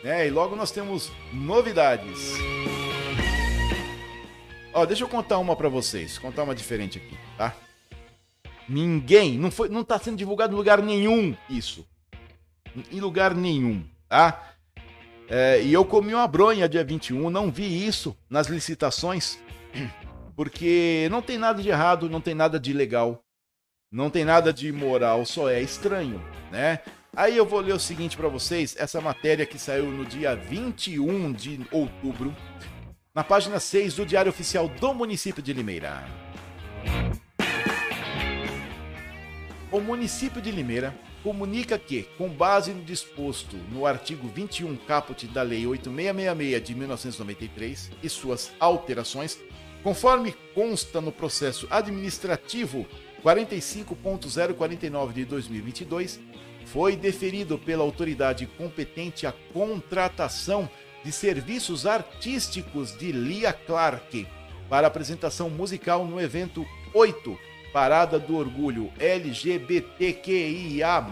É, 0.03 0.28
e 0.28 0.30
logo 0.30 0.57
nós 0.57 0.72
temos 0.72 1.09
novidades. 1.32 2.34
Ó, 4.74 4.86
deixa 4.86 5.05
eu 5.05 5.07
contar 5.07 5.38
uma 5.38 5.55
pra 5.55 5.70
vocês, 5.70 6.18
contar 6.18 6.43
uma 6.43 6.53
diferente 6.53 6.97
aqui, 6.97 7.18
tá? 7.38 7.55
Ninguém, 8.68 9.38
não 9.38 9.51
foi, 9.51 9.70
não 9.70 9.84
tá 9.84 9.99
sendo 9.99 10.18
divulgado 10.18 10.53
em 10.53 10.57
lugar 10.57 10.82
nenhum 10.82 11.36
isso. 11.49 11.88
Em 12.91 12.99
lugar 12.99 13.34
nenhum, 13.34 13.84
tá? 14.09 14.55
É, 15.28 15.61
e 15.61 15.74
eu 15.74 15.84
comi 15.86 16.13
uma 16.13 16.28
bronha 16.28 16.70
dia 16.70 16.84
21, 16.84 17.30
não 17.30 17.51
vi 17.51 17.86
isso 17.86 18.16
nas 18.30 18.47
licitações, 18.47 19.39
porque 20.36 21.07
não 21.09 21.22
tem 21.22 21.38
nada 21.38 21.61
de 21.61 21.70
errado, 21.70 22.09
não 22.09 22.22
tem 22.22 22.36
nada 22.36 22.59
de 22.59 22.74
legal, 22.74 23.24
não 23.91 24.09
tem 24.09 24.24
nada 24.24 24.53
de 24.53 24.68
imoral, 24.68 25.26
só 25.26 25.49
é 25.49 25.61
estranho, 25.61 26.22
né? 26.51 26.80
Aí 27.16 27.38
eu 27.38 27.45
vou 27.45 27.61
ler 27.61 27.74
o 27.74 27.80
seguinte 27.80 28.18
para 28.18 28.28
vocês, 28.28 28.76
essa 28.78 28.99
matéria 28.99 29.45
que 29.45 29.57
saiu 29.57 29.86
no 29.86 30.05
dia 30.05 30.36
21 30.36 31.32
de 31.32 31.66
outubro, 31.72 32.36
na 33.13 33.24
página 33.24 33.59
6 33.59 33.95
do 33.95 34.05
Diário 34.05 34.30
Oficial 34.30 34.68
do 34.68 34.93
município 34.93 35.41
de 35.41 35.53
Limeira. 35.53 36.03
O 39.76 39.82
município 39.82 40.41
de 40.41 40.51
Limeira 40.51 40.97
comunica 41.21 41.78
que, 41.78 42.03
com 42.17 42.30
base 42.30 42.71
no 42.71 42.82
disposto 42.82 43.57
no 43.73 43.86
artigo 43.86 44.26
21 44.30 44.73
caput 44.78 45.28
da 45.28 45.41
Lei 45.41 45.67
8666 45.67 46.63
de 46.63 46.73
1993 46.73 47.91
e 48.01 48.07
suas 48.07 48.53
alterações, 48.57 49.38
conforme 49.84 50.34
consta 50.53 51.01
no 51.01 51.11
processo 51.11 51.67
administrativo 51.69 52.88
45.049 53.21 55.11
de 55.11 55.26
2022, 55.26 56.21
foi 56.67 56.95
deferido 56.95 57.57
pela 57.57 57.84
autoridade 57.84 58.47
competente 58.57 59.28
a 59.28 59.34
contratação 59.51 60.69
de 61.03 61.11
serviços 61.11 61.86
artísticos 61.86 62.97
de 62.97 63.11
Lia 63.11 63.51
Clark 63.51 64.26
para 64.69 64.88
apresentação 64.88 65.49
musical 65.49 66.05
no 66.05 66.17
evento 66.21 66.65
8 66.93 67.54
Parada 67.76 68.17
do 68.17 68.38
Orgulho 68.38 68.89
LGBTQIA+, 68.97 71.03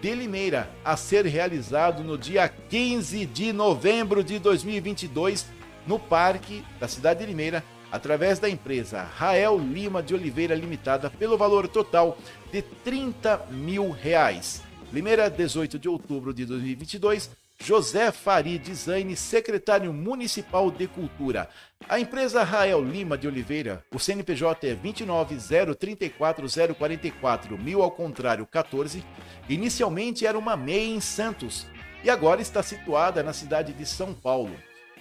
de 0.00 0.14
Limeira, 0.16 0.68
a 0.84 0.96
ser 0.96 1.24
realizado 1.26 2.02
no 2.02 2.18
dia 2.18 2.48
15 2.48 3.24
de 3.26 3.52
novembro 3.52 4.24
de 4.24 4.40
2022 4.40 5.46
no 5.86 5.96
Parque 5.96 6.64
da 6.80 6.88
cidade 6.88 7.20
de 7.20 7.26
Limeira, 7.26 7.62
através 7.92 8.40
da 8.40 8.50
empresa 8.50 9.08
Rael 9.16 9.60
Lima 9.60 10.02
de 10.02 10.12
Oliveira 10.12 10.56
Limitada, 10.56 11.08
pelo 11.08 11.38
valor 11.38 11.68
total 11.68 12.18
de 12.52 12.62
30 12.62 13.46
mil 13.52 13.92
reais. 13.92 14.64
Limeira, 14.92 15.30
18 15.30 15.78
de 15.78 15.88
outubro 15.88 16.34
de 16.34 16.44
2022, 16.46 17.30
José 17.62 18.10
Farid 18.10 18.64
Design, 18.64 19.14
secretário 19.14 19.92
municipal 19.92 20.70
de 20.70 20.86
Cultura. 20.86 21.46
A 21.86 22.00
empresa 22.00 22.42
Rael 22.42 22.82
Lima 22.82 23.18
de 23.18 23.28
Oliveira, 23.28 23.84
o 23.94 23.98
CNPJ 23.98 24.70
é 24.70 24.74
29034044044, 24.74 27.58
mil 27.58 27.82
ao 27.82 27.90
contrário 27.90 28.46
14, 28.46 29.04
inicialmente 29.46 30.26
era 30.26 30.38
uma 30.38 30.56
MEI 30.56 30.94
em 30.94 31.00
Santos 31.00 31.66
e 32.02 32.08
agora 32.08 32.40
está 32.40 32.62
situada 32.62 33.22
na 33.22 33.34
cidade 33.34 33.74
de 33.74 33.84
São 33.84 34.14
Paulo. 34.14 34.56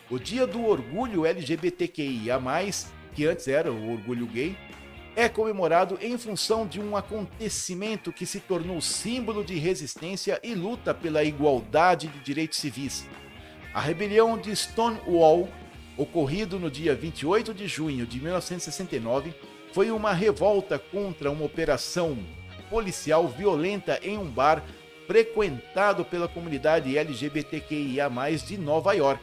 O 0.09 0.19
Dia 0.19 0.45
do 0.45 0.65
Orgulho 0.65 1.25
LGBTQIA+, 1.25 2.41
que 3.15 3.25
antes 3.25 3.47
era 3.47 3.71
o 3.71 3.93
Orgulho 3.93 4.27
Gay, 4.27 4.57
é 5.19 5.27
comemorado 5.27 5.99
em 6.01 6.17
função 6.17 6.65
de 6.65 6.79
um 6.79 6.95
acontecimento 6.95 8.09
que 8.09 8.25
se 8.25 8.39
tornou 8.39 8.79
símbolo 8.79 9.43
de 9.43 9.59
resistência 9.59 10.39
e 10.41 10.55
luta 10.55 10.93
pela 10.93 11.25
igualdade 11.25 12.07
de 12.07 12.19
direitos 12.19 12.57
civis. 12.57 13.05
A 13.73 13.81
rebelião 13.81 14.37
de 14.37 14.55
Stonewall, 14.55 15.49
ocorrido 15.97 16.57
no 16.57 16.71
dia 16.71 16.95
28 16.95 17.53
de 17.53 17.67
junho 17.67 18.05
de 18.05 18.17
1969, 18.17 19.33
foi 19.73 19.91
uma 19.91 20.13
revolta 20.13 20.79
contra 20.79 21.29
uma 21.29 21.43
operação 21.43 22.17
policial 22.69 23.27
violenta 23.27 23.99
em 24.01 24.17
um 24.17 24.25
bar 24.25 24.63
frequentado 25.05 26.05
pela 26.05 26.29
comunidade 26.29 26.97
LGBTQIA+ 26.97 28.09
de 28.47 28.57
Nova 28.57 28.93
York. 28.93 29.21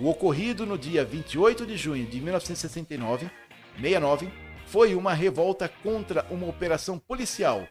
O 0.00 0.08
ocorrido 0.08 0.66
no 0.66 0.76
dia 0.76 1.04
28 1.04 1.64
de 1.64 1.76
junho 1.76 2.06
de 2.06 2.20
1969, 2.20 3.30
69, 3.76 4.45
foi 4.66 4.94
uma 4.94 5.14
revolta 5.14 5.68
contra 5.82 6.26
uma 6.30 6.46
operação 6.46 6.98
policial, 6.98 7.66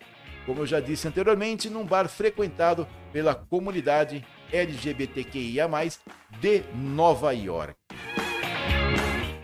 como 0.46 0.62
eu 0.62 0.66
já 0.66 0.80
disse 0.80 1.08
anteriormente, 1.08 1.70
num 1.70 1.86
bar 1.86 2.08
frequentado 2.08 2.88
pela 3.12 3.34
comunidade 3.34 4.26
LGBTQIA, 4.52 5.68
de 6.40 6.64
Nova 6.74 7.32
York. 7.32 7.76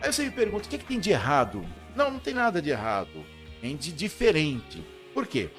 Aí 0.00 0.12
você 0.12 0.24
me 0.24 0.30
pergunta: 0.30 0.66
o 0.66 0.68
que, 0.68 0.76
é 0.76 0.78
que 0.78 0.84
tem 0.84 1.00
de 1.00 1.10
errado? 1.10 1.64
Não, 1.94 2.10
não 2.10 2.18
tem 2.18 2.34
nada 2.34 2.60
de 2.62 2.70
errado. 2.70 3.24
Tem 3.60 3.76
de 3.76 3.92
diferente. 3.92 4.84
Por 5.14 5.26
quê? 5.26 5.50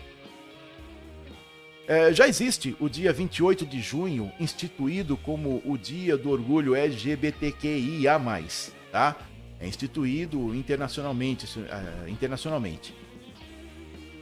É, 1.87 2.13
já 2.13 2.27
existe 2.27 2.75
o 2.79 2.87
dia 2.87 3.11
28 3.11 3.65
de 3.65 3.81
junho 3.81 4.31
instituído 4.39 5.17
como 5.17 5.61
o 5.65 5.77
Dia 5.77 6.17
do 6.17 6.29
Orgulho 6.29 6.75
LGBTQIA, 6.75 8.19
tá? 8.89 9.17
É 9.63 9.67
instituído 9.67 10.53
internacionalmente, 10.53 11.45
uh, 11.57 12.09
internacionalmente. 12.09 12.93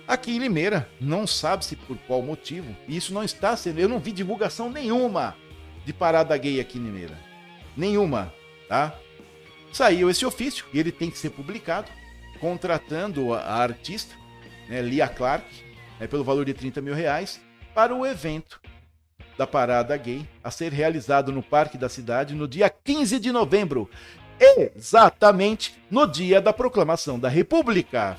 Aqui 0.08 0.36
em 0.36 0.38
Limeira, 0.38 0.88
não 1.00 1.26
sabe-se 1.26 1.76
por 1.76 1.98
qual 2.06 2.22
motivo, 2.22 2.76
e 2.88 2.96
isso 2.96 3.12
não 3.12 3.24
está 3.24 3.58
sendo. 3.58 3.80
Eu 3.80 3.90
não 3.90 3.98
vi 3.98 4.12
divulgação 4.12 4.70
nenhuma 4.70 5.36
de 5.84 5.92
parada 5.92 6.38
gay 6.38 6.60
aqui 6.60 6.78
em 6.78 6.84
Limeira. 6.84 7.18
Nenhuma, 7.76 8.32
tá? 8.70 8.96
Saiu 9.74 10.12
esse 10.12 10.24
ofício 10.28 10.64
e 10.72 10.80
ele 10.80 10.92
tem 10.92 11.10
que 11.10 11.18
ser 11.18 11.32
publicado, 11.32 11.90
contratando 12.40 13.34
a, 13.34 13.40
a 13.40 13.64
artista, 13.64 14.14
né, 14.70 14.80
Lia 14.80 15.08
Clark, 15.08 15.48
né, 16.00 16.06
pelo 16.06 16.24
valor 16.24 16.46
de 16.46 16.54
30 16.54 16.82
mil 16.82 16.94
reais, 16.94 17.42
para 17.74 17.96
o 17.96 18.06
evento 18.06 18.62
da 19.38 19.48
parada 19.48 19.98
gay 19.98 20.28
a 20.44 20.52
ser 20.52 20.72
realizado 20.72 21.32
no 21.32 21.42
Parque 21.42 21.78
da 21.78 21.90
Cidade 21.90 22.36
no 22.36 22.48
dia 22.48 22.70
15 22.70 23.20
de 23.20 23.32
novembro 23.32 23.90
exatamente 24.42 25.76
no 25.90 26.08
dia 26.08 26.42
da 26.42 26.52
proclamação 26.52 27.20
da 27.20 27.30
República. 27.30 28.18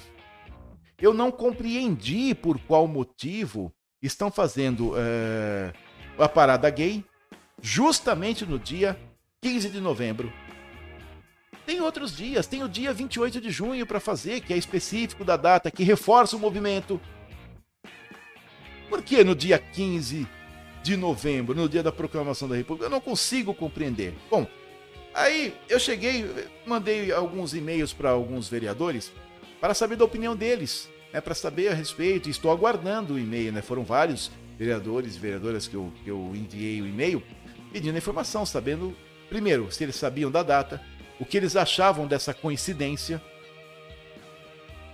Eu 1.00 1.12
não 1.12 1.32
compreendi 1.32 2.32
por 2.32 2.60
qual 2.60 2.86
motivo 2.86 3.72
estão 4.00 4.30
fazendo 4.30 4.94
é, 4.96 5.72
a 6.16 6.28
parada 6.28 6.70
gay 6.70 7.04
justamente 7.60 8.46
no 8.46 8.58
dia 8.58 8.96
15 9.42 9.70
de 9.70 9.80
novembro. 9.80 10.32
Tem 11.66 11.80
outros 11.80 12.16
dias, 12.16 12.46
tem 12.46 12.62
o 12.62 12.68
dia 12.68 12.92
28 12.92 13.40
de 13.40 13.50
junho 13.50 13.86
para 13.86 14.00
fazer, 14.00 14.40
que 14.40 14.52
é 14.52 14.56
específico 14.56 15.24
da 15.24 15.36
data, 15.36 15.70
que 15.70 15.84
reforça 15.84 16.36
o 16.36 16.38
movimento. 16.38 17.00
Por 18.88 19.02
que 19.02 19.24
no 19.24 19.34
dia 19.34 19.58
15 19.58 20.26
de 20.82 20.96
novembro, 20.96 21.54
no 21.54 21.68
dia 21.68 21.82
da 21.82 21.92
proclamação 21.92 22.48
da 22.48 22.56
República? 22.56 22.86
Eu 22.86 22.90
não 22.90 23.00
consigo 23.00 23.54
compreender. 23.54 24.14
Bom, 24.28 24.46
Aí 25.14 25.54
eu 25.68 25.78
cheguei, 25.78 26.24
mandei 26.66 27.12
alguns 27.12 27.54
e-mails 27.54 27.92
para 27.92 28.10
alguns 28.10 28.48
vereadores 28.48 29.12
para 29.60 29.74
saber 29.74 29.96
da 29.96 30.04
opinião 30.04 30.34
deles, 30.34 30.88
né, 31.12 31.20
para 31.20 31.34
saber 31.34 31.68
a 31.68 31.74
respeito. 31.74 32.28
Estou 32.28 32.50
aguardando 32.50 33.14
o 33.14 33.18
e-mail, 33.18 33.52
né? 33.52 33.62
Foram 33.62 33.84
vários 33.84 34.30
vereadores 34.58 35.16
e 35.16 35.18
vereadoras 35.18 35.68
que 35.68 35.74
eu, 35.74 35.92
que 36.02 36.10
eu 36.10 36.32
enviei 36.34 36.80
o 36.80 36.86
e-mail 36.86 37.22
pedindo 37.72 37.96
informação, 37.96 38.44
sabendo, 38.44 38.94
primeiro, 39.28 39.70
se 39.72 39.82
eles 39.82 39.96
sabiam 39.96 40.30
da 40.30 40.42
data, 40.42 40.80
o 41.18 41.24
que 41.24 41.36
eles 41.36 41.56
achavam 41.56 42.06
dessa 42.06 42.34
coincidência. 42.34 43.20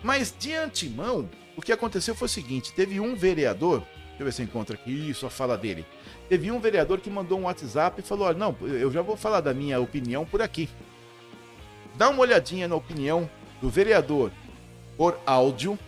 Mas 0.03 0.35
de 0.39 0.55
antemão, 0.55 1.29
o 1.57 1.63
que 1.63 1.73
aconteceu 1.73 2.15
foi 2.15 2.27
o 2.27 2.31
seguinte: 2.31 2.73
teve 2.73 3.01
um 3.01 3.15
vereador, 3.15 3.81
deixa 3.81 4.21
eu 4.21 4.25
ver 4.25 4.33
se 4.33 4.43
eu 4.43 4.47
encontro 4.47 4.75
aqui, 4.75 5.15
a 5.23 5.31
fala 5.31 5.57
dele. 5.57 5.85
Teve 6.29 6.51
um 6.51 6.61
vereador 6.61 7.01
que 7.01 7.09
mandou 7.09 7.39
um 7.39 7.45
WhatsApp 7.45 8.01
e 8.01 8.03
falou: 8.03 8.35
não, 8.35 8.55
eu 8.63 8.91
já 8.91 9.03
vou 9.03 9.17
falar 9.17 9.41
da 9.41 9.55
minha 9.55 9.81
opinião 9.81 10.25
por 10.25 10.43
aqui. 10.43 10.69
Dá 11.97 12.11
uma 12.11 12.21
olhadinha 12.21 12.69
na 12.69 12.77
opinião 12.77 13.29
do 13.61 13.69
vereador 13.69 14.31
por 14.97 15.19
áudio, 15.25 15.79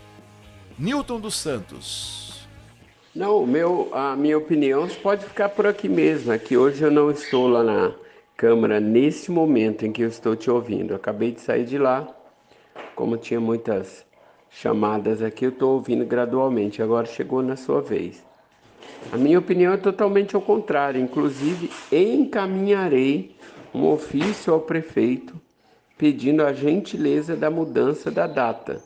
Newton 0.79 1.21
dos 1.21 1.35
Santos. 1.35 2.49
Não, 3.15 3.45
meu, 3.45 3.91
a 3.93 4.17
minha 4.17 4.39
opinião 4.39 4.89
pode 5.03 5.25
ficar 5.25 5.49
por 5.49 5.67
aqui 5.67 5.89
mesmo. 5.89 6.33
É 6.33 6.39
que 6.39 6.57
hoje 6.57 6.83
eu 6.83 6.91
não 6.91 7.11
estou 7.11 7.49
lá 7.49 7.63
na 7.63 7.93
Câmara 8.37 8.81
nesse 8.81 9.31
momento 9.31 9.85
em 9.85 9.93
que 9.93 10.03
eu 10.03 10.09
estou 10.09 10.35
te 10.35 10.51
ouvindo. 10.51 10.95
Acabei 10.95 11.33
de 11.33 11.41
sair 11.41 11.67
de 11.67 11.77
lá, 11.77 12.09
como 12.95 13.19
tinha 13.19 13.39
muitas 13.39 14.07
chamadas 14.49 15.23
aqui, 15.23 15.45
eu 15.45 15.51
estou 15.51 15.75
ouvindo 15.75 16.05
gradualmente, 16.05 16.83
agora 16.83 17.07
chegou 17.07 17.43
na 17.43 17.57
sua 17.57 17.81
vez. 17.81 18.25
A 19.13 19.17
minha 19.17 19.39
opinião 19.39 19.73
é 19.73 19.77
totalmente 19.77 20.37
ao 20.37 20.43
contrário, 20.43 21.01
inclusive 21.01 21.71
encaminharei 21.91 23.35
um 23.75 23.87
ofício 23.87 24.53
ao 24.53 24.61
prefeito 24.61 25.41
pedindo 25.99 26.43
a 26.43 26.53
gentileza 26.53 27.37
da 27.37 27.51
mudança 27.51 28.11
da 28.11 28.27
data, 28.27 28.83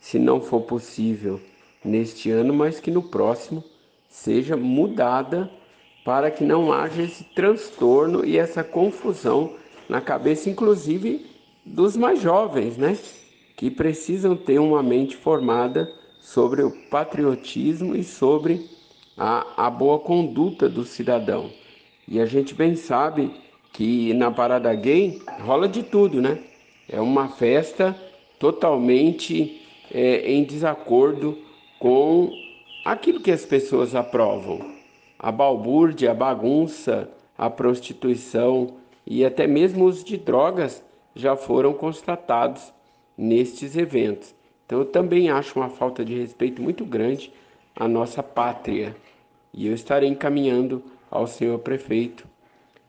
se 0.00 0.18
não 0.18 0.40
for 0.40 0.62
possível 0.62 1.38
neste 1.84 2.30
ano, 2.30 2.54
mas 2.54 2.80
que 2.80 2.90
no 2.90 3.02
próximo 3.02 3.62
seja 4.08 4.56
mudada 4.56 5.50
para 6.04 6.30
que 6.30 6.42
não 6.42 6.72
haja 6.72 7.02
esse 7.02 7.24
transtorno 7.34 8.24
e 8.24 8.38
essa 8.38 8.64
confusão 8.64 9.54
na 9.88 10.00
cabeça, 10.00 10.48
inclusive 10.48 11.26
dos 11.64 11.96
mais 11.96 12.20
jovens, 12.20 12.76
né? 12.76 12.96
Que 13.56 13.70
precisam 13.70 14.34
ter 14.34 14.58
uma 14.58 14.82
mente 14.82 15.16
formada 15.16 15.92
sobre 16.20 16.62
o 16.62 16.70
patriotismo 16.88 17.94
e 17.94 18.02
sobre 18.02 18.66
a, 19.16 19.66
a 19.66 19.70
boa 19.70 19.98
conduta 19.98 20.68
do 20.68 20.84
cidadão. 20.84 21.50
E 22.06 22.20
a 22.20 22.26
gente 22.26 22.54
bem 22.54 22.74
sabe 22.74 23.30
que 23.72 24.12
na 24.14 24.30
parada 24.30 24.74
gay 24.74 25.20
rola 25.40 25.68
de 25.68 25.82
tudo, 25.82 26.20
né? 26.20 26.38
É 26.88 27.00
uma 27.00 27.28
festa 27.28 27.96
totalmente 28.38 29.62
é, 29.92 30.32
em 30.32 30.42
desacordo 30.44 31.38
com 31.78 32.32
aquilo 32.84 33.20
que 33.20 33.30
as 33.30 33.44
pessoas 33.44 33.94
aprovam. 33.94 34.74
A 35.18 35.30
balbúrdia, 35.30 36.10
a 36.10 36.14
bagunça, 36.14 37.08
a 37.36 37.48
prostituição 37.48 38.74
e 39.06 39.24
até 39.24 39.46
mesmo 39.46 39.84
os 39.84 40.02
de 40.02 40.16
drogas 40.16 40.82
já 41.14 41.36
foram 41.36 41.72
constatados 41.72 42.72
nestes 43.16 43.76
eventos. 43.76 44.34
Então 44.66 44.80
eu 44.80 44.84
também 44.84 45.30
acho 45.30 45.58
uma 45.58 45.68
falta 45.68 46.04
de 46.04 46.18
respeito 46.18 46.62
muito 46.62 46.84
grande 46.84 47.32
à 47.80 47.88
nossa 47.88 48.22
pátria. 48.22 48.94
E 49.54 49.66
eu 49.66 49.74
estarei 49.74 50.08
encaminhando 50.08 50.84
ao 51.10 51.26
senhor 51.26 51.58
prefeito 51.60 52.28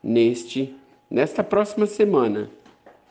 neste 0.02 0.76
nesta 1.10 1.42
próxima 1.42 1.86
semana. 1.86 2.50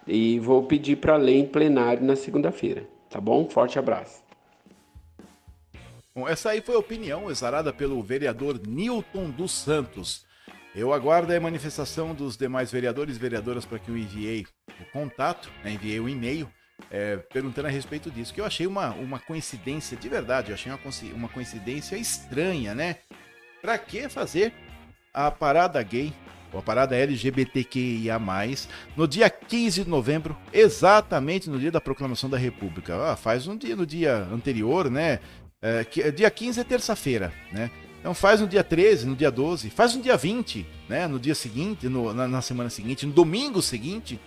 E 0.07 0.39
vou 0.39 0.63
pedir 0.63 0.97
para 0.97 1.17
ler 1.17 1.35
em 1.35 1.45
plenário 1.45 2.03
na 2.03 2.15
segunda-feira. 2.15 2.85
Tá 3.09 3.19
bom? 3.19 3.47
Forte 3.49 3.77
abraço. 3.77 4.21
Bom, 6.15 6.27
essa 6.27 6.51
aí 6.51 6.61
foi 6.61 6.75
a 6.75 6.79
opinião 6.79 7.29
exarada 7.29 7.73
pelo 7.73 8.01
vereador 8.01 8.59
Newton 8.67 9.29
dos 9.29 9.51
Santos. 9.51 10.25
Eu 10.75 10.93
aguardo 10.93 11.33
a 11.33 11.39
manifestação 11.39 12.13
dos 12.13 12.37
demais 12.37 12.71
vereadores 12.71 13.15
e 13.15 13.19
vereadoras 13.19 13.65
para 13.65 13.79
que 13.79 13.89
eu 13.89 13.97
enviei 13.97 14.45
o 14.79 14.91
contato, 14.91 15.51
né, 15.63 15.73
enviei 15.73 15.99
o 15.99 16.09
e-mail 16.09 16.49
é, 16.89 17.17
perguntando 17.17 17.67
a 17.67 17.71
respeito 17.71 18.09
disso, 18.09 18.33
que 18.33 18.41
eu 18.41 18.45
achei 18.45 18.65
uma, 18.65 18.89
uma 18.91 19.19
coincidência, 19.19 19.97
de 19.97 20.09
verdade, 20.09 20.49
eu 20.49 20.55
achei 20.55 20.71
uma, 20.71 20.79
uma 21.13 21.29
coincidência 21.29 21.95
estranha, 21.95 22.73
né? 22.73 22.97
Para 23.61 23.77
que 23.77 24.09
fazer 24.09 24.53
a 25.13 25.29
parada 25.29 25.81
gay 25.83 26.13
ou 26.51 26.59
a 26.59 26.61
parada 26.61 26.95
LGBTQIA+, 26.95 28.19
no 28.95 29.07
dia 29.07 29.29
15 29.29 29.83
de 29.83 29.89
novembro, 29.89 30.37
exatamente 30.51 31.49
no 31.49 31.57
dia 31.57 31.71
da 31.71 31.79
proclamação 31.79 32.29
da 32.29 32.37
República. 32.37 33.11
Ah, 33.11 33.15
faz 33.15 33.47
um 33.47 33.55
dia 33.55 33.75
no 33.75 33.85
dia 33.85 34.27
anterior, 34.31 34.89
né? 34.89 35.19
É, 35.61 35.83
que, 35.83 36.11
dia 36.11 36.29
15 36.29 36.59
é 36.59 36.63
terça-feira, 36.63 37.31
né? 37.51 37.69
Então 38.01 38.15
faz 38.15 38.41
no 38.41 38.47
dia 38.47 38.63
13, 38.63 39.05
no 39.05 39.15
dia 39.15 39.29
12, 39.29 39.69
faz 39.69 39.95
no 39.95 40.01
dia 40.01 40.17
20, 40.17 40.65
né? 40.89 41.07
No 41.07 41.19
dia 41.19 41.35
seguinte, 41.35 41.87
no, 41.87 42.11
na, 42.13 42.27
na, 42.27 42.41
semana 42.41 42.69
seguinte, 42.69 43.05
no 43.05 43.13
domingo 43.13 43.61
seguinte, 43.61 44.19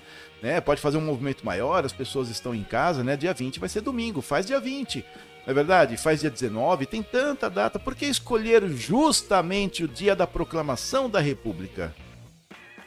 né? 0.44 0.60
Pode 0.60 0.78
fazer 0.78 0.98
um 0.98 1.00
movimento 1.00 1.42
maior, 1.42 1.86
as 1.86 1.92
pessoas 1.94 2.28
estão 2.28 2.54
em 2.54 2.62
casa, 2.62 3.02
né? 3.02 3.16
Dia 3.16 3.32
20 3.32 3.58
vai 3.58 3.68
ser 3.68 3.80
domingo, 3.80 4.20
faz 4.20 4.44
dia 4.44 4.60
20. 4.60 4.98
Não 4.98 5.50
é 5.50 5.54
verdade? 5.54 5.96
Faz 5.96 6.20
dia 6.20 6.28
19, 6.28 6.84
tem 6.84 7.02
tanta 7.02 7.48
data. 7.48 7.78
Por 7.78 7.94
que 7.94 8.04
escolher 8.04 8.68
justamente 8.68 9.84
o 9.84 9.88
dia 9.88 10.14
da 10.14 10.26
proclamação 10.26 11.08
da 11.08 11.18
República? 11.18 11.94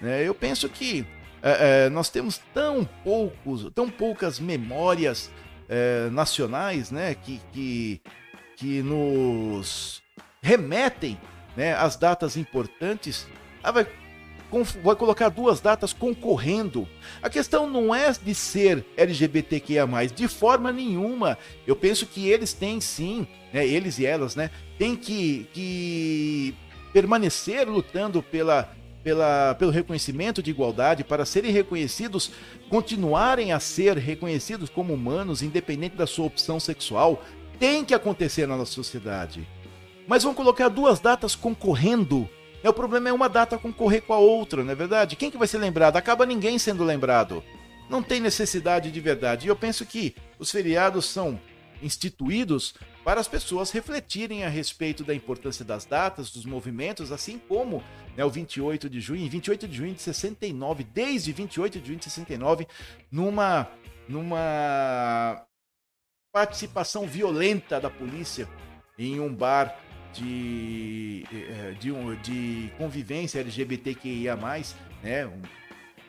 É, 0.04 0.22
eu 0.22 0.36
penso 0.36 0.70
que 0.70 1.04
é, 1.42 1.86
é, 1.86 1.90
nós 1.90 2.12
temos 2.12 2.40
tão 2.54 2.88
poucos, 3.04 3.72
tão 3.74 3.90
poucas 3.90 4.40
memórias 4.40 5.32
é, 5.68 6.10
nacionais, 6.12 6.92
né, 6.92 7.16
que, 7.16 7.42
que, 7.52 8.02
que 8.56 8.84
nos 8.84 10.04
remetem, 10.44 11.20
né, 11.56 11.74
às 11.74 11.96
datas 11.96 12.38
importantes. 12.38 13.28
Ah, 13.64 13.72
vai, 13.72 13.88
vai 14.84 14.96
colocar 14.96 15.30
duas 15.30 15.60
datas 15.60 15.94
concorrendo. 15.94 16.88
A 17.22 17.30
questão 17.30 17.70
não 17.70 17.94
é 17.94 18.12
de 18.12 18.34
ser 18.34 18.86
LGBTQIA+, 18.96 19.86
de 20.14 20.28
forma 20.28 20.72
nenhuma. 20.72 21.38
Eu 21.66 21.76
penso 21.76 22.06
que 22.06 22.30
eles 22.30 22.54
têm 22.54 22.80
sim, 22.80 23.28
né, 23.54 23.66
eles 23.68 24.00
e 24.00 24.06
elas, 24.06 24.36
né, 24.36 24.50
têm 24.78 24.96
que, 24.96 25.48
que 25.54 26.56
permanecer 26.94 27.68
lutando 27.68 28.24
pela 28.24 28.74
pela, 29.08 29.56
pelo 29.56 29.72
reconhecimento 29.72 30.44
de 30.44 30.52
igualdade, 30.52 31.02
para 31.02 31.24
serem 31.24 31.50
reconhecidos, 31.50 32.30
continuarem 32.70 33.54
a 33.54 33.60
ser 33.60 33.96
reconhecidos 33.98 34.70
como 34.70 34.94
humanos, 34.94 35.42
independente 35.42 35.96
da 35.96 36.06
sua 36.06 36.26
opção 36.26 36.60
sexual, 36.60 37.24
tem 37.58 37.86
que 37.86 37.94
acontecer 37.94 38.46
na 38.46 38.58
nossa 38.58 38.74
sociedade. 38.74 39.48
Mas 40.08 40.24
vão 40.24 40.34
colocar 40.34 40.68
duas 40.68 41.00
datas 41.00 41.36
concorrendo. 41.36 42.30
É, 42.68 42.70
o 42.70 42.74
problema 42.74 43.08
é 43.08 43.14
uma 43.14 43.30
data 43.30 43.58
concorrer 43.58 44.02
com 44.02 44.14
a 44.14 44.18
outra, 44.18 44.62
não 44.62 44.74
é 44.74 44.76
verdade? 44.76 45.16
Quem 45.16 45.32
que 45.32 45.38
vai 45.38 45.48
ser 45.48 45.58
lembrado? 45.58 45.96
Acaba 45.96 46.26
ninguém 46.26 46.60
sendo 46.60 46.84
lembrado. 46.84 47.42
Não 47.90 48.04
tem 48.04 48.20
necessidade 48.20 48.92
de 48.92 49.00
verdade. 49.00 49.48
E 49.48 49.50
eu 49.50 49.56
penso 49.56 49.86
que 49.86 50.14
os 50.38 50.52
feriados 50.52 51.06
são 51.06 51.40
instituídos 51.82 52.76
para 53.06 53.22
as 53.22 53.28
pessoas 53.30 53.72
refletirem 53.72 54.44
a 54.44 54.50
respeito 54.50 55.02
da 55.06 55.16
importância 55.16 55.64
das 55.64 55.86
datas, 55.86 56.30
dos 56.30 56.44
movimentos, 56.44 57.10
assim 57.10 57.40
como 57.48 57.82
né, 58.18 58.26
o 58.26 58.30
28 58.30 58.90
de 58.90 59.00
junho, 59.00 59.30
28 59.30 59.66
de 59.66 59.78
junho 59.78 59.94
de 59.94 60.02
69, 60.02 60.84
desde 60.84 61.32
28 61.32 61.80
de 61.80 61.88
junho 61.88 62.00
de 62.00 62.04
69, 62.04 62.68
numa, 63.10 63.72
numa 64.10 65.42
participação 66.34 67.08
violenta 67.08 67.80
da 67.80 67.90
polícia 67.90 68.46
em 69.00 69.22
um 69.22 69.34
bar 69.34 69.74
de, 70.14 71.26
eh, 71.32 71.76
de, 71.80 71.92
de 72.24 72.72
convivência 72.78 73.40
LGBTQIA, 73.40 74.38
né, 75.04 75.26
um, 75.26 75.42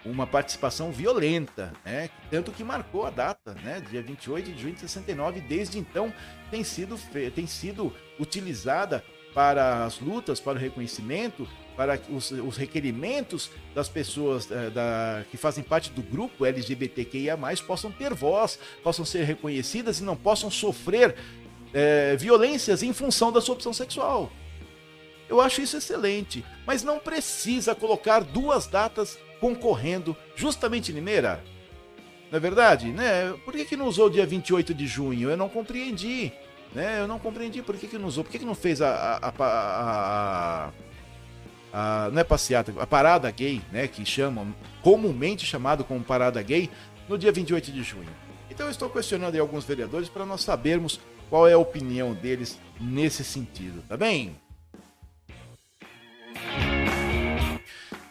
uma 0.04 0.26
participação 0.26 0.90
violenta, 0.90 1.72
né? 1.84 2.08
Tanto 2.30 2.52
que 2.52 2.62
marcou 2.64 3.06
a 3.06 3.10
data, 3.10 3.54
né? 3.62 3.82
Dia 3.90 4.02
28 4.02 4.52
de 4.52 4.62
junho 4.62 4.74
de 4.74 4.80
69, 4.80 5.40
desde 5.40 5.78
então 5.78 6.12
tem 6.50 6.64
sido, 6.64 6.98
tem 7.34 7.46
sido 7.46 7.92
utilizada 8.18 9.04
para 9.34 9.84
as 9.84 10.00
lutas, 10.00 10.40
para 10.40 10.58
o 10.58 10.60
reconhecimento, 10.60 11.46
para 11.76 12.00
os, 12.10 12.30
os 12.30 12.56
requerimentos 12.56 13.50
das 13.74 13.88
pessoas 13.88 14.50
é, 14.50 14.70
da, 14.70 15.24
que 15.30 15.36
fazem 15.36 15.62
parte 15.62 15.92
do 15.92 16.02
grupo 16.02 16.44
LGBTQIA, 16.44 17.38
possam 17.66 17.92
ter 17.92 18.12
voz, 18.14 18.58
possam 18.82 19.04
ser 19.04 19.24
reconhecidas 19.24 20.00
e 20.00 20.02
não 20.02 20.16
possam 20.16 20.50
sofrer 20.50 21.14
é, 21.72 22.16
violências 22.16 22.82
em 22.82 22.92
função 22.92 23.30
da 23.32 23.40
sua 23.40 23.54
opção 23.54 23.72
sexual. 23.72 24.30
Eu 25.28 25.40
acho 25.40 25.60
isso 25.60 25.76
excelente, 25.76 26.44
mas 26.66 26.82
não 26.82 26.98
precisa 26.98 27.74
colocar 27.74 28.20
duas 28.20 28.66
datas 28.66 29.18
concorrendo 29.40 30.16
justamente 30.34 30.90
em 30.90 30.94
Limeira. 30.94 31.44
Não 32.30 32.36
é 32.36 32.40
verdade? 32.40 32.90
Né? 32.90 33.34
Por 33.44 33.54
que, 33.54 33.64
que 33.64 33.76
não 33.76 33.86
usou 33.86 34.06
o 34.06 34.10
dia 34.10 34.26
28 34.26 34.74
de 34.74 34.86
junho? 34.86 35.30
Eu 35.30 35.36
não 35.36 35.48
compreendi. 35.48 36.32
Né? 36.74 37.00
Eu 37.00 37.08
não 37.08 37.18
compreendi 37.18 37.62
por 37.62 37.76
que, 37.76 37.86
que 37.86 37.98
não 37.98 38.08
usou. 38.08 38.24
Por 38.24 38.30
que, 38.30 38.38
que 38.38 38.44
não 38.44 38.54
fez 38.54 38.82
a, 38.82 38.90
a, 38.90 39.32
a, 39.38 40.70
a, 41.72 42.10
não 42.10 42.20
é 42.20 42.24
passeata, 42.24 42.72
a 42.78 42.86
parada 42.86 43.30
gay, 43.30 43.62
né? 43.72 43.88
Que 43.88 44.04
chamam, 44.04 44.54
comumente 44.82 45.46
chamado 45.46 45.84
como 45.84 46.02
parada 46.02 46.42
gay, 46.42 46.70
no 47.08 47.16
dia 47.16 47.32
28 47.32 47.72
de 47.72 47.82
junho. 47.82 48.10
Então 48.50 48.66
eu 48.66 48.70
estou 48.70 48.90
questionando 48.90 49.34
aí 49.34 49.40
alguns 49.40 49.64
vereadores 49.64 50.08
para 50.08 50.26
nós 50.26 50.42
sabermos 50.42 51.00
qual 51.28 51.46
é 51.48 51.52
a 51.52 51.58
opinião 51.58 52.14
deles 52.14 52.58
nesse 52.80 53.24
sentido, 53.24 53.82
tá 53.88 53.96
bem? 53.96 54.36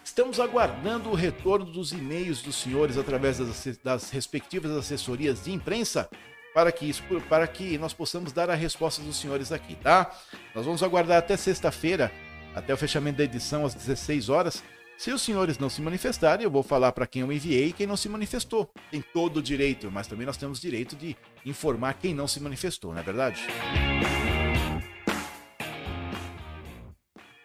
Estamos 0.04 0.40
aguardando 0.40 1.10
o 1.10 1.16
retorno 1.16 1.66
dos 1.66 1.92
e-mails 1.92 2.42
dos 2.42 2.56
senhores 2.56 2.98
através 2.98 3.38
das, 3.38 3.78
das 3.84 4.10
respectivas 4.10 4.72
assessorias 4.72 5.44
de 5.44 5.52
imprensa 5.52 6.10
para 6.54 6.72
que, 6.72 6.90
isso, 6.90 7.04
para 7.30 7.48
que 7.48 7.78
nós 7.78 7.94
possamos 7.94 8.32
dar 8.32 8.50
a 8.50 8.56
resposta 8.56 9.00
dos 9.04 9.18
senhores 9.18 9.52
aqui, 9.52 9.76
tá? 9.76 10.12
Nós 10.56 10.66
vamos 10.66 10.82
aguardar 10.82 11.20
até 11.20 11.38
sexta-feira, 11.38 12.12
até 12.56 12.74
o 12.74 12.78
fechamento 12.78 13.20
da 13.20 13.24
edição 13.26 13.64
às 13.64 13.76
16 13.76 14.28
horas. 14.30 14.64
Se 14.98 15.12
os 15.12 15.22
senhores 15.22 15.60
não 15.60 15.70
se 15.70 15.80
manifestarem, 15.80 16.44
eu 16.44 16.50
vou 16.50 16.64
falar 16.64 16.92
para 16.92 17.06
quem 17.06 17.22
eu 17.22 17.32
enviei 17.32 17.68
e 17.68 17.72
quem 17.72 17.86
não 17.86 17.96
se 17.96 18.10
manifestou. 18.10 18.68
Tem 18.90 19.00
todo 19.00 19.38
o 19.38 19.44
direito, 19.44 19.92
mas 19.92 20.08
também 20.08 20.26
nós 20.26 20.38
temos 20.38 20.60
direito 20.60 20.96
de 20.96 21.16
informar 21.46 21.94
quem 21.94 22.16
não 22.16 22.28
se 22.28 22.40
manifestou, 22.40 22.94
não 22.94 23.00
é 23.00 23.04
verdade? 23.04 23.46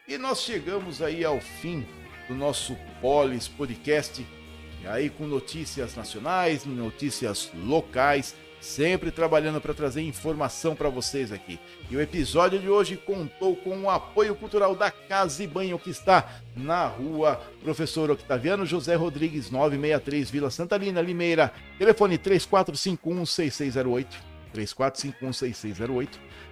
E 0.09 0.17
nós 0.17 0.41
chegamos 0.41 1.03
aí 1.03 1.27
ao 1.27 1.41
fim 1.41 1.87
do 2.27 2.35
nosso 2.35 2.75
Polis 3.03 3.49
Podcast, 3.49 4.27
aí 4.87 5.11
com 5.11 5.27
notícias 5.27 5.95
nacionais, 5.95 6.65
notícias 6.65 7.51
locais, 7.55 8.35
sempre 8.63 9.11
trabalhando 9.11 9.61
para 9.61 9.75
trazer 9.75 10.01
informação 10.03 10.77
para 10.77 10.89
vocês 10.89 11.33
aqui. 11.33 11.59
E 11.91 11.97
o 11.97 12.01
episódio 12.01 12.61
de 12.61 12.69
hoje 12.69 12.97
contou 12.97 13.57
com 13.57 13.83
o 13.83 13.91
apoio 13.91 14.37
cultural 14.37 14.77
da 14.77 14.91
Casa 14.91 15.43
e 15.43 15.47
Banho, 15.47 15.79
que 15.79 15.91
está 15.91 16.31
na 16.57 16.87
rua 16.87 17.41
Professor 17.63 18.11
Octaviano 18.11 18.65
José 18.65 18.95
Rodrigues, 18.95 19.51
963, 19.51 20.31
Vila 20.31 20.51
Santa 20.51 20.77
Lina, 20.77 21.03
Limeira. 21.03 21.53
Telefone 21.77 22.17
3451-6608. 22.19 24.07
3451-6608 24.55 26.09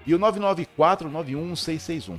e 0.07 0.15
o 0.15 0.19
994-91-661. 0.19 2.19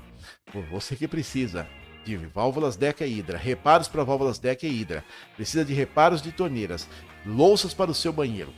Você 0.70 0.96
que 0.96 1.08
precisa 1.08 1.68
de 2.06 2.18
válvulas 2.18 2.76
Deca 2.76 3.06
Hidra, 3.06 3.38
reparos 3.38 3.88
para 3.88 4.04
válvulas 4.04 4.40
Deca 4.40 4.68
Hidra, 4.68 5.04
precisa 5.36 5.66
de 5.66 5.74
reparos 5.74 6.22
de 6.22 6.32
torneiras, 6.32 6.88
louças 7.26 7.74
para 7.74 7.90
o 7.92 7.96
seu 7.96 8.14
banheiro, 8.14 8.54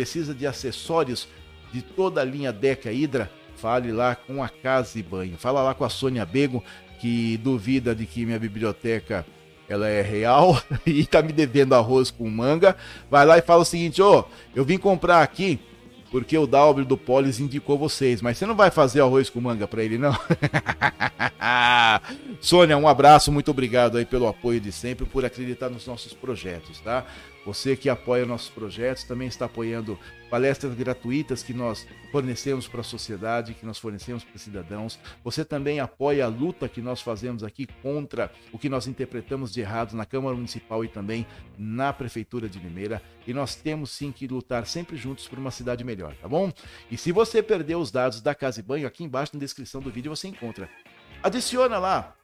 precisa 0.00 0.32
de 0.32 0.46
acessórios 0.46 1.28
de 1.74 1.82
toda 1.82 2.22
a 2.22 2.24
linha 2.24 2.50
Deca 2.50 2.90
Hidra, 2.90 3.30
fale 3.56 3.92
lá 3.92 4.14
com 4.14 4.42
a 4.42 4.48
Casa 4.48 4.98
e 4.98 5.02
Banho. 5.02 5.36
Fala 5.36 5.62
lá 5.62 5.74
com 5.74 5.84
a 5.84 5.90
Sônia 5.90 6.24
Bego, 6.24 6.64
que 6.98 7.36
duvida 7.36 7.94
de 7.94 8.06
que 8.06 8.24
minha 8.24 8.38
biblioteca 8.38 9.26
ela 9.68 9.86
é 9.86 10.00
real 10.00 10.58
e 10.86 11.04
tá 11.04 11.20
me 11.20 11.34
devendo 11.34 11.74
arroz 11.74 12.10
com 12.10 12.30
manga. 12.30 12.74
Vai 13.10 13.26
lá 13.26 13.36
e 13.36 13.42
fala 13.42 13.60
o 13.60 13.64
seguinte: 13.64 14.00
ô, 14.00 14.20
oh, 14.20 14.24
eu 14.56 14.64
vim 14.64 14.78
comprar 14.78 15.20
aqui 15.20 15.60
porque 16.10 16.36
o 16.36 16.46
Dalbro 16.46 16.84
do 16.84 16.96
Polis 16.96 17.38
indicou 17.38 17.78
vocês, 17.78 18.20
mas 18.20 18.36
você 18.38 18.46
não 18.46 18.56
vai 18.56 18.70
fazer 18.70 19.00
arroz 19.00 19.30
com 19.30 19.40
manga 19.40 19.66
para 19.68 19.82
ele, 19.82 19.96
não? 19.98 20.12
Sônia, 22.40 22.76
um 22.76 22.88
abraço, 22.88 23.30
muito 23.30 23.50
obrigado 23.50 23.96
aí 23.96 24.04
pelo 24.04 24.26
apoio 24.26 24.60
de 24.60 24.72
sempre, 24.72 25.06
por 25.06 25.24
acreditar 25.24 25.68
nos 25.68 25.86
nossos 25.86 26.12
projetos, 26.12 26.80
tá? 26.80 27.06
Você 27.44 27.74
que 27.74 27.88
apoia 27.88 28.26
nossos 28.26 28.50
projetos 28.50 29.04
também 29.04 29.26
está 29.26 29.46
apoiando 29.46 29.98
palestras 30.30 30.74
gratuitas 30.74 31.42
que 31.42 31.52
nós 31.52 31.86
fornecemos 32.12 32.68
para 32.68 32.80
a 32.80 32.84
sociedade, 32.84 33.54
que 33.54 33.66
nós 33.66 33.78
fornecemos 33.78 34.22
para 34.22 34.36
os 34.36 34.42
cidadãos. 34.42 34.98
Você 35.24 35.44
também 35.44 35.80
apoia 35.80 36.26
a 36.26 36.28
luta 36.28 36.68
que 36.68 36.80
nós 36.80 37.00
fazemos 37.00 37.42
aqui 37.42 37.66
contra 37.82 38.30
o 38.52 38.58
que 38.58 38.68
nós 38.68 38.86
interpretamos 38.86 39.52
de 39.52 39.60
errado 39.60 39.94
na 39.96 40.04
Câmara 40.04 40.36
Municipal 40.36 40.84
e 40.84 40.88
também 40.88 41.26
na 41.58 41.92
Prefeitura 41.92 42.48
de 42.48 42.58
Limeira. 42.58 43.02
E 43.26 43.34
nós 43.34 43.56
temos 43.56 43.90
sim 43.90 44.12
que 44.12 44.28
lutar 44.28 44.66
sempre 44.66 44.96
juntos 44.96 45.26
por 45.26 45.38
uma 45.38 45.50
cidade 45.50 45.82
melhor, 45.82 45.99
tá 46.20 46.28
bom? 46.28 46.52
E 46.90 46.96
se 46.96 47.12
você 47.12 47.42
perdeu 47.42 47.80
os 47.80 47.90
dados 47.90 48.20
da 48.20 48.34
Casa 48.34 48.60
e 48.60 48.62
Banho, 48.62 48.86
aqui 48.86 49.04
embaixo 49.04 49.32
na 49.34 49.40
descrição 49.40 49.80
do 49.80 49.90
vídeo 49.90 50.14
você 50.14 50.28
encontra. 50.28 50.68
Adiciona 51.22 51.78
lá 51.78 52.14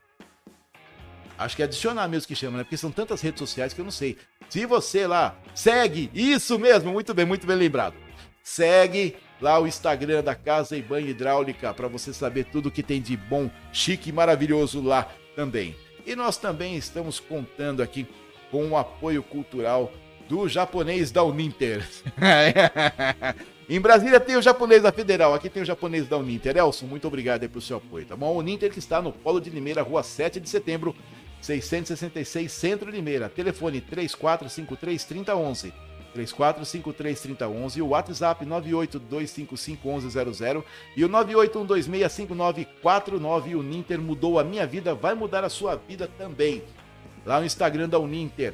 Acho 1.37 1.55
que 1.55 1.61
é 1.61 1.65
adicionar 1.65 2.07
mesmo 2.07 2.27
que 2.27 2.35
chama, 2.35 2.57
né? 2.57 2.63
Porque 2.63 2.77
são 2.77 2.91
tantas 2.91 3.21
redes 3.21 3.39
sociais 3.39 3.73
que 3.73 3.79
eu 3.79 3.85
não 3.85 3.91
sei. 3.91 4.17
Se 4.49 4.65
você 4.65 5.05
lá 5.05 5.37
segue, 5.53 6.09
isso 6.13 6.57
mesmo, 6.57 6.91
muito 6.91 7.13
bem, 7.13 7.25
muito 7.25 7.45
bem 7.45 7.55
lembrado. 7.55 7.95
Segue 8.41 9.15
lá 9.39 9.59
o 9.59 9.67
Instagram 9.67 10.23
da 10.23 10.33
Casa 10.33 10.75
e 10.75 10.81
Banho 10.81 11.07
Hidráulica 11.07 11.73
para 11.73 11.87
você 11.87 12.11
saber 12.11 12.45
tudo 12.45 12.71
que 12.71 12.81
tem 12.81 13.01
de 13.01 13.15
bom, 13.15 13.51
chique 13.71 14.09
e 14.09 14.13
maravilhoso 14.13 14.81
lá 14.81 15.11
também. 15.35 15.75
E 16.05 16.15
nós 16.15 16.37
também 16.37 16.75
estamos 16.75 17.19
contando 17.19 17.83
aqui 17.83 18.07
com 18.49 18.69
o 18.69 18.77
apoio 18.77 19.21
cultural 19.21 19.91
do 20.27 20.47
japonês 20.47 21.11
da 21.11 21.23
Uninter. 21.23 21.87
em 23.69 23.81
Brasília 23.81 24.19
tem 24.19 24.37
o 24.37 24.41
japonês 24.41 24.83
da 24.83 24.91
Federal, 24.91 25.33
aqui 25.33 25.49
tem 25.49 25.61
o 25.61 25.65
japonês 25.65 26.07
da 26.07 26.17
Uninter. 26.17 26.55
Elson, 26.55 26.85
muito 26.85 27.07
obrigado 27.07 27.43
aí 27.43 27.49
pelo 27.49 27.61
seu 27.61 27.77
apoio, 27.77 28.05
tá 28.05 28.15
bom? 28.15 28.33
O 28.33 28.37
Uninter 28.37 28.71
que 28.71 28.79
está 28.79 29.01
no 29.01 29.11
Polo 29.11 29.41
de 29.41 29.49
Limeira, 29.49 29.81
rua 29.81 30.03
7 30.03 30.39
de 30.39 30.47
setembro, 30.47 30.95
666 31.41 32.51
Centro 32.51 32.89
Limeira. 32.89 33.29
Telefone 33.29 33.81
3453 33.81 35.03
3011. 35.03 35.73
3453 36.13 37.21
3011 37.21 37.79
e 37.79 37.81
o 37.81 37.89
WhatsApp 37.89 38.45
982551100 38.45 40.63
e 40.95 41.05
o 41.05 41.09
981265949. 41.09 43.55
O 43.55 43.63
Ninter 43.63 44.01
mudou 44.01 44.39
a 44.39 44.43
minha 44.43 44.65
vida, 44.65 44.95
vai 44.95 45.13
mudar 45.13 45.43
a 45.43 45.49
sua 45.49 45.75
vida 45.75 46.09
também. 46.17 46.63
Lá 47.25 47.39
no 47.39 47.45
Instagram 47.45 47.89
da 47.89 47.99
Uninter, 47.99 48.53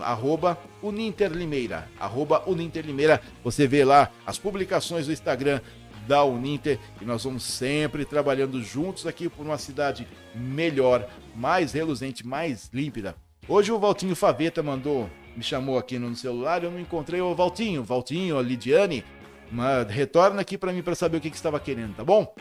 arroba 0.00 0.58
Uninter 0.82 1.32
Limeira, 1.32 1.88
arroba 1.98 2.42
Uninter 2.46 2.84
Limeira. 2.84 3.20
Você 3.42 3.66
vê 3.66 3.84
lá 3.84 4.10
as 4.26 4.38
publicações 4.38 5.06
do 5.06 5.12
Instagram 5.12 5.60
da 6.06 6.24
Uninter 6.24 6.78
e 7.00 7.04
nós 7.04 7.24
vamos 7.24 7.42
sempre 7.42 8.04
trabalhando 8.04 8.62
juntos 8.62 9.06
aqui 9.06 9.28
por 9.28 9.44
uma 9.44 9.58
cidade 9.58 10.06
melhor, 10.34 11.08
mais 11.34 11.72
reluzente, 11.72 12.26
mais 12.26 12.70
límpida. 12.72 13.14
Hoje 13.48 13.72
o 13.72 13.78
Valtinho 13.78 14.16
Faveta 14.16 14.62
mandou, 14.62 15.08
me 15.36 15.42
chamou 15.42 15.78
aqui 15.78 15.98
no 15.98 16.14
celular, 16.14 16.62
eu 16.62 16.70
não 16.70 16.80
encontrei 16.80 17.20
o 17.20 17.34
Valtinho, 17.34 17.84
Valtinho, 17.84 18.38
a 18.38 18.42
Lidiane, 18.42 19.04
mas 19.50 19.88
retorna 19.88 20.40
aqui 20.40 20.56
para 20.56 20.72
mim 20.72 20.82
para 20.82 20.94
saber 20.94 21.18
o 21.18 21.20
que, 21.20 21.30
que 21.30 21.36
estava 21.36 21.60
querendo, 21.60 21.94
tá 21.94 22.04
bom? 22.04 22.34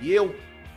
E 0.00 0.12
eu, 0.12 0.34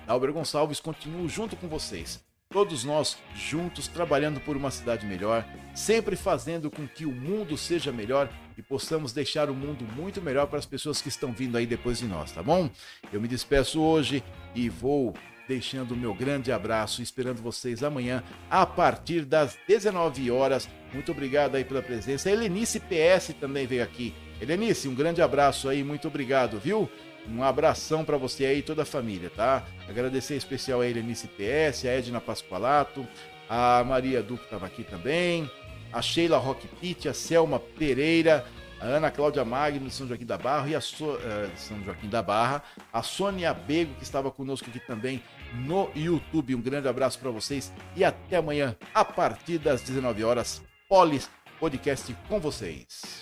Albert 0.07 0.33
Gonçalves, 0.33 0.79
continuo 0.79 1.27
junto 1.27 1.55
com 1.55 1.67
vocês. 1.67 2.26
Todos 2.57 2.83
nós 2.83 3.19
juntos 3.35 3.87
trabalhando 3.87 4.39
por 4.39 4.57
uma 4.57 4.71
cidade 4.71 5.05
melhor, 5.05 5.45
sempre 5.75 6.15
fazendo 6.15 6.71
com 6.71 6.87
que 6.87 7.05
o 7.05 7.11
mundo 7.11 7.55
seja 7.55 7.91
melhor 7.91 8.27
e 8.57 8.63
possamos 8.63 9.13
deixar 9.13 9.47
o 9.47 9.53
mundo 9.53 9.85
muito 9.95 10.19
melhor 10.23 10.47
para 10.47 10.57
as 10.57 10.65
pessoas 10.65 10.99
que 10.99 11.07
estão 11.07 11.31
vindo 11.31 11.55
aí 11.55 11.67
depois 11.67 11.99
de 11.99 12.07
nós, 12.07 12.31
tá 12.31 12.41
bom? 12.41 12.67
Eu 13.13 13.21
me 13.21 13.27
despeço 13.27 13.79
hoje 13.79 14.23
e 14.55 14.69
vou 14.69 15.13
deixando 15.47 15.91
o 15.91 15.95
meu 15.95 16.15
grande 16.15 16.51
abraço, 16.51 17.03
esperando 17.03 17.43
vocês 17.43 17.83
amanhã 17.83 18.23
a 18.49 18.65
partir 18.65 19.23
das 19.23 19.55
19 19.67 20.31
horas. 20.31 20.67
Muito 20.91 21.11
obrigado 21.11 21.53
aí 21.53 21.63
pela 21.63 21.83
presença. 21.83 22.27
A 22.27 22.31
Helenice 22.31 22.79
PS 22.79 23.35
também 23.39 23.67
veio 23.67 23.83
aqui. 23.83 24.15
Helenice, 24.41 24.87
um 24.87 24.95
grande 24.95 25.21
abraço 25.21 25.69
aí, 25.69 25.83
muito 25.83 26.07
obrigado, 26.07 26.59
viu? 26.59 26.89
Um 27.29 27.43
abração 27.43 28.05
para 28.05 28.17
você 28.17 28.45
aí 28.45 28.59
e 28.59 28.61
toda 28.61 28.83
a 28.83 28.85
família, 28.85 29.29
tá? 29.29 29.65
Agradecer 29.87 30.35
em 30.35 30.37
especial 30.37 30.81
a 30.81 30.87
Helenice 30.87 31.27
PS, 31.27 31.85
a 31.85 31.89
Edna 31.89 32.21
Pascoalato, 32.21 33.05
a 33.49 33.83
Maria 33.83 34.21
Duque 34.23 34.43
estava 34.43 34.65
aqui 34.65 34.83
também, 34.83 35.49
a 35.91 36.01
Sheila 36.01 36.37
Rock 36.37 36.67
Pitt, 36.67 37.07
a 37.07 37.13
Selma 37.13 37.59
Pereira, 37.59 38.45
a 38.79 38.85
Ana 38.85 39.09
Cláudia 39.09 39.43
Magno 39.43 39.87
de 39.87 39.93
São 39.93 40.07
Joaquim 40.07 40.25
da 40.25 40.37
Barra 40.37 40.69
e 40.69 40.75
a 40.75 40.81
so, 40.81 41.05
uh, 41.05 41.17
São 41.55 41.83
Joaquim 41.83 42.09
da 42.09 42.21
Barra, 42.21 42.63
a 42.91 43.01
Sônia 43.01 43.53
Bego 43.53 43.93
que 43.95 44.03
estava 44.03 44.31
conosco 44.31 44.69
aqui 44.69 44.79
também 44.79 45.21
no 45.53 45.89
YouTube. 45.95 46.55
Um 46.55 46.61
grande 46.61 46.87
abraço 46.87 47.19
para 47.19 47.31
vocês 47.31 47.73
e 47.95 48.03
até 48.03 48.37
amanhã 48.37 48.75
a 48.93 49.03
partir 49.03 49.57
das 49.57 49.81
19 49.81 50.23
horas. 50.23 50.61
Polis 50.87 51.29
Podcast 51.59 52.15
com 52.29 52.39
vocês. 52.39 53.19